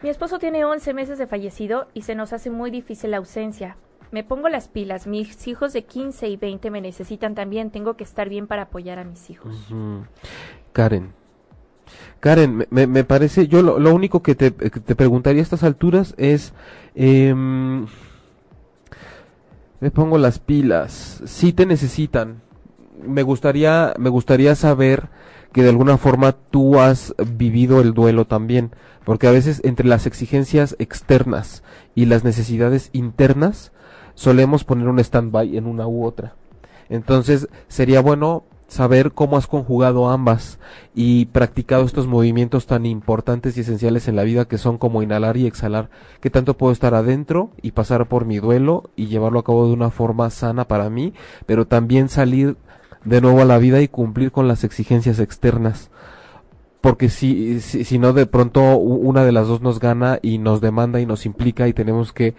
Mi 0.00 0.08
esposo 0.08 0.38
tiene 0.38 0.64
11 0.64 0.94
meses 0.94 1.18
de 1.18 1.26
fallecido 1.26 1.88
y 1.92 2.02
se 2.02 2.14
nos 2.14 2.32
hace 2.32 2.50
muy 2.50 2.70
difícil 2.70 3.10
la 3.10 3.16
ausencia. 3.16 3.78
Me 4.12 4.22
pongo 4.22 4.48
las 4.48 4.68
pilas. 4.68 5.08
Mis 5.08 5.48
hijos 5.48 5.72
de 5.72 5.82
15 5.82 6.28
y 6.28 6.36
20 6.36 6.70
me 6.70 6.80
necesitan 6.80 7.34
también. 7.34 7.72
Tengo 7.72 7.96
que 7.96 8.04
estar 8.04 8.28
bien 8.28 8.46
para 8.46 8.62
apoyar 8.62 9.00
a 9.00 9.04
mis 9.04 9.28
hijos. 9.28 9.56
Karen. 10.72 11.14
Karen, 12.20 12.68
me, 12.70 12.86
me, 12.86 13.02
parece, 13.02 13.48
yo 13.48 13.62
lo, 13.62 13.92
único 13.92 14.22
que 14.22 14.36
te, 14.36 14.52
te, 14.52 14.94
preguntaría 14.94 15.40
a 15.40 15.42
estas 15.42 15.64
alturas 15.64 16.14
es, 16.16 16.52
em, 16.94 17.88
me 19.80 19.90
pongo 19.90 20.16
las 20.16 20.38
pilas, 20.38 21.22
si 21.24 21.52
te 21.52 21.66
necesitan, 21.66 22.45
me 23.02 23.22
gustaría, 23.22 23.94
me 23.98 24.10
gustaría 24.10 24.54
saber 24.54 25.08
que 25.52 25.62
de 25.62 25.70
alguna 25.70 25.96
forma 25.96 26.32
tú 26.32 26.78
has 26.78 27.14
vivido 27.26 27.80
el 27.80 27.94
duelo 27.94 28.26
también, 28.26 28.72
porque 29.04 29.26
a 29.26 29.30
veces 29.30 29.60
entre 29.64 29.86
las 29.86 30.06
exigencias 30.06 30.76
externas 30.78 31.62
y 31.94 32.06
las 32.06 32.24
necesidades 32.24 32.90
internas, 32.92 33.72
solemos 34.14 34.64
poner 34.64 34.88
un 34.88 34.98
stand-by 34.98 35.56
en 35.56 35.66
una 35.66 35.86
u 35.86 36.04
otra. 36.04 36.34
Entonces 36.88 37.48
sería 37.68 38.00
bueno 38.00 38.44
saber 38.68 39.12
cómo 39.12 39.36
has 39.36 39.46
conjugado 39.46 40.08
ambas 40.08 40.58
y 40.94 41.26
practicado 41.26 41.84
estos 41.84 42.06
movimientos 42.06 42.66
tan 42.66 42.84
importantes 42.84 43.56
y 43.56 43.60
esenciales 43.60 44.08
en 44.08 44.16
la 44.16 44.24
vida 44.24 44.46
que 44.46 44.58
son 44.58 44.76
como 44.76 45.02
inhalar 45.02 45.36
y 45.36 45.46
exhalar, 45.46 45.88
que 46.20 46.30
tanto 46.30 46.56
puedo 46.56 46.72
estar 46.72 46.94
adentro 46.94 47.50
y 47.62 47.72
pasar 47.72 48.08
por 48.08 48.24
mi 48.24 48.38
duelo 48.38 48.90
y 48.96 49.06
llevarlo 49.06 49.38
a 49.38 49.44
cabo 49.44 49.68
de 49.68 49.72
una 49.72 49.90
forma 49.90 50.30
sana 50.30 50.66
para 50.66 50.90
mí, 50.90 51.14
pero 51.46 51.66
también 51.66 52.08
salir 52.08 52.56
de 53.06 53.20
nuevo 53.20 53.40
a 53.40 53.44
la 53.44 53.58
vida 53.58 53.80
y 53.80 53.88
cumplir 53.88 54.32
con 54.32 54.48
las 54.48 54.64
exigencias 54.64 55.18
externas. 55.20 55.90
Porque 56.80 57.08
si, 57.08 57.60
si, 57.60 57.84
si 57.84 57.98
no 57.98 58.12
de 58.12 58.26
pronto 58.26 58.76
una 58.76 59.24
de 59.24 59.32
las 59.32 59.48
dos 59.48 59.62
nos 59.62 59.80
gana 59.80 60.18
y 60.22 60.38
nos 60.38 60.60
demanda 60.60 61.00
y 61.00 61.06
nos 61.06 61.24
implica 61.24 61.66
y 61.68 61.72
tenemos 61.72 62.12
que 62.12 62.34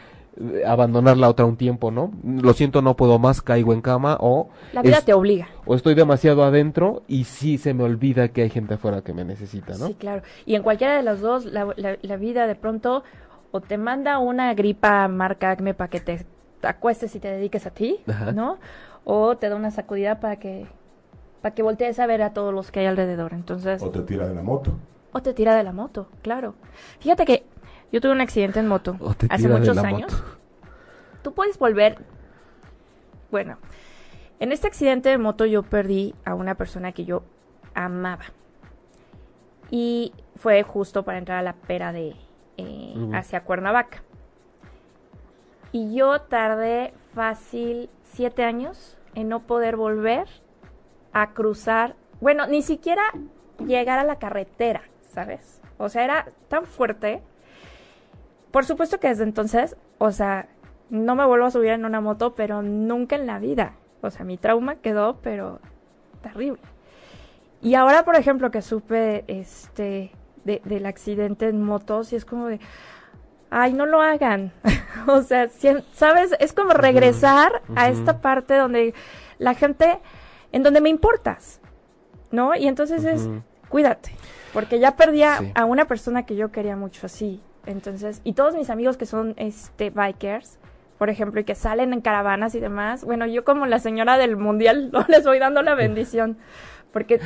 abandonar 0.65 1.17
la 1.17 1.30
otra 1.30 1.45
un 1.45 1.58
tiempo, 1.58 1.91
¿no? 1.91 2.12
Lo 2.23 2.53
siento, 2.53 2.82
no 2.82 2.95
puedo 2.95 3.19
más, 3.19 3.41
caigo 3.41 3.73
en 3.73 3.82
cama 3.82 4.17
o... 4.19 4.49
La 4.73 4.82
vida 4.82 5.01
te 5.01 5.13
obliga. 5.13 5.47
O 5.65 5.75
estoy 5.75 5.95
demasiado 5.95 6.43
adentro 6.43 7.03
y 7.08 7.23
sí 7.23 7.58
se 7.58 7.73
me 7.73 7.84
olvida 7.84 8.30
que 8.30 8.43
hay 8.43 8.49
gente 8.49 8.75
afuera 8.75 9.01
que 9.01 9.13
me 9.13 9.25
necesita, 9.25 9.77
¿no? 9.77 9.88
Sí, 9.88 9.95
claro. 9.95 10.21
Y 10.45 10.56
en 10.56 10.63
cualquiera 10.63 10.95
de 10.95 11.03
los 11.03 11.21
dos, 11.21 11.45
la, 11.45 11.73
la, 11.75 12.17
vida 12.17 12.47
de 12.47 12.56
pronto 12.56 13.03
o 13.51 13.62
te 13.62 13.77
manda 13.77 14.19
una 14.19 14.53
gripa 14.53 15.08
marca 15.08 15.51
acme 15.51 15.73
para 15.73 15.89
que 15.89 15.99
te 15.99 16.25
acuestes 16.62 17.15
y 17.15 17.19
te 17.19 17.30
dediques 17.30 17.65
a 17.65 17.71
ti, 17.71 17.99
¿no? 18.34 18.58
O 19.10 19.38
te 19.38 19.48
da 19.48 19.56
una 19.56 19.72
sacudida 19.72 20.20
para 20.20 20.36
que 20.36 20.67
para 21.41 21.56
que 21.56 21.63
voltees 21.63 21.98
a 22.00 22.06
ver 22.08 22.22
a 22.22 22.34
todos 22.34 22.54
los 22.54 22.72
que 22.72 22.82
hay 22.82 22.88
alrededor. 22.88 23.34
Entonces... 23.34 23.82
O 23.82 23.89
te 23.89 24.02
tira 24.02 24.28
de 24.28 24.36
la 24.36 24.41
moto. 24.41 24.78
O 25.13 25.22
te 25.22 25.34
tira 25.34 25.56
de 25.56 25.63
la 25.63 25.72
moto, 25.72 26.10
claro. 26.22 26.56
Fíjate 27.00 27.24
que 27.24 27.46
yo 27.89 28.02
tuve 28.02 28.12
un 28.12 28.20
accidente 28.20 28.60
en 28.60 28.67
moto 28.67 28.98
hace 29.30 29.48
muchos 29.48 29.78
años. 29.78 30.24
Tú 31.22 31.34
puedes 31.34 31.58
volver. 31.58 32.00
Bueno, 33.32 33.60
en 34.41 34.52
este 34.52 34.67
accidente 34.67 35.08
de 35.08 35.17
moto 35.17 35.46
yo 35.46 35.63
perdí 35.63 36.13
a 36.26 36.34
una 36.34 36.56
persona 36.56 36.91
que 36.91 37.06
yo 37.06 37.24
amaba. 37.76 38.26
Y 39.72 40.12
fue 40.36 40.63
justo 40.63 41.04
para 41.04 41.17
entrar 41.17 41.38
a 41.38 41.43
la 41.43 41.54
pera 41.54 41.93
de 41.93 42.13
eh, 42.58 43.10
hacia 43.13 43.46
Cuernavaca. 43.46 44.04
Y 45.72 45.96
yo 45.96 46.20
tardé 46.22 46.93
fácil 47.13 47.89
siete 48.04 48.43
años 48.43 48.97
en 49.17 49.30
no 49.30 49.41
poder 49.41 49.75
volver 49.75 50.27
a 51.13 51.34
cruzar. 51.34 51.95
Bueno, 52.21 52.47
ni 52.47 52.62
siquiera 52.62 53.03
llegar 53.65 53.99
a 53.99 54.03
la 54.03 54.19
carretera, 54.19 54.84
¿sabes? 55.01 55.62
O 55.77 55.89
sea, 55.89 56.03
era 56.03 56.27
tan 56.47 56.65
fuerte 56.65 57.21
por 58.51 58.65
supuesto 58.65 58.99
que 58.99 59.10
desde 59.10 59.23
entonces, 59.23 59.75
o 59.97 60.12
sea, 60.12 60.47
no 60.89 61.15
me 61.15 61.25
vuelvo 61.25 61.45
a 61.45 61.51
subir 61.51 61.69
en 61.71 61.86
una 61.86 62.01
moto, 62.01 62.34
pero 62.36 62.62
nunca 62.62 63.15
en 63.15 63.27
la 63.27 63.39
vida. 63.39 63.73
O 64.01 64.10
sea, 64.10 64.25
mi 64.25 64.38
trauma 64.38 64.77
quedó, 64.77 65.17
pero 65.21 65.60
terrible. 66.21 66.62
Y 67.62 67.75
ahora, 67.75 68.06
por 68.06 68.15
ejemplo, 68.15 68.51
que 68.51 68.62
supe 68.62 69.25
este 69.27 70.12
del 70.43 70.86
accidente 70.86 71.49
en 71.49 71.62
motos, 71.62 72.13
y 72.13 72.15
es 72.15 72.23
como 72.23 72.47
de, 72.47 72.62
ay, 73.50 73.74
no 73.74 73.86
lo 73.86 74.02
hagan. 74.02 74.52
o 75.08 75.22
sea, 75.22 75.48
¿sabes? 75.94 76.36
Es 76.40 76.54
como 76.54 76.72
regresar 76.74 77.62
a 77.76 77.90
esta 77.90 78.22
parte 78.22 78.56
donde 78.56 78.94
la 79.40 79.54
gente, 79.54 80.00
en 80.52 80.64
donde 80.64 80.82
me 80.82 80.90
importas, 80.90 81.60
¿no? 82.32 82.56
Y 82.56 82.68
entonces 82.68 83.04
es, 83.04 83.30
cuídate, 83.70 84.12
porque 84.54 84.80
ya 84.80 84.96
perdí 84.96 85.24
a 85.24 85.66
una 85.68 85.86
persona 85.86 86.26
que 86.26 86.36
yo 86.36 86.52
quería 86.52 86.76
mucho 86.76 87.06
así. 87.06 87.42
Entonces, 87.68 88.22
y 88.24 88.34
todos 88.34 88.56
mis 88.56 88.70
amigos 88.70 88.96
que 88.98 89.06
son 89.06 89.34
este 89.38 89.89
bikers, 89.89 90.58
por 90.98 91.10
ejemplo, 91.10 91.41
y 91.41 91.43
que 91.43 91.54
salen 91.54 91.93
en 91.93 92.02
caravanas 92.02 92.56
y 92.56 92.60
demás, 92.60 93.04
bueno, 93.04 93.26
yo 93.28 93.43
como 93.43 93.66
la 93.66 93.80
señora 93.80 94.18
del 94.18 94.38
mundial 94.38 94.89
no 94.93 95.06
les 95.10 95.24
voy 95.26 95.38
dando 95.38 95.62
la 95.62 95.76
bendición, 95.76 96.38
porque 96.91 97.20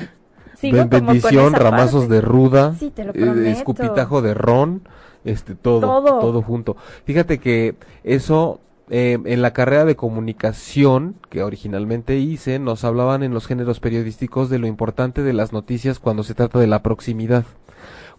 Sigo 0.55 0.78
Ben- 0.78 0.89
como 0.89 0.99
con 0.99 1.07
bendición, 1.07 1.53
esa 1.55 1.63
ramazos 1.63 2.01
parte. 2.01 2.15
de 2.15 2.22
ruda, 2.22 2.74
Sí, 2.78 2.89
te 2.91 3.05
lo 3.05 3.13
eh, 3.13 3.51
escupitajo 3.51 4.22
de 4.22 4.34
ron, 4.34 4.82
este, 5.26 5.55
todo, 5.55 5.82
Todo. 5.82 6.19
todo, 6.19 6.41
junto. 6.41 6.78
Fíjate 7.05 7.39
que 7.39 7.76
eso, 8.03 8.59
eh, 8.89 9.17
en 9.26 9.41
la 9.41 9.53
carrera 9.53 9.86
de 9.86 9.95
comunicación 9.95 11.15
que 11.30 11.43
originalmente 11.43 12.17
hice, 12.17 12.59
nos 12.59 12.84
hablaban 12.84 13.24
en 13.24 13.34
los 13.34 13.47
géneros 13.47 13.80
periodísticos 13.80 14.49
de 14.49 14.59
lo 14.59 14.67
importante 14.67 15.24
de 15.24 15.34
las 15.34 15.53
noticias 15.53 15.99
cuando 15.99 16.24
se 16.24 16.34
trata 16.34 16.59
de 16.59 16.67
la 16.67 16.82
proximidad. 16.84 17.45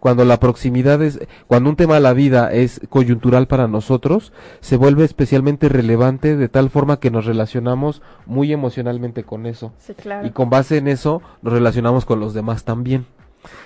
Cuando 0.00 0.24
la 0.24 0.40
proximidad 0.40 1.00
es, 1.00 1.20
cuando 1.46 1.70
un 1.70 1.76
tema 1.76 1.94
de 1.94 2.00
la 2.00 2.12
vida 2.12 2.52
es 2.52 2.80
coyuntural 2.88 3.46
para 3.46 3.68
nosotros, 3.68 4.32
se 4.60 4.76
vuelve 4.76 5.04
especialmente 5.04 5.68
relevante 5.68 6.36
de 6.36 6.48
tal 6.48 6.70
forma 6.70 6.98
que 6.98 7.12
nos 7.12 7.24
relacionamos 7.24 8.02
muy 8.26 8.52
emocionalmente 8.52 9.22
con 9.22 9.46
eso 9.46 9.72
Sí, 9.78 9.94
claro. 9.94 10.26
y 10.26 10.30
con 10.30 10.50
base 10.50 10.78
en 10.78 10.88
eso 10.88 11.22
nos 11.42 11.52
relacionamos 11.52 12.04
con 12.04 12.18
los 12.18 12.34
demás 12.34 12.64
también. 12.64 13.06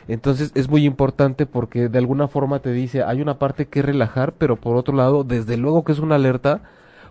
Entonces 0.09 0.53
es 0.55 0.69
muy 0.69 0.85
importante 0.85 1.47
porque 1.47 1.89
de 1.89 1.99
alguna 1.99 2.29
forma 2.29 2.61
te 2.61 2.73
dice, 2.73 3.03
hay 3.03 3.21
una 3.21 3.39
parte 3.39 3.67
que 3.67 3.83
relajar, 3.83 4.33
pero 4.33 4.57
por 4.57 4.77
otro 4.77 4.95
lado, 4.95 5.25
desde 5.25 5.57
luego 5.57 5.85
que 5.85 5.93
es 5.93 5.99
una 5.99 6.15
alerta 6.17 6.61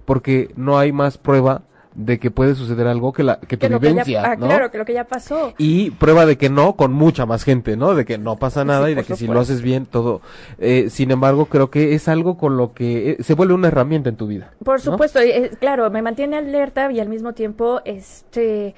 porque 0.06 0.52
no 0.56 0.78
hay 0.78 0.92
más 0.92 1.18
prueba 1.18 1.64
de 1.96 2.20
que 2.20 2.30
puede 2.30 2.56
suceder 2.56 2.88
algo 2.88 3.14
que 3.14 3.24
la 3.24 3.40
que 3.40 3.56
tu 3.56 3.68
Que 3.68 3.70
lo 3.70 3.80
que 3.80 3.86
ya- 3.88 3.92
vivencia, 3.92 4.24
ah, 4.26 4.36
¿no? 4.36 4.48
claro, 4.48 4.70
que 4.70 4.78
lo 4.78 4.84
que 4.84 4.92
ya 4.94 5.06
pasó. 5.06 5.54
Y 5.58 5.92
prueba 5.92 6.26
de 6.26 6.38
que 6.38 6.50
no 6.50 6.76
con 6.76 6.92
mucha 6.92 7.26
más 7.26 7.44
gente, 7.46 7.78
¿no? 7.78 7.96
De 7.96 8.04
que 8.04 8.18
no 8.18 8.36
pasa 8.36 8.66
nada 8.66 8.88
Sí, 8.88 8.92
y 8.92 8.96
de 8.96 9.04
que 9.06 9.16
si 9.16 9.28
lo 9.28 9.40
haces 9.40 9.62
bien 9.62 9.86
todo. 9.86 10.20
Eh, 10.60 10.90
sin 10.90 11.12
embargo, 11.12 11.46
creo 11.46 11.70
que 11.70 11.96
es 11.96 12.10
algo 12.10 12.38
con 12.38 12.58
lo 12.58 12.74
que 12.74 13.12
eh, 13.12 13.18
se 13.24 13.34
vuelve 13.34 13.54
una 13.54 13.70
herramienta 13.70 14.10
en 14.10 14.18
tu 14.18 14.28
vida. 14.28 14.52
Por 14.62 14.76
¿no? 14.86 14.92
supuesto, 14.92 15.20
eh, 15.22 15.52
claro, 15.58 15.90
me 15.90 16.02
mantiene 16.02 16.36
alerta 16.36 16.92
y 16.92 17.00
al 17.00 17.08
mismo 17.08 17.32
tiempo, 17.32 17.80
este, 17.86 18.76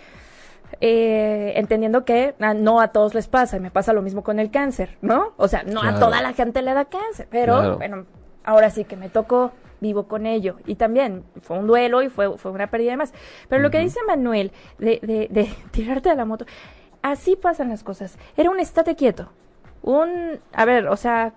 eh, 0.82 1.54
entendiendo 1.56 2.06
que 2.06 2.36
no 2.40 2.82
a 2.82 2.90
todos 2.90 3.14
les 3.14 3.28
pasa, 3.28 3.60
me 3.60 3.72
pasa 3.72 3.94
lo 3.94 4.02
mismo 4.02 4.24
con 4.24 4.40
el 4.40 4.52
cáncer, 4.52 4.98
¿no? 5.02 5.34
O 5.38 5.48
sea, 5.48 5.64
no 5.64 5.82
a 5.82 6.00
toda 6.00 6.22
la 6.22 6.34
gente 6.34 6.62
le 6.62 6.74
da 6.74 6.86
cáncer, 6.86 7.28
pero 7.30 7.54
Claro. 7.56 7.78
bueno, 7.78 8.06
ahora 8.44 8.70
sí 8.70 8.84
que 8.86 8.96
me 8.96 9.10
tocó, 9.10 9.52
vivo 9.80 10.08
con 10.08 10.26
ello. 10.26 10.58
Y 10.66 10.76
también 10.76 11.24
fue 11.42 11.58
un 11.60 11.68
duelo 11.68 12.02
y 12.02 12.10
fue, 12.10 12.38
fue 12.38 12.52
una 12.52 12.68
pérdida 12.68 12.92
de 12.92 12.98
más. 12.98 13.14
Pero 13.48 13.62
lo 13.62 13.70
que 13.72 13.80
dice 13.80 14.00
Manuel 14.08 14.52
de, 14.80 15.00
de, 15.02 15.28
de 15.30 15.50
tirarte 15.72 16.10
de 16.10 16.16
la 16.16 16.26
moto, 16.26 16.46
así 17.02 17.36
pasan 17.36 17.70
las 17.70 17.84
cosas. 17.84 18.18
Era 18.36 18.50
un 18.50 18.60
estate 18.60 18.96
quieto. 18.96 19.30
Un, 19.84 20.40
a 20.54 20.66
ver, 20.66 20.88
o 20.88 20.96
sea, 20.98 21.34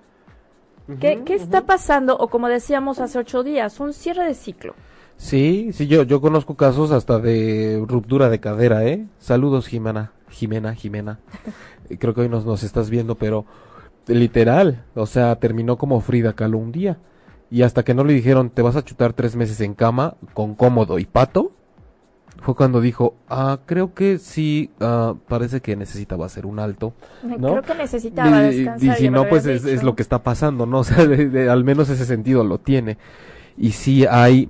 ¿qué, 1.00 1.22
¿qué 1.24 1.34
está 1.34 1.62
pasando? 1.62 2.16
O 2.16 2.28
como 2.28 2.48
decíamos 2.48 2.98
hace 2.98 3.18
ocho 3.18 3.42
días, 3.42 3.78
un 3.80 3.92
cierre 3.92 4.24
de 4.24 4.34
ciclo. 4.34 4.74
Sí, 5.20 5.68
sí, 5.74 5.86
yo, 5.86 6.02
yo 6.04 6.22
conozco 6.22 6.54
casos 6.56 6.92
hasta 6.92 7.18
de 7.18 7.84
ruptura 7.86 8.30
de 8.30 8.40
cadera, 8.40 8.86
¿eh? 8.86 9.04
Saludos, 9.18 9.66
Jimena, 9.66 10.12
Jimena, 10.30 10.74
Jimena. 10.74 11.18
Creo 11.98 12.14
que 12.14 12.22
hoy 12.22 12.30
nos, 12.30 12.46
nos 12.46 12.62
estás 12.62 12.88
viendo, 12.88 13.16
pero 13.16 13.44
literal, 14.06 14.82
o 14.94 15.04
sea, 15.04 15.36
terminó 15.36 15.76
como 15.76 16.00
Frida 16.00 16.32
Kahlo 16.32 16.56
un 16.56 16.72
día. 16.72 16.96
Y 17.50 17.62
hasta 17.62 17.82
que 17.82 17.92
no 17.92 18.02
le 18.02 18.14
dijeron, 18.14 18.48
te 18.48 18.62
vas 18.62 18.76
a 18.76 18.82
chutar 18.84 19.12
tres 19.12 19.36
meses 19.36 19.60
en 19.60 19.74
cama 19.74 20.14
con 20.32 20.54
cómodo 20.54 20.98
y 20.98 21.04
pato, 21.04 21.52
fue 22.40 22.54
cuando 22.54 22.80
dijo, 22.80 23.14
ah, 23.28 23.58
creo 23.66 23.92
que 23.92 24.16
sí, 24.16 24.70
ah, 24.80 25.16
parece 25.28 25.60
que 25.60 25.76
necesitaba 25.76 26.24
hacer 26.24 26.46
un 26.46 26.60
alto. 26.60 26.94
¿no? 27.22 27.50
Creo 27.50 27.62
que 27.62 27.74
necesitaba 27.74 28.46
Y- 28.50 28.56
descansar. 28.56 28.96
Y, 28.98 29.02
si 29.02 29.10
no, 29.10 29.28
pues 29.28 29.44
es, 29.44 29.66
es 29.66 29.82
lo 29.82 29.94
que 29.94 30.02
está 30.02 30.22
pasando, 30.22 30.64
¿no? 30.64 30.78
O 30.80 30.84
sea, 30.84 31.04
de- 31.06 31.28
de- 31.28 31.50
al 31.50 31.62
menos 31.62 31.90
ese 31.90 32.06
sentido 32.06 32.42
lo 32.42 32.56
tiene. 32.58 32.96
Y 33.58 33.72
sí 33.72 34.06
hay 34.06 34.48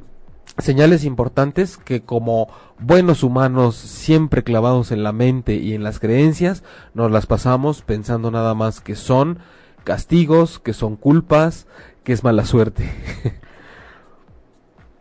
señales 0.64 1.04
importantes 1.04 1.76
que 1.76 2.02
como 2.02 2.48
buenos 2.78 3.22
humanos 3.22 3.76
siempre 3.76 4.42
clavados 4.42 4.92
en 4.92 5.02
la 5.02 5.12
mente 5.12 5.54
y 5.54 5.74
en 5.74 5.82
las 5.82 6.00
creencias, 6.00 6.62
nos 6.94 7.10
las 7.10 7.26
pasamos 7.26 7.82
pensando 7.82 8.30
nada 8.30 8.54
más 8.54 8.80
que 8.80 8.94
son 8.94 9.38
castigos, 9.84 10.58
que 10.58 10.72
son 10.72 10.96
culpas, 10.96 11.66
que 12.04 12.12
es 12.12 12.24
mala 12.24 12.44
suerte. 12.44 12.84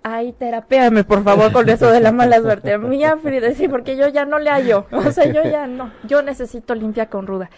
Ay, 0.03 0.31
terapéame, 0.31 1.03
por 1.03 1.23
favor, 1.23 1.51
con 1.51 1.67
eso 1.69 1.91
de 1.91 1.99
la 1.99 2.11
mala 2.11 2.39
suerte. 2.39 2.77
Mía 2.77 3.17
Frida, 3.21 3.51
sí, 3.53 3.67
porque 3.67 3.97
yo 3.97 4.07
ya 4.07 4.25
no 4.25 4.39
le 4.39 4.49
hallo. 4.49 4.85
O 4.91 5.11
sea, 5.11 5.25
yo 5.25 5.43
ya 5.43 5.67
no. 5.67 5.91
Yo 6.03 6.21
necesito 6.21 6.73
limpia 6.73 7.09
con 7.09 7.27
ruda. 7.27 7.49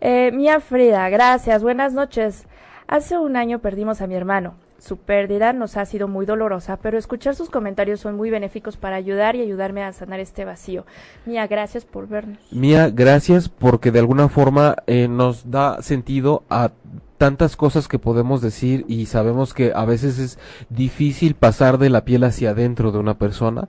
Eh, 0.00 0.30
Mía 0.32 0.60
Frida, 0.60 1.08
gracias. 1.08 1.62
Buenas 1.62 1.92
noches. 1.92 2.46
Hace 2.86 3.18
un 3.18 3.36
año 3.36 3.58
perdimos 3.58 4.00
a 4.00 4.06
mi 4.06 4.14
hermano. 4.14 4.54
Su 4.82 4.96
pérdida 4.96 5.52
nos 5.52 5.76
ha 5.76 5.84
sido 5.84 6.08
muy 6.08 6.26
dolorosa, 6.26 6.76
pero 6.76 6.98
escuchar 6.98 7.36
sus 7.36 7.50
comentarios 7.50 8.00
son 8.00 8.16
muy 8.16 8.30
benéficos 8.30 8.76
para 8.76 8.96
ayudar 8.96 9.36
y 9.36 9.40
ayudarme 9.40 9.84
a 9.84 9.92
sanar 9.92 10.18
este 10.18 10.44
vacío. 10.44 10.84
Mía, 11.24 11.46
gracias 11.46 11.84
por 11.84 12.08
vernos. 12.08 12.38
Mía, 12.50 12.90
gracias 12.92 13.48
porque 13.48 13.92
de 13.92 14.00
alguna 14.00 14.28
forma 14.28 14.74
eh, 14.88 15.06
nos 15.06 15.52
da 15.52 15.80
sentido 15.82 16.42
a 16.50 16.72
tantas 17.16 17.54
cosas 17.54 17.86
que 17.86 18.00
podemos 18.00 18.42
decir 18.42 18.84
y 18.88 19.06
sabemos 19.06 19.54
que 19.54 19.70
a 19.72 19.84
veces 19.84 20.18
es 20.18 20.38
difícil 20.68 21.36
pasar 21.36 21.78
de 21.78 21.88
la 21.88 22.04
piel 22.04 22.24
hacia 22.24 22.50
adentro 22.50 22.90
de 22.90 22.98
una 22.98 23.14
persona, 23.14 23.68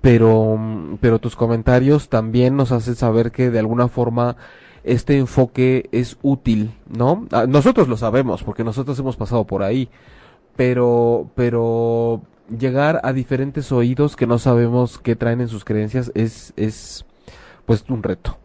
pero, 0.00 0.56
mm, 0.58 0.98
pero 1.00 1.20
tus 1.20 1.36
comentarios 1.36 2.08
también 2.08 2.56
nos 2.56 2.72
hacen 2.72 2.96
saber 2.96 3.30
que 3.30 3.50
de 3.50 3.60
alguna 3.60 3.86
forma 3.86 4.36
este 4.82 5.16
enfoque 5.16 5.88
es 5.92 6.18
útil, 6.22 6.72
¿no? 6.88 7.28
Ah, 7.30 7.46
Nosotros 7.46 7.86
lo 7.86 7.96
sabemos 7.96 8.42
porque 8.42 8.64
nosotros 8.64 8.98
hemos 8.98 9.16
pasado 9.16 9.44
por 9.44 9.62
ahí, 9.62 9.88
pero, 10.56 11.30
pero 11.34 12.22
llegar 12.56 13.00
a 13.04 13.12
diferentes 13.12 13.70
oídos 13.72 14.16
que 14.16 14.26
no 14.26 14.38
sabemos 14.38 14.98
qué 14.98 15.16
traen 15.16 15.40
en 15.40 15.48
sus 15.48 15.64
creencias 15.64 16.10
es, 16.14 16.52
es, 16.56 17.04
pues 17.66 17.84
un 17.88 18.02
reto. 18.02 18.38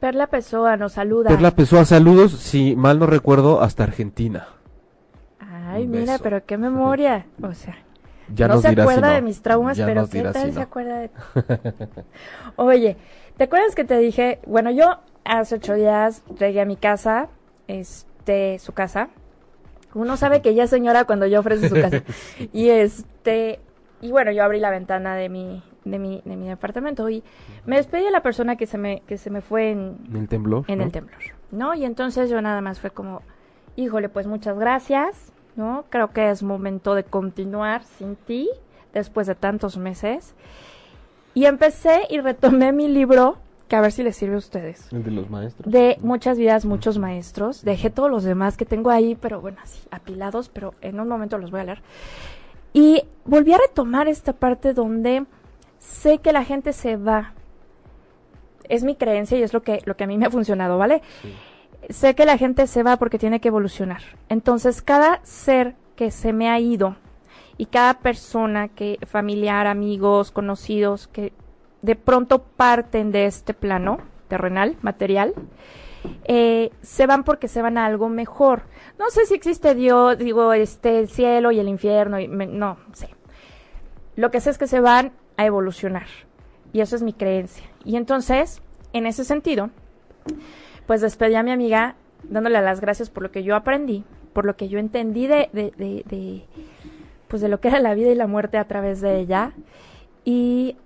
Perla 0.00 0.28
Pessoa 0.28 0.76
nos 0.76 0.92
saluda. 0.92 1.28
Perla 1.28 1.50
Pessoa, 1.52 1.84
saludos, 1.84 2.32
si 2.32 2.76
mal 2.76 2.98
no 2.98 3.06
recuerdo, 3.06 3.60
hasta 3.62 3.82
Argentina. 3.84 4.46
Ay, 5.40 5.86
mira, 5.86 6.18
pero 6.18 6.44
qué 6.46 6.56
memoria. 6.58 7.26
O 7.42 7.52
sea, 7.52 7.76
Ya 8.32 8.46
no 8.48 8.54
nos 8.54 8.62
se 8.62 8.70
dirá 8.70 8.84
si 8.84 8.90
acuerda 8.90 9.08
no. 9.08 9.14
de 9.14 9.22
mis 9.22 9.42
traumas, 9.42 9.76
Ya 9.76 9.86
pero 9.86 10.08
¿qué 10.08 10.22
tal 10.22 10.46
si 10.46 10.52
se 10.52 10.60
acuerda 10.60 10.98
de 11.00 11.10
Oye, 12.56 12.96
¿te 13.36 13.44
acuerdas 13.44 13.74
que 13.74 13.84
te 13.84 13.98
dije? 13.98 14.38
Bueno, 14.46 14.70
yo 14.70 14.98
hace 15.24 15.56
ocho 15.56 15.74
días 15.74 16.22
llegué 16.38 16.60
a 16.60 16.64
mi 16.64 16.76
casa, 16.76 17.28
este, 17.66 18.58
su 18.60 18.72
casa. 18.72 19.08
Uno 19.98 20.16
sabe 20.16 20.42
que 20.42 20.54
ya 20.54 20.64
es 20.64 20.70
señora 20.70 21.04
cuando 21.04 21.26
yo 21.26 21.40
ofrezco 21.40 21.68
su 21.68 21.74
casa. 21.74 22.02
y 22.52 22.68
este, 22.68 23.60
y 24.00 24.10
bueno, 24.12 24.30
yo 24.30 24.44
abrí 24.44 24.60
la 24.60 24.70
ventana 24.70 25.14
de 25.16 25.28
mi, 25.28 25.62
de 25.84 25.98
mi, 25.98 26.22
de 26.24 26.36
mi 26.36 26.48
departamento 26.48 27.08
y 27.10 27.22
me 27.66 27.76
despedí 27.76 28.04
de 28.04 28.10
la 28.10 28.22
persona 28.22 28.56
que 28.56 28.66
se 28.66 28.78
me, 28.78 29.02
que 29.06 29.18
se 29.18 29.30
me 29.30 29.40
fue 29.40 29.70
en, 29.70 29.96
En 30.10 30.16
el 30.16 30.28
temblor. 30.28 30.64
en 30.68 30.78
¿no? 30.78 30.84
el 30.84 30.92
temblor, 30.92 31.18
¿no? 31.50 31.74
Y 31.74 31.84
entonces 31.84 32.30
yo 32.30 32.40
nada 32.40 32.60
más 32.60 32.80
fue 32.80 32.90
como, 32.90 33.22
híjole, 33.76 34.08
pues 34.08 34.26
muchas 34.26 34.58
gracias, 34.58 35.32
¿no? 35.56 35.84
Creo 35.90 36.12
que 36.12 36.30
es 36.30 36.42
momento 36.42 36.94
de 36.94 37.04
continuar 37.04 37.82
sin 37.84 38.16
ti 38.16 38.48
después 38.94 39.26
de 39.26 39.34
tantos 39.34 39.76
meses. 39.76 40.34
Y 41.34 41.46
empecé 41.46 42.02
y 42.10 42.20
retomé 42.20 42.72
mi 42.72 42.88
libro, 42.88 43.38
que 43.68 43.76
a 43.76 43.80
ver 43.80 43.92
si 43.92 44.02
les 44.02 44.16
sirve 44.16 44.34
a 44.34 44.38
ustedes. 44.38 44.92
El 44.92 45.04
de 45.04 45.10
los 45.10 45.30
maestros. 45.30 45.70
De 45.70 45.98
muchas 46.00 46.38
vidas, 46.38 46.64
muchos 46.64 46.98
maestros. 46.98 47.64
Dejé 47.64 47.90
todos 47.90 48.10
los 48.10 48.24
demás 48.24 48.56
que 48.56 48.64
tengo 48.64 48.90
ahí, 48.90 49.14
pero 49.14 49.40
bueno, 49.40 49.58
así, 49.62 49.80
apilados, 49.90 50.48
pero 50.48 50.74
en 50.80 50.98
un 50.98 51.06
momento 51.06 51.38
los 51.38 51.50
voy 51.50 51.60
a 51.60 51.64
leer. 51.64 51.82
Y 52.72 53.02
volví 53.24 53.52
a 53.52 53.58
retomar 53.58 54.08
esta 54.08 54.32
parte 54.32 54.74
donde 54.74 55.26
sé 55.78 56.18
que 56.18 56.32
la 56.32 56.44
gente 56.44 56.72
se 56.72 56.96
va. 56.96 57.34
Es 58.68 58.84
mi 58.84 58.96
creencia 58.96 59.38
y 59.38 59.42
es 59.42 59.52
lo 59.52 59.62
que, 59.62 59.82
lo 59.84 59.96
que 59.96 60.04
a 60.04 60.06
mí 60.06 60.18
me 60.18 60.26
ha 60.26 60.30
funcionado, 60.30 60.78
¿vale? 60.78 61.02
Sé 61.90 62.14
que 62.14 62.26
la 62.26 62.36
gente 62.36 62.66
se 62.66 62.82
va 62.82 62.96
porque 62.96 63.18
tiene 63.18 63.40
que 63.40 63.48
evolucionar. 63.48 64.02
Entonces, 64.28 64.82
cada 64.82 65.20
ser 65.24 65.76
que 65.96 66.10
se 66.10 66.32
me 66.32 66.48
ha 66.48 66.58
ido 66.60 66.96
y 67.56 67.66
cada 67.66 67.94
persona 68.00 68.68
que, 68.68 68.98
familiar, 69.06 69.66
amigos, 69.66 70.30
conocidos, 70.30 71.08
que 71.08 71.32
de 71.82 71.94
pronto 71.96 72.42
parten 72.42 73.12
de 73.12 73.26
este 73.26 73.54
plano 73.54 73.98
terrenal, 74.28 74.76
material, 74.82 75.34
eh, 76.24 76.70
se 76.82 77.06
van 77.06 77.24
porque 77.24 77.48
se 77.48 77.62
van 77.62 77.78
a 77.78 77.86
algo 77.86 78.08
mejor. 78.08 78.62
No 78.98 79.08
sé 79.10 79.26
si 79.26 79.34
existe 79.34 79.74
Dios, 79.74 80.18
digo, 80.18 80.52
este, 80.52 80.98
el 80.98 81.08
cielo 81.08 81.50
y 81.52 81.58
el 81.60 81.68
infierno, 81.68 82.18
y 82.20 82.28
no 82.28 82.78
sé. 82.92 83.08
Lo 84.16 84.30
que 84.30 84.40
sé 84.40 84.50
es 84.50 84.58
que 84.58 84.66
se 84.66 84.80
van 84.80 85.12
a 85.36 85.46
evolucionar. 85.46 86.06
Y 86.72 86.80
eso 86.80 86.96
es 86.96 87.02
mi 87.02 87.12
creencia. 87.12 87.64
Y 87.84 87.96
entonces, 87.96 88.60
en 88.92 89.06
ese 89.06 89.24
sentido, 89.24 89.70
pues 90.86 91.00
despedí 91.00 91.34
a 91.36 91.42
mi 91.42 91.52
amiga 91.52 91.94
dándole 92.24 92.60
las 92.60 92.80
gracias 92.80 93.10
por 93.10 93.22
lo 93.22 93.30
que 93.30 93.42
yo 93.44 93.54
aprendí, 93.54 94.04
por 94.32 94.44
lo 94.44 94.56
que 94.56 94.68
yo 94.68 94.78
entendí 94.78 95.26
de, 95.26 95.48
de, 95.52 95.72
de- 95.76 96.04
de, 96.06 96.44
pues 97.28 97.40
de 97.42 97.48
lo 97.48 97.60
que 97.60 97.68
era 97.68 97.80
la 97.80 97.94
vida 97.94 98.10
y 98.10 98.14
la 98.14 98.26
muerte 98.26 98.58
a 98.58 98.66
través 98.66 99.00
de 99.00 99.18
ella. 99.18 99.52
Y 100.24 100.76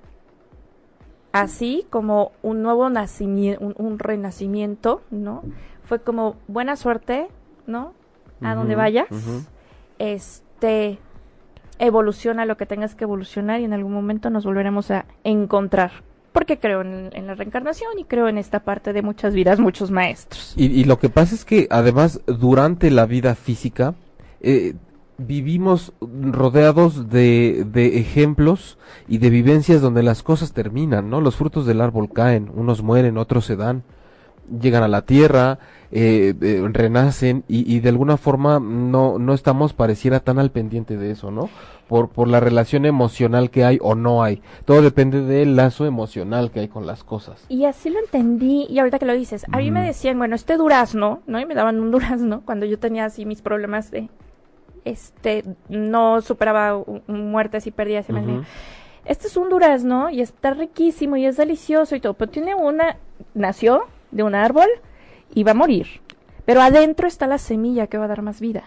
así 1.33 1.87
como 1.91 2.33
un 2.43 2.62
nuevo 2.62 2.89
nacimiento, 2.91 3.64
un, 3.64 3.74
un 3.76 3.99
renacimiento, 3.99 5.03
¿no? 5.11 5.43
Fue 5.85 6.01
como 6.01 6.37
buena 6.47 6.76
suerte, 6.76 7.28
¿no? 7.66 7.95
A 8.41 8.55
donde 8.55 8.74
vayas. 8.74 9.07
Este 9.99 10.99
evoluciona 11.78 12.47
lo 12.47 12.57
que 12.57 12.66
tengas 12.66 12.95
que 12.95 13.05
evolucionar 13.05 13.61
y 13.61 13.64
en 13.64 13.72
algún 13.72 13.93
momento 13.93 14.30
nos 14.30 14.45
volveremos 14.45 14.91
a 14.91 15.07
encontrar. 15.24 15.93
porque 16.33 16.59
creo 16.59 16.80
en, 16.80 17.11
en, 17.12 17.26
la 17.26 17.35
reencarnación 17.35 17.99
y 17.99 18.05
creo 18.05 18.26
en 18.26 18.39
esta 18.39 18.61
parte 18.61 18.93
de 18.95 19.03
muchas 19.03 19.35
vidas, 19.35 19.61
muchos 19.61 19.91
maestros. 19.91 20.55
Y, 20.57 20.66
y 20.66 20.85
lo 20.85 20.99
que 20.99 21.11
pasa 21.11 21.35
es 21.35 21.45
que 21.45 21.66
además 21.70 22.22
durante 22.26 22.91
la 22.91 23.05
vida 23.05 23.35
física 23.35 23.95
eh, 24.41 24.74
vivimos 25.27 25.93
rodeados 26.01 27.09
de, 27.11 27.64
de 27.66 27.99
ejemplos 27.99 28.79
y 29.09 29.18
de 29.18 29.31
vivencias 29.31 29.81
donde 29.81 30.03
las 30.03 30.23
cosas 30.23 30.53
terminan, 30.53 31.11
¿no? 31.11 31.20
Los 31.20 31.37
frutos 31.37 31.66
del 31.66 31.81
árbol 31.81 32.12
caen, 32.12 32.51
unos 32.55 32.83
mueren, 32.83 33.18
otros 33.18 33.45
se 33.45 33.57
dan, 33.57 33.83
llegan 34.61 34.83
a 34.83 34.89
la 34.89 35.03
tierra, 35.03 35.59
eh, 35.91 36.35
eh, 36.41 36.68
renacen 36.73 37.45
y, 37.49 37.70
y, 37.73 37.81
de 37.81 37.89
alguna 37.89 38.16
forma 38.16 38.59
no, 38.59 39.18
no 39.18 39.35
estamos 39.35 39.73
pareciera 39.73 40.20
tan 40.20 40.39
al 40.39 40.51
pendiente 40.51 40.97
de 40.97 41.11
eso, 41.11 41.31
¿no? 41.31 41.49
Por, 41.89 42.09
por 42.09 42.29
la 42.29 42.41
relación 42.41 42.87
emocional 42.87 43.51
que 43.51 43.64
hay 43.64 43.79
o 43.83 43.95
no 43.95 44.23
hay. 44.23 44.41
Todo 44.64 44.81
depende 44.81 45.20
del 45.20 45.57
lazo 45.57 45.85
emocional 45.85 46.51
que 46.51 46.61
hay 46.61 46.68
con 46.68 46.87
las 46.87 47.05
cosas. 47.05 47.45
Y 47.51 47.66
así 47.66 47.91
lo 47.91 47.99
entendí, 47.99 48.66
y 48.70 48.79
ahorita 48.79 48.99
que 48.99 49.05
lo 49.05 49.12
dices, 49.12 49.45
a 49.53 49.59
mí 49.59 49.70
me 49.70 49.85
decían, 49.85 50.16
bueno, 50.16 50.35
este 50.35 50.57
durazno, 50.57 51.20
¿no? 51.27 51.39
Y 51.39 51.45
me 51.45 51.55
daban 51.55 51.81
un 51.81 51.91
durazno 51.93 52.43
cuando 52.47 52.64
yo 52.64 52.79
tenía 52.79 53.05
así 53.05 53.27
mis 53.27 53.43
problemas 53.43 53.91
de, 53.91 54.09
este, 54.85 55.45
no 55.68 56.20
superaba 56.20 56.83
muertes 57.07 57.66
y 57.66 57.70
pérdidas. 57.70 58.09
Uh 58.09 58.14
-huh. 58.14 58.45
Este 59.05 59.26
es 59.26 59.37
un 59.37 59.49
durazno 59.49 60.11
y 60.11 60.20
está 60.20 60.55
riquísimo 60.55 61.16
y 61.16 61.26
es 61.26 61.37
delicioso 61.37 61.97
y 61.97 62.01
todo, 62.01 62.14
pero 62.14 62.30
tiene 62.30 62.55
una, 62.55 62.99
nació 63.35 63.85
de 64.11 64.22
un 64.22 64.35
árbol 64.35 64.68
y 65.35 65.43
va 65.43 65.53
a 65.53 65.55
morir. 65.55 65.87
Pero 66.45 66.61
adentro 66.61 67.09
está 67.09 67.26
la 67.26 67.39
semilla 67.39 67.87
que 67.87 67.99
va 67.99 68.05
a 68.05 68.09
dar 68.09 68.22
más 68.22 68.41
vida. 68.41 68.64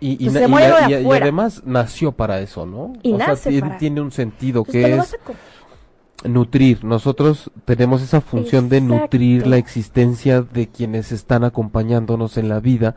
Y, 0.00 0.22
y, 0.22 0.28
y, 0.28 0.30
la, 0.30 0.90
y, 0.90 1.10
además 1.10 1.62
nació 1.64 2.12
para 2.12 2.40
eso, 2.40 2.66
¿no? 2.66 2.92
Y 3.02 3.14
o 3.14 3.18
nace 3.18 3.50
sea, 3.50 3.60
para... 3.60 3.78
tiene 3.78 4.02
un 4.02 4.12
sentido 4.12 4.62
que 4.62 4.96
es 4.96 5.16
nutrir. 6.24 6.84
Nosotros 6.84 7.50
tenemos 7.64 8.02
esa 8.02 8.20
función 8.20 8.66
Exacto. 8.66 8.74
de 8.74 9.00
nutrir 9.00 9.46
la 9.46 9.56
existencia 9.56 10.42
de 10.42 10.68
quienes 10.68 11.12
están 11.12 11.44
acompañándonos 11.44 12.36
en 12.36 12.48
la 12.48 12.60
vida 12.60 12.94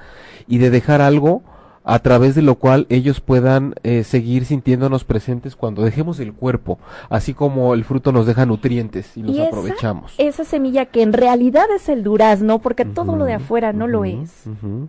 y 0.48 0.58
de 0.58 0.70
dejar 0.70 1.02
algo 1.02 1.42
a 1.84 2.00
través 2.00 2.36
de 2.36 2.42
lo 2.42 2.56
cual 2.56 2.86
ellos 2.90 3.20
puedan 3.22 3.76
eh, 3.84 4.04
seguir 4.04 4.46
sintiéndonos 4.46 5.04
presentes 5.04 5.56
cuando 5.56 5.84
dejemos 5.84 6.20
el 6.20 6.34
cuerpo, 6.34 6.78
así 7.10 7.34
como 7.34 7.74
el 7.74 7.84
fruto 7.84 8.12
nos 8.12 8.26
deja 8.26 8.46
nutrientes 8.46 9.16
y 9.18 9.24
los 9.24 9.36
y 9.36 9.40
esa, 9.40 9.48
aprovechamos. 9.48 10.14
Esa 10.18 10.44
semilla 10.44 10.86
que 10.86 11.02
en 11.02 11.14
realidad 11.14 11.66
es 11.76 11.90
el 11.90 12.04
durazno, 12.04 12.60
porque 12.60 12.84
uh 12.84 12.88
-huh, 12.88 12.94
todo 12.94 13.16
lo 13.16 13.26
de 13.26 13.34
afuera 13.34 13.74
no 13.74 13.86
uh 13.86 13.88
-huh, 13.88 13.92
lo 13.92 14.06
es. 14.06 14.44
Uh 14.46 14.50
-huh. 14.50 14.88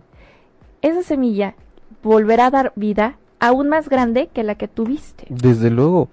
Esa 0.81 1.03
semilla 1.03 1.55
volverá 2.03 2.47
a 2.47 2.51
dar 2.51 2.73
vida 2.75 3.17
aún 3.39 3.69
más 3.69 3.89
grande 3.89 4.29
que 4.33 4.43
la 4.43 4.55
que 4.55 4.67
tuviste. 4.67 5.25
Desde 5.29 5.69
luego, 5.69 6.09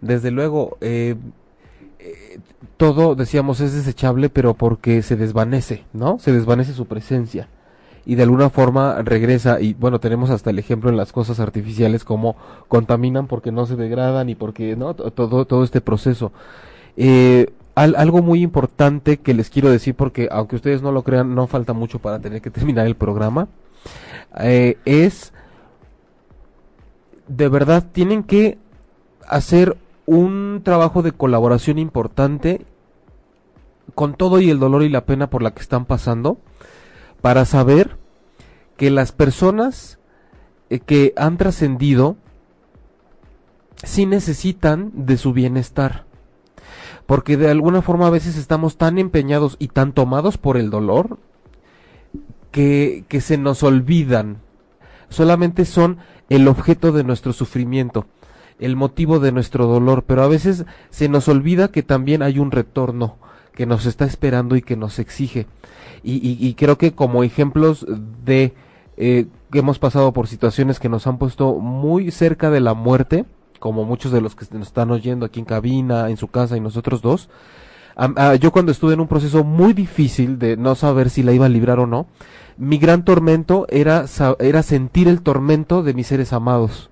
desde 0.00 0.30
luego. 0.30 0.76
Eh, 0.80 1.16
eh, 1.98 2.38
todo, 2.76 3.14
decíamos, 3.14 3.60
es 3.60 3.74
desechable, 3.74 4.30
pero 4.30 4.54
porque 4.54 5.02
se 5.02 5.14
desvanece, 5.14 5.84
¿no? 5.92 6.18
Se 6.18 6.32
desvanece 6.32 6.72
su 6.72 6.86
presencia 6.86 7.48
y 8.10 8.16
de 8.16 8.24
alguna 8.24 8.50
forma 8.50 9.02
regresa 9.02 9.60
y 9.60 9.74
bueno 9.74 10.00
tenemos 10.00 10.30
hasta 10.30 10.50
el 10.50 10.58
ejemplo 10.58 10.90
en 10.90 10.96
las 10.96 11.12
cosas 11.12 11.38
artificiales 11.38 12.02
como 12.02 12.34
contaminan 12.66 13.28
porque 13.28 13.52
no 13.52 13.66
se 13.66 13.76
degradan 13.76 14.28
y 14.28 14.34
porque 14.34 14.74
no 14.74 14.94
todo 14.94 15.44
todo 15.44 15.62
este 15.62 15.80
proceso. 15.80 16.32
Eh, 16.96 17.52
al, 17.76 17.94
algo 17.94 18.20
muy 18.20 18.42
importante 18.42 19.18
que 19.18 19.32
les 19.32 19.48
quiero 19.48 19.70
decir 19.70 19.94
porque 19.94 20.28
aunque 20.32 20.56
ustedes 20.56 20.82
no 20.82 20.90
lo 20.90 21.04
crean 21.04 21.36
no 21.36 21.46
falta 21.46 21.72
mucho 21.72 22.00
para 22.00 22.18
tener 22.18 22.42
que 22.42 22.50
terminar 22.50 22.84
el 22.88 22.96
programa 22.96 23.46
eh, 24.40 24.76
es 24.84 25.32
de 27.28 27.48
verdad 27.48 27.84
tienen 27.92 28.24
que 28.24 28.58
hacer 29.28 29.76
un 30.06 30.62
trabajo 30.64 31.02
de 31.02 31.12
colaboración 31.12 31.78
importante 31.78 32.66
con 33.94 34.14
todo 34.14 34.40
y 34.40 34.50
el 34.50 34.58
dolor 34.58 34.82
y 34.82 34.88
la 34.88 35.04
pena 35.04 35.30
por 35.30 35.42
la 35.42 35.52
que 35.52 35.62
están 35.62 35.84
pasando 35.84 36.38
para 37.20 37.44
saber 37.44 37.99
que 38.80 38.88
las 38.90 39.12
personas 39.12 39.98
eh, 40.70 40.78
que 40.80 41.12
han 41.18 41.36
trascendido 41.36 42.16
sí 43.84 44.06
necesitan 44.06 44.90
de 44.94 45.18
su 45.18 45.34
bienestar. 45.34 46.06
Porque 47.04 47.36
de 47.36 47.50
alguna 47.50 47.82
forma 47.82 48.06
a 48.06 48.10
veces 48.10 48.38
estamos 48.38 48.78
tan 48.78 48.96
empeñados 48.96 49.56
y 49.58 49.68
tan 49.68 49.92
tomados 49.92 50.38
por 50.38 50.56
el 50.56 50.70
dolor 50.70 51.18
que, 52.52 53.04
que 53.06 53.20
se 53.20 53.36
nos 53.36 53.62
olvidan. 53.62 54.38
Solamente 55.10 55.66
son 55.66 55.98
el 56.30 56.48
objeto 56.48 56.90
de 56.90 57.04
nuestro 57.04 57.34
sufrimiento, 57.34 58.06
el 58.60 58.76
motivo 58.76 59.20
de 59.20 59.30
nuestro 59.30 59.66
dolor, 59.66 60.04
pero 60.06 60.22
a 60.22 60.28
veces 60.28 60.64
se 60.88 61.10
nos 61.10 61.28
olvida 61.28 61.70
que 61.70 61.82
también 61.82 62.22
hay 62.22 62.38
un 62.38 62.50
retorno 62.50 63.18
que 63.52 63.66
nos 63.66 63.84
está 63.84 64.06
esperando 64.06 64.56
y 64.56 64.62
que 64.62 64.76
nos 64.76 64.98
exige. 64.98 65.46
Y, 66.02 66.14
y, 66.26 66.38
y 66.40 66.54
creo 66.54 66.78
que 66.78 66.94
como 66.94 67.24
ejemplos 67.24 67.84
de 68.24 68.54
eh, 68.96 69.26
hemos 69.52 69.78
pasado 69.78 70.12
por 70.12 70.26
situaciones 70.26 70.78
que 70.78 70.88
nos 70.88 71.06
han 71.06 71.18
puesto 71.18 71.54
muy 71.54 72.10
cerca 72.10 72.50
de 72.50 72.60
la 72.60 72.74
muerte, 72.74 73.24
como 73.58 73.84
muchos 73.84 74.12
de 74.12 74.20
los 74.20 74.34
que 74.34 74.46
nos 74.56 74.68
están 74.68 74.90
oyendo 74.90 75.26
aquí 75.26 75.40
en 75.40 75.46
cabina, 75.46 76.10
en 76.10 76.16
su 76.16 76.28
casa 76.28 76.56
y 76.56 76.60
nosotros 76.60 77.02
dos. 77.02 77.28
Uh, 77.96 78.34
yo 78.34 78.50
cuando 78.50 78.72
estuve 78.72 78.94
en 78.94 79.00
un 79.00 79.08
proceso 79.08 79.44
muy 79.44 79.72
difícil 79.72 80.38
de 80.38 80.56
no 80.56 80.74
saber 80.74 81.10
si 81.10 81.22
la 81.22 81.32
iba 81.32 81.46
a 81.46 81.50
librar 81.50 81.78
o 81.78 81.86
no, 81.86 82.06
mi 82.56 82.78
gran 82.78 83.04
tormento 83.04 83.66
era, 83.68 84.04
era 84.38 84.62
sentir 84.62 85.08
el 85.08 85.22
tormento 85.22 85.82
de 85.82 85.94
mis 85.94 86.06
seres 86.06 86.32
amados. 86.32 86.89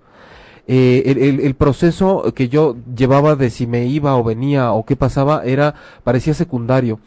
Eh, 0.70 1.04
el, 1.06 1.16
el, 1.16 1.40
el, 1.40 1.54
proceso 1.54 2.30
que 2.34 2.50
yo 2.50 2.76
llevaba 2.94 3.36
de 3.36 3.48
si 3.48 3.66
me 3.66 3.86
iba 3.86 4.14
o 4.16 4.22
venía 4.22 4.70
o 4.72 4.84
qué 4.84 4.96
pasaba 4.96 5.42
era 5.44 5.74
parecía 6.04 6.34
secundario. 6.34 7.00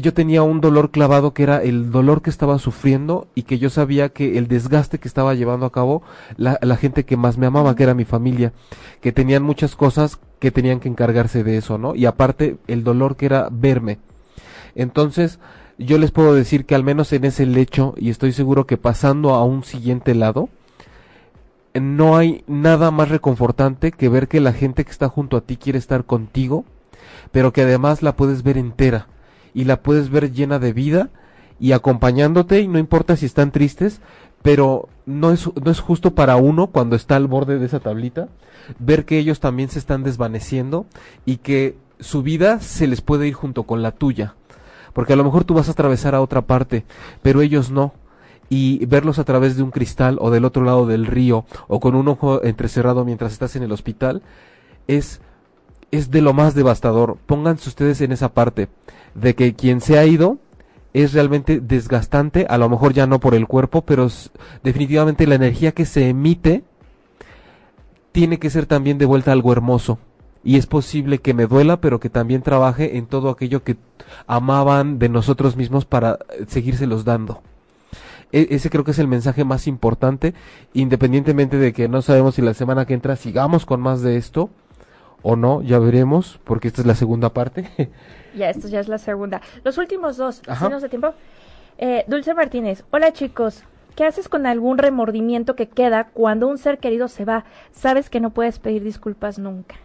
Yo 0.00 0.14
tenía 0.14 0.44
un 0.44 0.60
dolor 0.60 0.92
clavado 0.92 1.34
que 1.34 1.42
era 1.42 1.60
el 1.60 1.90
dolor 1.90 2.22
que 2.22 2.30
estaba 2.30 2.60
sufriendo 2.60 3.26
y 3.34 3.42
que 3.42 3.58
yo 3.58 3.70
sabía 3.70 4.10
que 4.10 4.38
el 4.38 4.46
desgaste 4.46 5.00
que 5.00 5.08
estaba 5.08 5.34
llevando 5.34 5.66
a 5.66 5.72
cabo 5.72 6.02
la, 6.36 6.60
la 6.62 6.76
gente 6.76 7.04
que 7.04 7.16
más 7.16 7.38
me 7.38 7.46
amaba, 7.46 7.74
que 7.74 7.82
era 7.82 7.94
mi 7.94 8.04
familia, 8.04 8.52
que 9.00 9.10
tenían 9.10 9.42
muchas 9.42 9.74
cosas 9.74 10.20
que 10.38 10.52
tenían 10.52 10.78
que 10.78 10.88
encargarse 10.88 11.42
de 11.42 11.56
eso, 11.56 11.76
¿no? 11.76 11.96
Y 11.96 12.06
aparte 12.06 12.58
el 12.68 12.84
dolor 12.84 13.16
que 13.16 13.26
era 13.26 13.48
verme. 13.50 13.98
Entonces, 14.76 15.40
yo 15.76 15.98
les 15.98 16.12
puedo 16.12 16.34
decir 16.34 16.66
que 16.66 16.76
al 16.76 16.84
menos 16.84 17.12
en 17.12 17.24
ese 17.24 17.46
lecho, 17.46 17.94
y 17.96 18.10
estoy 18.10 18.30
seguro 18.30 18.64
que 18.64 18.76
pasando 18.76 19.34
a 19.34 19.44
un 19.44 19.64
siguiente 19.64 20.14
lado, 20.14 20.48
no 21.80 22.16
hay 22.16 22.44
nada 22.46 22.90
más 22.90 23.08
reconfortante 23.08 23.92
que 23.92 24.08
ver 24.08 24.28
que 24.28 24.40
la 24.40 24.52
gente 24.52 24.84
que 24.84 24.90
está 24.90 25.08
junto 25.08 25.36
a 25.36 25.40
ti 25.42 25.56
quiere 25.56 25.78
estar 25.78 26.04
contigo, 26.04 26.64
pero 27.30 27.52
que 27.52 27.62
además 27.62 28.02
la 28.02 28.16
puedes 28.16 28.42
ver 28.42 28.58
entera 28.58 29.08
y 29.54 29.64
la 29.64 29.82
puedes 29.82 30.10
ver 30.10 30.32
llena 30.32 30.58
de 30.58 30.72
vida 30.72 31.10
y 31.60 31.72
acompañándote 31.72 32.60
y 32.60 32.68
no 32.68 32.78
importa 32.78 33.16
si 33.16 33.26
están 33.26 33.50
tristes, 33.50 34.00
pero 34.42 34.88
no 35.06 35.32
es, 35.32 35.50
no 35.62 35.70
es 35.70 35.80
justo 35.80 36.14
para 36.14 36.36
uno 36.36 36.68
cuando 36.68 36.96
está 36.96 37.16
al 37.16 37.26
borde 37.26 37.58
de 37.58 37.66
esa 37.66 37.80
tablita 37.80 38.28
ver 38.78 39.04
que 39.04 39.18
ellos 39.18 39.40
también 39.40 39.68
se 39.68 39.78
están 39.78 40.04
desvaneciendo 40.04 40.86
y 41.24 41.38
que 41.38 41.76
su 42.00 42.22
vida 42.22 42.60
se 42.60 42.86
les 42.86 43.00
puede 43.00 43.26
ir 43.26 43.34
junto 43.34 43.64
con 43.64 43.82
la 43.82 43.92
tuya. 43.92 44.34
Porque 44.92 45.12
a 45.12 45.16
lo 45.16 45.24
mejor 45.24 45.44
tú 45.44 45.54
vas 45.54 45.68
a 45.68 45.72
atravesar 45.72 46.14
a 46.14 46.20
otra 46.20 46.42
parte, 46.42 46.84
pero 47.22 47.40
ellos 47.40 47.70
no 47.70 47.92
y 48.48 48.84
verlos 48.86 49.18
a 49.18 49.24
través 49.24 49.56
de 49.56 49.62
un 49.62 49.70
cristal 49.70 50.18
o 50.20 50.30
del 50.30 50.44
otro 50.44 50.64
lado 50.64 50.86
del 50.86 51.06
río 51.06 51.44
o 51.66 51.80
con 51.80 51.94
un 51.94 52.08
ojo 52.08 52.42
entrecerrado 52.42 53.04
mientras 53.04 53.32
estás 53.32 53.56
en 53.56 53.62
el 53.62 53.72
hospital 53.72 54.22
es 54.86 55.20
es 55.90 56.10
de 56.10 56.20
lo 56.20 56.34
más 56.34 56.54
devastador. 56.54 57.16
Pónganse 57.26 57.68
ustedes 57.68 58.00
en 58.00 58.12
esa 58.12 58.32
parte 58.34 58.68
de 59.14 59.34
que 59.34 59.54
quien 59.54 59.80
se 59.80 59.98
ha 59.98 60.04
ido 60.04 60.38
es 60.92 61.12
realmente 61.12 61.60
desgastante, 61.60 62.46
a 62.48 62.58
lo 62.58 62.68
mejor 62.68 62.92
ya 62.92 63.06
no 63.06 63.20
por 63.20 63.34
el 63.34 63.46
cuerpo, 63.46 63.82
pero 63.82 64.08
definitivamente 64.62 65.26
la 65.26 65.36
energía 65.36 65.72
que 65.72 65.84
se 65.84 66.08
emite 66.08 66.64
tiene 68.12 68.38
que 68.38 68.50
ser 68.50 68.66
también 68.66 68.98
de 68.98 69.06
vuelta 69.06 69.32
algo 69.32 69.52
hermoso. 69.52 69.98
Y 70.44 70.56
es 70.56 70.66
posible 70.66 71.18
que 71.18 71.34
me 71.34 71.46
duela, 71.46 71.80
pero 71.80 72.00
que 72.00 72.10
también 72.10 72.42
trabaje 72.42 72.96
en 72.96 73.06
todo 73.06 73.28
aquello 73.28 73.64
que 73.64 73.76
amaban 74.26 74.98
de 74.98 75.08
nosotros 75.08 75.56
mismos 75.56 75.84
para 75.84 76.18
seguírselos 76.46 77.04
dando. 77.04 77.42
E 78.32 78.48
ese 78.50 78.68
creo 78.68 78.84
que 78.84 78.90
es 78.90 78.98
el 78.98 79.08
mensaje 79.08 79.44
más 79.44 79.66
importante, 79.66 80.34
independientemente 80.74 81.56
de 81.56 81.72
que 81.72 81.88
no 81.88 82.02
sabemos 82.02 82.34
si 82.34 82.42
la 82.42 82.54
semana 82.54 82.84
que 82.84 82.94
entra 82.94 83.16
sigamos 83.16 83.64
con 83.64 83.80
más 83.80 84.02
de 84.02 84.16
esto 84.16 84.50
o 85.22 85.34
no, 85.34 85.62
ya 85.62 85.78
veremos, 85.78 86.38
porque 86.44 86.68
esta 86.68 86.82
es 86.82 86.86
la 86.86 86.94
segunda 86.94 87.30
parte. 87.30 87.68
ya, 88.36 88.50
esto 88.50 88.68
ya 88.68 88.80
es 88.80 88.88
la 88.88 88.98
segunda. 88.98 89.40
Los 89.64 89.78
últimos 89.78 90.16
dos, 90.16 90.36
¿sí 90.36 90.64
no 90.70 90.78
sé 90.80 90.88
tiempo? 90.88 91.14
Eh, 91.78 92.04
Dulce 92.06 92.34
Martínez, 92.34 92.84
hola 92.90 93.12
chicos, 93.12 93.62
¿qué 93.96 94.04
haces 94.04 94.28
con 94.28 94.46
algún 94.46 94.78
remordimiento 94.78 95.56
que 95.56 95.68
queda 95.68 96.08
cuando 96.12 96.48
un 96.48 96.58
ser 96.58 96.78
querido 96.78 97.08
se 97.08 97.24
va? 97.24 97.44
Sabes 97.72 98.10
que 98.10 98.20
no 98.20 98.30
puedes 98.30 98.58
pedir 98.58 98.84
disculpas 98.84 99.38
nunca. 99.38 99.76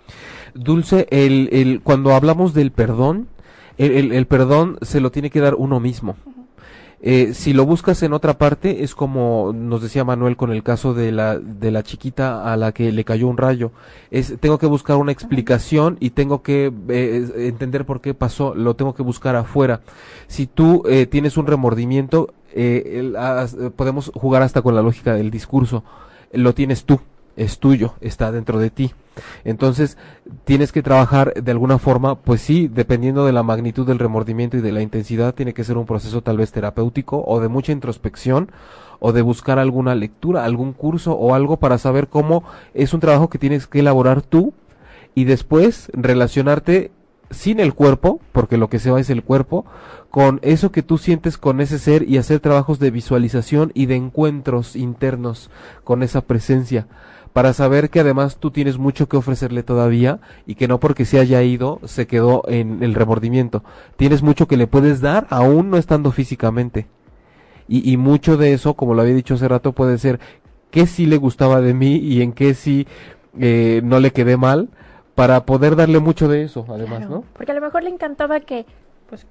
Dulce, 0.53 1.07
el, 1.11 1.49
el, 1.51 1.81
cuando 1.81 2.13
hablamos 2.13 2.53
del 2.53 2.71
perdón, 2.71 3.27
el, 3.77 3.91
el, 3.91 4.11
el 4.11 4.27
perdón 4.27 4.77
se 4.81 4.99
lo 4.99 5.11
tiene 5.11 5.29
que 5.29 5.39
dar 5.39 5.55
uno 5.55 5.79
mismo. 5.79 6.15
Uh 6.25 6.29
-huh 6.29 6.42
Eh, 7.05 7.33
si 7.33 7.51
lo 7.51 7.65
buscas 7.65 8.01
en 8.03 8.13
otra 8.13 8.37
parte, 8.37 8.81
es 8.85 8.95
como 8.95 9.51
nos 9.53 9.81
decía 9.81 10.05
Manuel 10.05 10.37
con 10.37 10.53
el 10.53 10.63
caso 10.63 10.93
de 10.93 11.11
la, 11.11 11.37
de 11.37 11.69
la 11.69 11.83
chiquita 11.83 12.49
a 12.49 12.55
la 12.55 12.71
que 12.71 12.93
le 12.93 13.03
cayó 13.03 13.27
un 13.27 13.35
rayo. 13.35 13.71
Es, 14.09 14.35
tengo 14.39 14.57
que 14.57 14.67
buscar 14.67 14.95
una 14.95 15.11
explicación 15.11 15.97
y 15.99 16.11
tengo 16.11 16.41
que 16.41 16.71
eh, 16.87 17.29
entender 17.35 17.85
por 17.85 17.99
qué 17.99 18.13
pasó, 18.13 18.55
lo 18.55 18.77
tengo 18.77 18.95
que 18.95 19.03
buscar 19.03 19.35
afuera. 19.35 19.81
Si 20.27 20.47
tú 20.47 20.83
eh, 20.87 21.05
tienes 21.05 21.35
un 21.35 21.45
remordimiento, 21.45 22.33
podemos 23.75 24.11
jugar 24.15 24.41
hasta 24.41 24.61
con 24.61 24.73
la 24.73 24.81
lógica 24.81 25.13
del 25.13 25.29
discurso. 25.29 25.83
Lo 26.31 26.53
tienes 26.53 26.85
tú, 26.85 27.01
es 27.35 27.59
tuyo, 27.59 27.95
está 27.99 28.31
dentro 28.31 28.59
de 28.59 28.69
ti. 28.69 28.93
Entonces, 29.43 29.97
tienes 30.45 30.71
que 30.71 30.81
trabajar 30.81 31.33
de 31.33 31.51
alguna 31.51 31.77
forma, 31.77 32.15
pues 32.15 32.41
sí, 32.41 32.67
dependiendo 32.67 33.25
de 33.25 33.33
la 33.33 33.43
magnitud 33.43 33.85
del 33.85 33.99
remordimiento 33.99 34.57
y 34.57 34.61
de 34.61 34.71
la 34.71 34.81
intensidad, 34.81 35.35
tiene 35.35 35.53
que 35.53 35.63
ser 35.63 35.77
un 35.77 35.85
proceso 35.85 36.21
tal 36.21 36.37
vez 36.37 36.51
terapéutico 36.51 37.23
o 37.25 37.39
de 37.39 37.47
mucha 37.47 37.71
introspección 37.71 38.51
o 38.99 39.11
de 39.11 39.21
buscar 39.21 39.59
alguna 39.59 39.95
lectura, 39.95 40.45
algún 40.45 40.73
curso 40.73 41.13
o 41.13 41.35
algo 41.35 41.57
para 41.57 41.77
saber 41.77 42.07
cómo 42.07 42.43
es 42.73 42.93
un 42.93 43.01
trabajo 43.01 43.29
que 43.29 43.37
tienes 43.37 43.67
que 43.67 43.79
elaborar 43.79 44.21
tú 44.21 44.53
y 45.13 45.25
después 45.25 45.91
relacionarte 45.93 46.91
sin 47.29 47.59
el 47.59 47.73
cuerpo, 47.73 48.21
porque 48.31 48.57
lo 48.57 48.69
que 48.69 48.79
se 48.79 48.91
va 48.91 48.99
es 48.99 49.09
el 49.09 49.23
cuerpo, 49.23 49.65
con 50.09 50.39
eso 50.43 50.71
que 50.71 50.83
tú 50.83 50.97
sientes 50.97 51.37
con 51.37 51.59
ese 51.59 51.79
ser 51.79 52.07
y 52.07 52.17
hacer 52.17 52.39
trabajos 52.39 52.79
de 52.79 52.91
visualización 52.91 53.71
y 53.73 53.87
de 53.87 53.95
encuentros 53.95 54.75
internos 54.75 55.49
con 55.83 56.03
esa 56.03 56.21
presencia 56.21 56.87
para 57.33 57.53
saber 57.53 57.89
que 57.89 57.99
además 57.99 58.37
tú 58.37 58.51
tienes 58.51 58.77
mucho 58.77 59.09
que 59.09 59.17
ofrecerle 59.17 59.63
todavía 59.63 60.19
y 60.45 60.55
que 60.55 60.67
no 60.67 60.79
porque 60.79 61.05
se 61.05 61.19
haya 61.19 61.41
ido 61.41 61.79
se 61.85 62.07
quedó 62.07 62.43
en 62.47 62.83
el 62.83 62.93
remordimiento. 62.93 63.63
Tienes 63.97 64.21
mucho 64.21 64.47
que 64.47 64.57
le 64.57 64.67
puedes 64.67 65.01
dar 65.01 65.27
aún 65.29 65.71
no 65.71 65.77
estando 65.77 66.11
físicamente. 66.11 66.87
Y, 67.67 67.91
y 67.91 67.97
mucho 67.97 68.37
de 68.37 68.53
eso, 68.53 68.75
como 68.75 68.93
lo 68.93 69.01
había 69.01 69.15
dicho 69.15 69.33
hace 69.33 69.47
rato, 69.47 69.71
puede 69.71 69.97
ser 69.97 70.19
que 70.69 70.85
sí 70.85 71.05
le 71.05 71.17
gustaba 71.17 71.61
de 71.61 71.73
mí 71.73 71.95
y 71.97 72.21
en 72.21 72.33
qué 72.33 72.53
sí 72.53 72.87
eh, 73.39 73.81
no 73.83 73.99
le 73.99 74.11
quedé 74.11 74.37
mal 74.37 74.69
para 75.15 75.45
poder 75.45 75.75
darle 75.75 75.99
mucho 75.99 76.27
de 76.27 76.43
eso, 76.43 76.65
además, 76.69 77.09
¿no? 77.09 77.23
Porque 77.33 77.51
a 77.51 77.55
lo 77.55 77.61
mejor 77.61 77.83
le 77.83 77.89
encantaba 77.89 78.39
que, 78.39 78.65
pues, 79.07 79.27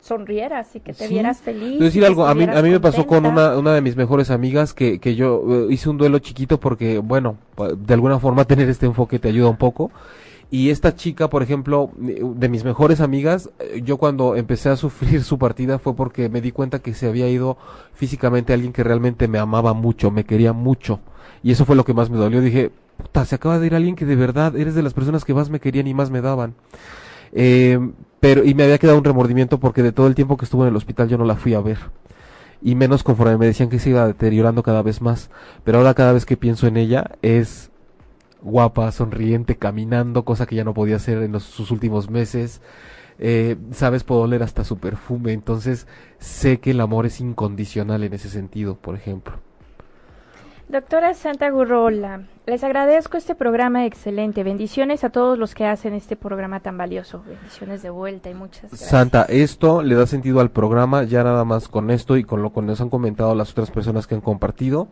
sonrieras 0.00 0.74
y 0.76 0.80
que 0.80 0.92
te 0.92 1.08
vieras 1.08 1.40
feliz. 1.40 1.78
decir 1.78 2.04
algo, 2.04 2.26
a 2.26 2.34
mí, 2.34 2.44
a 2.44 2.62
mí 2.62 2.70
me 2.70 2.80
pasó 2.80 3.06
con 3.06 3.26
una, 3.26 3.56
una 3.56 3.74
de 3.74 3.80
mis 3.80 3.96
mejores 3.96 4.30
amigas 4.30 4.72
que, 4.74 4.98
que 4.98 5.14
yo 5.14 5.42
eh, 5.48 5.66
hice 5.70 5.90
un 5.90 5.98
duelo 5.98 6.18
chiquito 6.18 6.58
porque, 6.60 6.98
bueno, 6.98 7.36
de 7.76 7.94
alguna 7.94 8.18
forma 8.18 8.44
tener 8.46 8.68
este 8.68 8.86
enfoque 8.86 9.18
te 9.18 9.28
ayuda 9.28 9.48
un 9.48 9.56
poco. 9.56 9.90
Y 10.50 10.70
esta 10.70 10.94
chica, 10.94 11.28
por 11.28 11.42
ejemplo, 11.42 11.90
de 11.98 12.48
mis 12.48 12.64
mejores 12.64 13.00
amigas, 13.00 13.50
eh, 13.58 13.82
yo 13.84 13.98
cuando 13.98 14.34
empecé 14.34 14.70
a 14.70 14.76
sufrir 14.76 15.22
su 15.24 15.38
partida 15.38 15.78
fue 15.78 15.94
porque 15.94 16.28
me 16.28 16.40
di 16.40 16.52
cuenta 16.52 16.78
que 16.78 16.94
se 16.94 17.06
había 17.06 17.28
ido 17.28 17.58
físicamente 17.92 18.54
alguien 18.54 18.72
que 18.72 18.82
realmente 18.82 19.28
me 19.28 19.38
amaba 19.38 19.74
mucho, 19.74 20.10
me 20.10 20.24
quería 20.24 20.52
mucho. 20.52 21.00
Y 21.42 21.52
eso 21.52 21.64
fue 21.64 21.76
lo 21.76 21.84
que 21.84 21.92
más 21.92 22.08
me 22.08 22.16
dolió. 22.16 22.40
Dije, 22.40 22.70
puta, 22.96 23.24
se 23.26 23.34
acaba 23.34 23.58
de 23.58 23.66
ir 23.66 23.74
alguien 23.74 23.94
que 23.94 24.06
de 24.06 24.16
verdad 24.16 24.56
eres 24.56 24.74
de 24.74 24.82
las 24.82 24.94
personas 24.94 25.24
que 25.24 25.34
más 25.34 25.50
me 25.50 25.60
querían 25.60 25.86
y 25.86 25.94
más 25.94 26.10
me 26.10 26.22
daban. 26.22 26.54
Eh, 27.32 27.78
pero, 28.20 28.44
y 28.44 28.54
me 28.54 28.64
había 28.64 28.78
quedado 28.78 28.98
un 28.98 29.04
remordimiento 29.04 29.60
porque 29.60 29.82
de 29.82 29.92
todo 29.92 30.06
el 30.06 30.14
tiempo 30.14 30.36
que 30.36 30.44
estuvo 30.44 30.64
en 30.64 30.70
el 30.70 30.76
hospital 30.76 31.08
yo 31.08 31.18
no 31.18 31.24
la 31.24 31.36
fui 31.36 31.54
a 31.54 31.60
ver. 31.60 31.78
Y 32.60 32.74
menos 32.74 33.04
conforme 33.04 33.38
me 33.38 33.46
decían 33.46 33.68
que 33.68 33.78
se 33.78 33.90
iba 33.90 34.06
deteriorando 34.06 34.62
cada 34.62 34.82
vez 34.82 35.00
más. 35.00 35.30
Pero 35.64 35.78
ahora 35.78 35.94
cada 35.94 36.12
vez 36.12 36.26
que 36.26 36.36
pienso 36.36 36.66
en 36.66 36.76
ella 36.76 37.12
es 37.22 37.70
guapa, 38.42 38.90
sonriente, 38.92 39.56
caminando, 39.56 40.24
cosa 40.24 40.46
que 40.46 40.56
ya 40.56 40.64
no 40.64 40.74
podía 40.74 40.96
hacer 40.96 41.22
en 41.22 41.32
los, 41.32 41.44
sus 41.44 41.70
últimos 41.70 42.10
meses. 42.10 42.60
Eh, 43.20 43.56
sabes, 43.72 44.04
puedo 44.04 44.22
oler 44.22 44.42
hasta 44.42 44.64
su 44.64 44.78
perfume. 44.78 45.32
Entonces 45.32 45.86
sé 46.18 46.58
que 46.58 46.72
el 46.72 46.80
amor 46.80 47.06
es 47.06 47.20
incondicional 47.20 48.02
en 48.02 48.14
ese 48.14 48.28
sentido, 48.28 48.76
por 48.76 48.96
ejemplo. 48.96 49.34
Doctora 50.68 51.14
Santa 51.14 51.48
Gurrola, 51.48 52.24
les 52.46 52.62
agradezco 52.62 53.16
este 53.16 53.34
programa 53.34 53.86
excelente. 53.86 54.42
Bendiciones 54.44 55.02
a 55.02 55.08
todos 55.08 55.38
los 55.38 55.54
que 55.54 55.64
hacen 55.64 55.94
este 55.94 56.14
programa 56.14 56.60
tan 56.60 56.76
valioso. 56.76 57.22
Bendiciones 57.26 57.82
de 57.82 57.88
vuelta 57.88 58.28
y 58.28 58.34
muchas 58.34 58.70
gracias. 58.70 58.90
Santa, 58.90 59.22
esto 59.22 59.82
le 59.82 59.94
da 59.94 60.06
sentido 60.06 60.40
al 60.40 60.50
programa, 60.50 61.04
ya 61.04 61.24
nada 61.24 61.46
más 61.46 61.68
con 61.68 61.90
esto 61.90 62.18
y 62.18 62.24
con 62.24 62.42
lo 62.42 62.52
que 62.52 62.60
nos 62.60 62.82
han 62.82 62.90
comentado 62.90 63.34
las 63.34 63.52
otras 63.52 63.70
personas 63.70 64.06
que 64.06 64.16
han 64.16 64.20
compartido. 64.20 64.88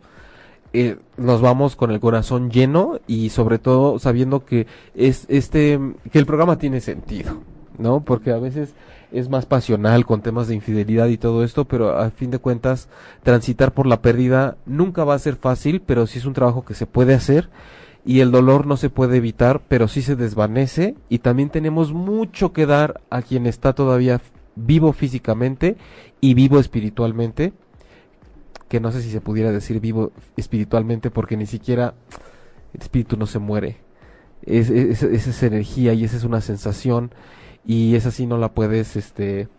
Eh, 0.73 0.97
nos 1.15 1.41
vamos 1.41 1.75
con 1.75 1.91
el 1.91 1.99
corazón 1.99 2.49
lleno 2.49 2.99
y 3.05 3.29
sobre 3.29 3.59
todo 3.59 3.99
sabiendo 3.99 4.45
que 4.45 4.65
es 4.95 5.27
este 5.29 5.79
que 6.11 6.17
el 6.17 6.25
programa 6.25 6.57
tiene 6.57 6.81
sentido, 6.81 7.43
¿no? 7.77 8.01
Porque 8.01 8.31
a 8.31 8.37
veces 8.37 8.73
es 9.11 9.29
más 9.29 9.45
pasional 9.45 10.05
con 10.05 10.21
temas 10.21 10.47
de 10.47 10.55
infidelidad 10.55 11.07
y 11.07 11.17
todo 11.17 11.43
esto, 11.43 11.65
pero 11.65 11.97
a 11.97 12.09
fin 12.09 12.31
de 12.31 12.39
cuentas 12.39 12.89
transitar 13.23 13.73
por 13.73 13.87
la 13.87 14.01
pérdida 14.01 14.57
nunca 14.65 15.03
va 15.03 15.13
a 15.13 15.19
ser 15.19 15.35
fácil, 15.35 15.81
pero 15.81 16.07
sí 16.07 16.19
es 16.19 16.25
un 16.25 16.33
trabajo 16.33 16.65
que 16.65 16.73
se 16.73 16.85
puede 16.85 17.13
hacer 17.13 17.49
y 18.05 18.21
el 18.21 18.31
dolor 18.31 18.65
no 18.65 18.77
se 18.77 18.89
puede 18.89 19.17
evitar, 19.17 19.61
pero 19.67 19.87
sí 19.87 20.01
se 20.01 20.15
desvanece 20.15 20.95
y 21.09 21.19
también 21.19 21.49
tenemos 21.49 21.93
mucho 21.93 22.53
que 22.53 22.65
dar 22.65 23.01
a 23.09 23.21
quien 23.21 23.45
está 23.45 23.73
todavía 23.73 24.21
vivo 24.55 24.93
físicamente 24.93 25.77
y 26.19 26.33
vivo 26.33 26.59
espiritualmente, 26.59 27.53
que 28.67 28.79
no 28.79 28.91
sé 28.91 29.01
si 29.01 29.11
se 29.11 29.21
pudiera 29.21 29.51
decir 29.51 29.79
vivo 29.79 30.11
espiritualmente 30.35 31.11
porque 31.11 31.37
ni 31.37 31.45
siquiera 31.45 31.93
el 32.73 32.81
espíritu 32.81 33.17
no 33.17 33.25
se 33.25 33.39
muere. 33.39 33.77
Es, 34.41 34.69
es, 34.69 35.03
es 35.03 35.27
esa 35.27 35.45
energía 35.45 35.93
y 35.93 36.03
esa 36.03 36.17
es 36.17 36.23
una 36.23 36.41
sensación 36.41 37.11
y 37.67 37.95
esa 37.95 38.11
sí 38.11 38.25
no 38.25 38.37
la 38.37 38.53
puedes 38.53 38.95
este 38.95 39.49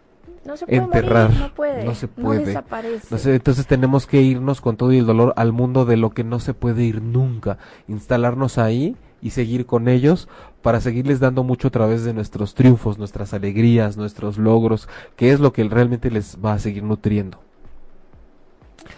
no 0.45 0.57
se 0.57 0.67
puede 0.67 0.79
enterrar. 0.79 1.31
no, 1.31 1.55
puede, 1.55 1.85
no 1.85 1.95
se 1.95 2.09
puede. 2.09 2.41
no 2.41 2.47
desaparece. 2.47 3.35
entonces 3.35 3.67
tenemos 3.67 4.07
que 4.07 4.23
irnos 4.23 4.63
con 4.63 4.79
todo 4.79 4.93
y 4.95 4.99
el 4.99 5.07
dolor 5.07 5.35
al 5.37 5.53
mundo 5.53 5.85
de 5.85 5.99
lo 5.99 6.11
que 6.11 6.25
no 6.25 6.41
se 6.41 6.55
puede 6.55 6.85
ir 6.85 7.03
nunca. 7.03 7.59
Instalarnos 7.87 8.57
ahí 8.57 8.97
y 9.21 9.31
seguir 9.31 9.67
con 9.67 9.89
ellos 9.89 10.27
para 10.63 10.81
seguirles 10.81 11.21
dando 11.21 11.43
mucho 11.43 11.69
a 11.69 11.71
través 11.71 12.03
de 12.05 12.15
nuestros 12.15 12.55
triunfos 12.55 12.99
nuestras 12.99 13.35
alegrías 13.35 13.97
nuestros 13.97 14.39
logros 14.39 14.89
que 15.17 15.33
es 15.33 15.41
lo 15.41 15.53
que 15.53 15.65
realmente 15.65 16.11
les 16.11 16.39
va 16.43 16.55
a 16.55 16.59
seguir 16.59 16.83
nutriendo. 16.83 17.39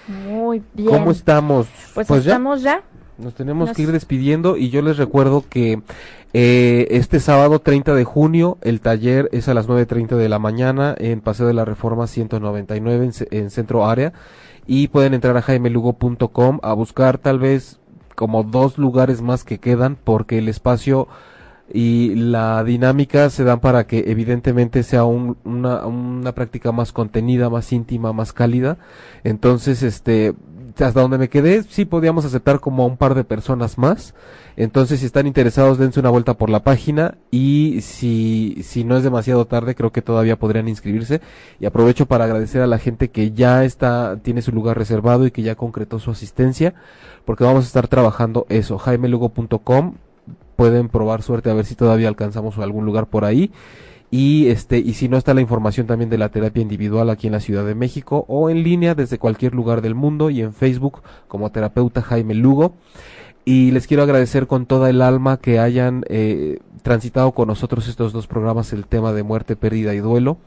Muy 0.06 0.62
bien. 0.72 0.88
Cómo 0.88 1.10
estamos 1.10 1.66
pues, 1.94 2.06
pues 2.06 2.20
estamos 2.26 2.62
ya 2.62 2.84
nos 3.20 3.34
tenemos 3.34 3.72
que 3.72 3.82
ir 3.82 3.92
despidiendo 3.92 4.56
y 4.56 4.70
yo 4.70 4.82
les 4.82 4.96
recuerdo 4.96 5.44
que 5.48 5.82
eh, 6.32 6.86
este 6.90 7.20
sábado 7.20 7.60
30 7.60 7.94
de 7.94 8.04
junio 8.04 8.58
el 8.62 8.80
taller 8.80 9.28
es 9.32 9.48
a 9.48 9.54
las 9.54 9.68
9.30 9.68 10.16
de 10.16 10.28
la 10.28 10.38
mañana 10.38 10.94
en 10.98 11.20
Paseo 11.20 11.46
de 11.46 11.54
la 11.54 11.64
Reforma 11.64 12.06
199 12.06 13.04
en, 13.04 13.38
en 13.38 13.50
Centro 13.50 13.86
Área 13.86 14.12
y 14.66 14.88
pueden 14.88 15.14
entrar 15.14 15.36
a 15.36 15.42
jaimelugo.com 15.42 16.60
a 16.62 16.72
buscar 16.72 17.18
tal 17.18 17.38
vez 17.38 17.80
como 18.14 18.42
dos 18.42 18.78
lugares 18.78 19.22
más 19.22 19.44
que 19.44 19.58
quedan 19.58 19.96
porque 19.96 20.38
el 20.38 20.48
espacio 20.48 21.08
y 21.72 22.14
la 22.16 22.64
dinámica 22.64 23.30
se 23.30 23.44
dan 23.44 23.60
para 23.60 23.86
que 23.86 24.04
evidentemente 24.08 24.82
sea 24.82 25.04
una, 25.04 25.86
una 25.86 26.32
práctica 26.32 26.72
más 26.72 26.92
contenida, 26.92 27.48
más 27.48 27.72
íntima, 27.72 28.12
más 28.12 28.32
cálida. 28.32 28.78
Entonces, 29.22 29.82
este, 29.82 30.34
hasta 30.78 31.00
donde 31.00 31.18
me 31.18 31.28
quedé, 31.28 31.62
sí 31.62 31.84
podíamos 31.84 32.24
aceptar 32.24 32.60
como 32.60 32.82
a 32.82 32.86
un 32.86 32.96
par 32.96 33.14
de 33.14 33.24
personas 33.24 33.78
más. 33.78 34.14
Entonces, 34.56 35.00
si 35.00 35.06
están 35.06 35.26
interesados, 35.26 35.78
dense 35.78 36.00
una 36.00 36.10
vuelta 36.10 36.34
por 36.34 36.50
la 36.50 36.62
página 36.62 37.16
y 37.30 37.80
si, 37.82 38.58
si 38.62 38.84
no 38.84 38.96
es 38.96 39.02
demasiado 39.02 39.46
tarde, 39.46 39.74
creo 39.74 39.92
que 39.92 40.02
todavía 40.02 40.38
podrían 40.38 40.68
inscribirse. 40.68 41.20
Y 41.60 41.66
aprovecho 41.66 42.06
para 42.06 42.24
agradecer 42.24 42.62
a 42.62 42.66
la 42.66 42.78
gente 42.78 43.10
que 43.10 43.32
ya 43.32 43.64
está, 43.64 44.18
tiene 44.22 44.42
su 44.42 44.52
lugar 44.52 44.76
reservado 44.76 45.26
y 45.26 45.30
que 45.30 45.42
ya 45.42 45.54
concretó 45.54 45.98
su 45.98 46.10
asistencia, 46.10 46.74
porque 47.24 47.44
vamos 47.44 47.64
a 47.64 47.66
estar 47.68 47.88
trabajando 47.88 48.46
eso, 48.48 48.78
jaimelugo.com. 48.78 49.94
Pueden 50.56 50.88
probar 50.88 51.22
suerte 51.22 51.48
a 51.50 51.54
ver 51.54 51.64
si 51.64 51.74
todavía 51.74 52.08
alcanzamos 52.08 52.58
algún 52.58 52.84
lugar 52.84 53.06
por 53.06 53.24
ahí 53.24 53.50
y 54.10 54.48
este 54.48 54.78
y 54.78 54.94
si 54.94 55.08
no 55.08 55.16
está 55.16 55.34
la 55.34 55.40
información 55.40 55.86
también 55.86 56.10
de 56.10 56.18
la 56.18 56.30
terapia 56.30 56.62
individual 56.62 57.10
aquí 57.10 57.28
en 57.28 57.32
la 57.32 57.40
Ciudad 57.40 57.64
de 57.64 57.74
México 57.74 58.24
o 58.28 58.50
en 58.50 58.62
línea 58.62 58.94
desde 58.94 59.18
cualquier 59.18 59.54
lugar 59.54 59.82
del 59.82 59.94
mundo 59.94 60.30
y 60.30 60.40
en 60.40 60.52
Facebook 60.52 61.02
como 61.28 61.50
terapeuta 61.50 62.02
Jaime 62.02 62.34
Lugo 62.34 62.74
y 63.44 63.70
les 63.70 63.86
quiero 63.86 64.02
agradecer 64.02 64.46
con 64.46 64.66
toda 64.66 64.90
el 64.90 65.02
alma 65.02 65.38
que 65.38 65.58
hayan 65.58 66.04
eh, 66.08 66.58
transitado 66.82 67.32
con 67.32 67.48
nosotros 67.48 67.88
estos 67.88 68.12
dos 68.12 68.26
programas 68.26 68.72
el 68.72 68.86
tema 68.86 69.12
de 69.12 69.22
muerte, 69.22 69.56
pérdida 69.56 69.94
y 69.94 69.98
duelo. 69.98 70.38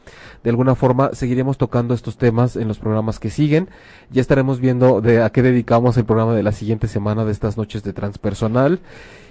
De 0.44 0.50
alguna 0.50 0.76
forma 0.76 1.12
seguiremos 1.14 1.58
tocando 1.58 1.94
estos 1.94 2.18
temas 2.18 2.56
en 2.56 2.68
los 2.68 2.80
programas 2.80 3.20
que 3.20 3.30
siguen. 3.30 3.70
Ya 4.12 4.22
estaremos 4.22 4.60
viendo 4.60 5.02
de 5.02 5.24
a 5.24 5.30
qué 5.30 5.42
dedicamos 5.42 5.98
el 5.98 6.06
programa 6.06 6.36
de 6.36 6.44
la 6.44 6.52
siguiente 6.52 6.88
semana 6.88 7.24
de 7.26 7.32
estas 7.32 7.58
noches 7.58 7.84
de 7.84 7.94
transpersonal. 7.94 8.80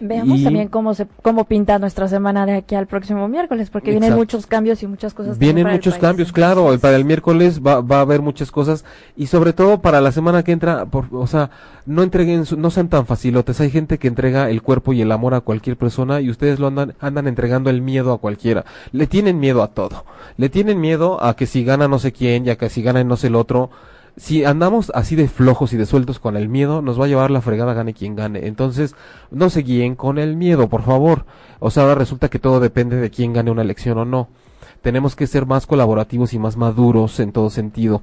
Veamos 0.00 0.42
también 0.42 0.68
cómo 0.68 0.94
se 0.94 1.06
cómo 1.22 1.44
pinta 1.44 1.78
nuestra 1.78 2.08
semana 2.08 2.46
de 2.46 2.54
aquí 2.54 2.74
al 2.74 2.86
próximo 2.86 3.28
miércoles, 3.28 3.70
porque 3.70 3.90
vienen 3.90 4.14
muchos 4.14 4.46
cambios 4.46 4.82
y 4.82 4.86
muchas 4.86 5.14
cosas. 5.14 5.38
Vienen 5.38 5.66
muchos 5.68 5.96
cambios, 5.98 6.32
claro. 6.32 6.76
Para 6.80 6.96
el 6.96 7.04
miércoles 7.04 7.60
va, 7.60 7.80
va, 7.80 7.98
a 7.98 8.00
haber 8.00 8.22
muchas 8.22 8.50
cosas 8.50 8.84
y 9.16 9.26
sobre 9.26 9.52
todo 9.52 9.80
para 9.80 10.00
la 10.00 10.10
semana 10.10 10.42
que 10.42 10.52
entra, 10.52 10.86
por, 10.86 11.06
o 11.12 11.26
sea, 11.26 11.50
no 11.86 12.02
entreguen, 12.02 12.44
no 12.56 12.70
sean 12.70 12.88
tan 12.88 13.06
facilotes. 13.06 13.60
Hay 13.60 13.70
gente 13.70 13.98
que 13.98 14.08
entrega 14.08 14.50
el 14.50 14.62
cuerpo 14.62 14.92
y 14.92 15.00
el 15.00 15.12
amor 15.12 15.34
a 15.34 15.40
cualquier 15.40 15.76
persona 15.76 16.20
y 16.20 16.30
ustedes 16.30 16.58
lo 16.58 16.68
andan, 16.68 16.94
andan 17.00 17.26
entregando 17.26 17.70
el 17.70 17.82
miedo 17.82 18.12
a 18.12 18.18
cualquiera. 18.18 18.64
Le 18.92 19.06
tienen 19.06 19.40
miedo 19.40 19.62
a 19.62 19.68
todo. 19.68 20.04
Le 20.36 20.48
tienen 20.48 20.80
miedo 20.80 21.22
a 21.22 21.34
que 21.34 21.46
si 21.46 21.64
gana 21.64 21.88
no 21.88 21.98
sé 21.98 22.12
quién, 22.12 22.44
ya 22.44 22.56
que 22.56 22.68
si 22.68 22.82
gana 22.82 23.02
no 23.04 23.16
sé 23.16 23.28
el 23.28 23.36
otro. 23.36 23.70
Si 24.16 24.44
andamos 24.44 24.92
así 24.94 25.16
de 25.16 25.26
flojos 25.28 25.72
y 25.72 25.76
de 25.78 25.86
sueltos 25.86 26.18
con 26.18 26.36
el 26.36 26.48
miedo, 26.48 26.82
nos 26.82 27.00
va 27.00 27.06
a 27.06 27.08
llevar 27.08 27.30
la 27.30 27.40
fregada 27.40 27.72
gane 27.72 27.94
quien 27.94 28.14
gane. 28.14 28.46
Entonces, 28.46 28.94
no 29.30 29.48
se 29.48 29.62
guíen 29.62 29.96
con 29.96 30.18
el 30.18 30.36
miedo, 30.36 30.68
por 30.68 30.82
favor. 30.82 31.24
O 31.60 31.70
sea, 31.70 31.84
ahora 31.84 31.94
resulta 31.94 32.28
que 32.28 32.38
todo 32.38 32.60
depende 32.60 32.96
de 32.96 33.10
quién 33.10 33.32
gane 33.32 33.50
una 33.50 33.62
elección 33.62 33.98
o 33.98 34.04
no. 34.04 34.28
Tenemos 34.82 35.16
que 35.16 35.26
ser 35.26 35.46
más 35.46 35.66
colaborativos 35.66 36.34
y 36.34 36.38
más 36.38 36.56
maduros 36.56 37.18
en 37.20 37.32
todo 37.32 37.50
sentido 37.50 38.02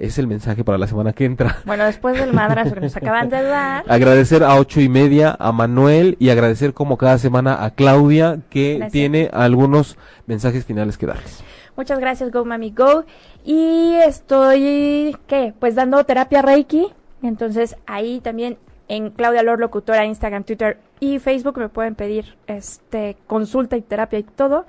es 0.00 0.18
el 0.18 0.26
mensaje 0.26 0.64
para 0.64 0.78
la 0.78 0.86
semana 0.86 1.12
que 1.12 1.26
entra. 1.26 1.58
Bueno, 1.66 1.84
después 1.84 2.18
del 2.18 2.32
madrazo 2.32 2.74
que 2.74 2.80
nos 2.80 2.96
acaban 2.96 3.28
de 3.28 3.42
dar. 3.42 3.84
Agradecer 3.86 4.42
a 4.42 4.56
ocho 4.56 4.80
y 4.80 4.88
media, 4.88 5.36
a 5.38 5.52
Manuel 5.52 6.16
y 6.18 6.30
agradecer 6.30 6.72
como 6.72 6.96
cada 6.96 7.18
semana 7.18 7.64
a 7.64 7.70
Claudia 7.72 8.38
que 8.48 8.88
tiene 8.90 9.28
algunos 9.32 9.98
mensajes 10.26 10.64
finales 10.64 10.96
que 10.96 11.06
darles. 11.06 11.44
Muchas 11.76 12.00
gracias, 12.00 12.30
Go 12.30 12.44
Mami 12.44 12.70
Go. 12.70 13.04
Y 13.44 13.94
estoy, 14.06 15.16
¿qué? 15.26 15.52
Pues 15.58 15.74
dando 15.74 16.02
terapia 16.04 16.40
Reiki. 16.40 16.86
Entonces 17.22 17.76
ahí 17.86 18.20
también 18.20 18.56
en 18.88 19.10
Claudia 19.10 19.42
Lor 19.42 19.60
Locutora, 19.60 20.06
Instagram, 20.06 20.44
Twitter 20.44 20.78
y 20.98 21.18
Facebook 21.18 21.58
me 21.58 21.68
pueden 21.68 21.94
pedir 21.94 22.36
este 22.46 23.18
consulta 23.26 23.76
y 23.76 23.82
terapia 23.82 24.18
y 24.18 24.22
todo. 24.22 24.64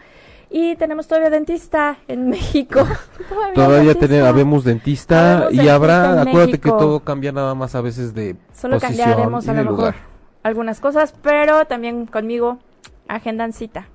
Y 0.53 0.75
tenemos 0.75 1.07
todavía 1.07 1.29
dentista 1.29 1.97
en 2.09 2.27
México. 2.27 2.85
todavía, 3.55 3.95
tenemos, 3.95 4.27
habemos 4.27 4.63
dentista 4.65 5.47
y 5.49 5.69
habrá, 5.69 6.21
acuérdate 6.21 6.59
que 6.59 6.69
todo 6.69 6.99
cambia 6.99 7.31
nada 7.31 7.55
más 7.55 7.73
a 7.73 7.79
veces 7.79 8.13
de 8.13 8.35
Solo 8.53 8.77
cambiaremos 8.77 9.47
a 9.47 9.53
lo 9.53 9.71
mejor 9.71 9.95
algunas 10.43 10.81
cosas, 10.81 11.15
pero 11.21 11.65
también 11.67 12.05
conmigo 12.05 12.59
agendan 13.07 13.53
cita. 13.53 13.87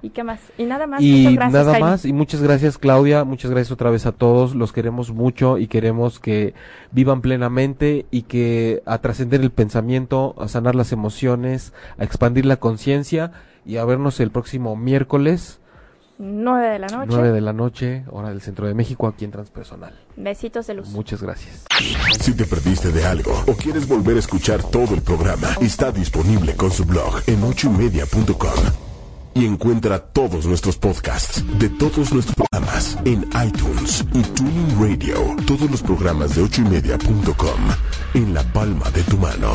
¿Y 0.00 0.10
qué 0.10 0.22
más? 0.22 0.40
Y 0.56 0.66
nada 0.66 0.86
más. 0.86 1.02
Y 1.02 1.36
nada 1.36 1.80
más. 1.80 2.04
Y 2.04 2.12
muchas 2.12 2.40
gracias, 2.40 2.78
Claudia. 2.78 3.24
Muchas 3.24 3.50
gracias 3.50 3.72
otra 3.72 3.90
vez 3.90 4.06
a 4.06 4.12
todos. 4.12 4.54
Los 4.54 4.72
queremos 4.72 5.10
mucho 5.10 5.58
y 5.58 5.66
queremos 5.66 6.20
que 6.20 6.54
vivan 6.92 7.20
plenamente 7.20 8.06
y 8.12 8.22
que 8.22 8.84
a 8.86 8.98
trascender 8.98 9.40
el 9.40 9.50
pensamiento, 9.50 10.36
a 10.38 10.46
sanar 10.46 10.76
las 10.76 10.92
emociones, 10.92 11.72
a 11.98 12.04
expandir 12.04 12.46
la 12.46 12.58
conciencia 12.58 13.32
y 13.66 13.78
a 13.78 13.84
vernos 13.84 14.20
el 14.20 14.30
próximo 14.30 14.76
miércoles 14.76 15.58
9 16.18 16.68
de 16.68 16.78
la 16.78 16.88
noche. 16.88 17.06
9 17.10 17.32
de 17.32 17.40
la 17.40 17.52
noche, 17.52 18.04
hora 18.10 18.28
del 18.30 18.40
centro 18.40 18.66
de 18.66 18.74
México, 18.74 19.06
aquí 19.06 19.24
en 19.24 19.30
Transpersonal. 19.30 19.94
Besitos 20.16 20.66
de 20.66 20.74
luz. 20.74 20.88
Muchas 20.88 21.22
gracias. 21.22 21.64
Si 22.20 22.34
te 22.34 22.44
perdiste 22.44 22.90
de 22.90 23.04
algo 23.06 23.32
o 23.46 23.54
quieres 23.54 23.86
volver 23.86 24.16
a 24.16 24.18
escuchar 24.18 24.62
todo 24.62 24.94
el 24.94 25.02
programa, 25.02 25.48
está 25.60 25.92
disponible 25.92 26.56
con 26.56 26.70
su 26.70 26.84
blog 26.84 27.22
en 27.26 27.42
ochoymedia.com. 27.42 28.88
Y 29.34 29.46
encuentra 29.46 30.00
todos 30.00 30.46
nuestros 30.46 30.76
podcasts 30.76 31.44
de 31.60 31.68
todos 31.68 32.12
nuestros 32.12 32.34
programas 32.34 32.98
en 33.04 33.24
iTunes 33.46 34.04
y 34.12 34.22
Tuning 34.22 34.80
Radio. 34.80 35.36
Todos 35.46 35.70
los 35.70 35.82
programas 35.82 36.34
de 36.34 36.42
ochoymedia.com 36.42 37.60
en 38.14 38.34
la 38.34 38.42
palma 38.52 38.90
de 38.90 39.02
tu 39.04 39.16
mano. 39.16 39.52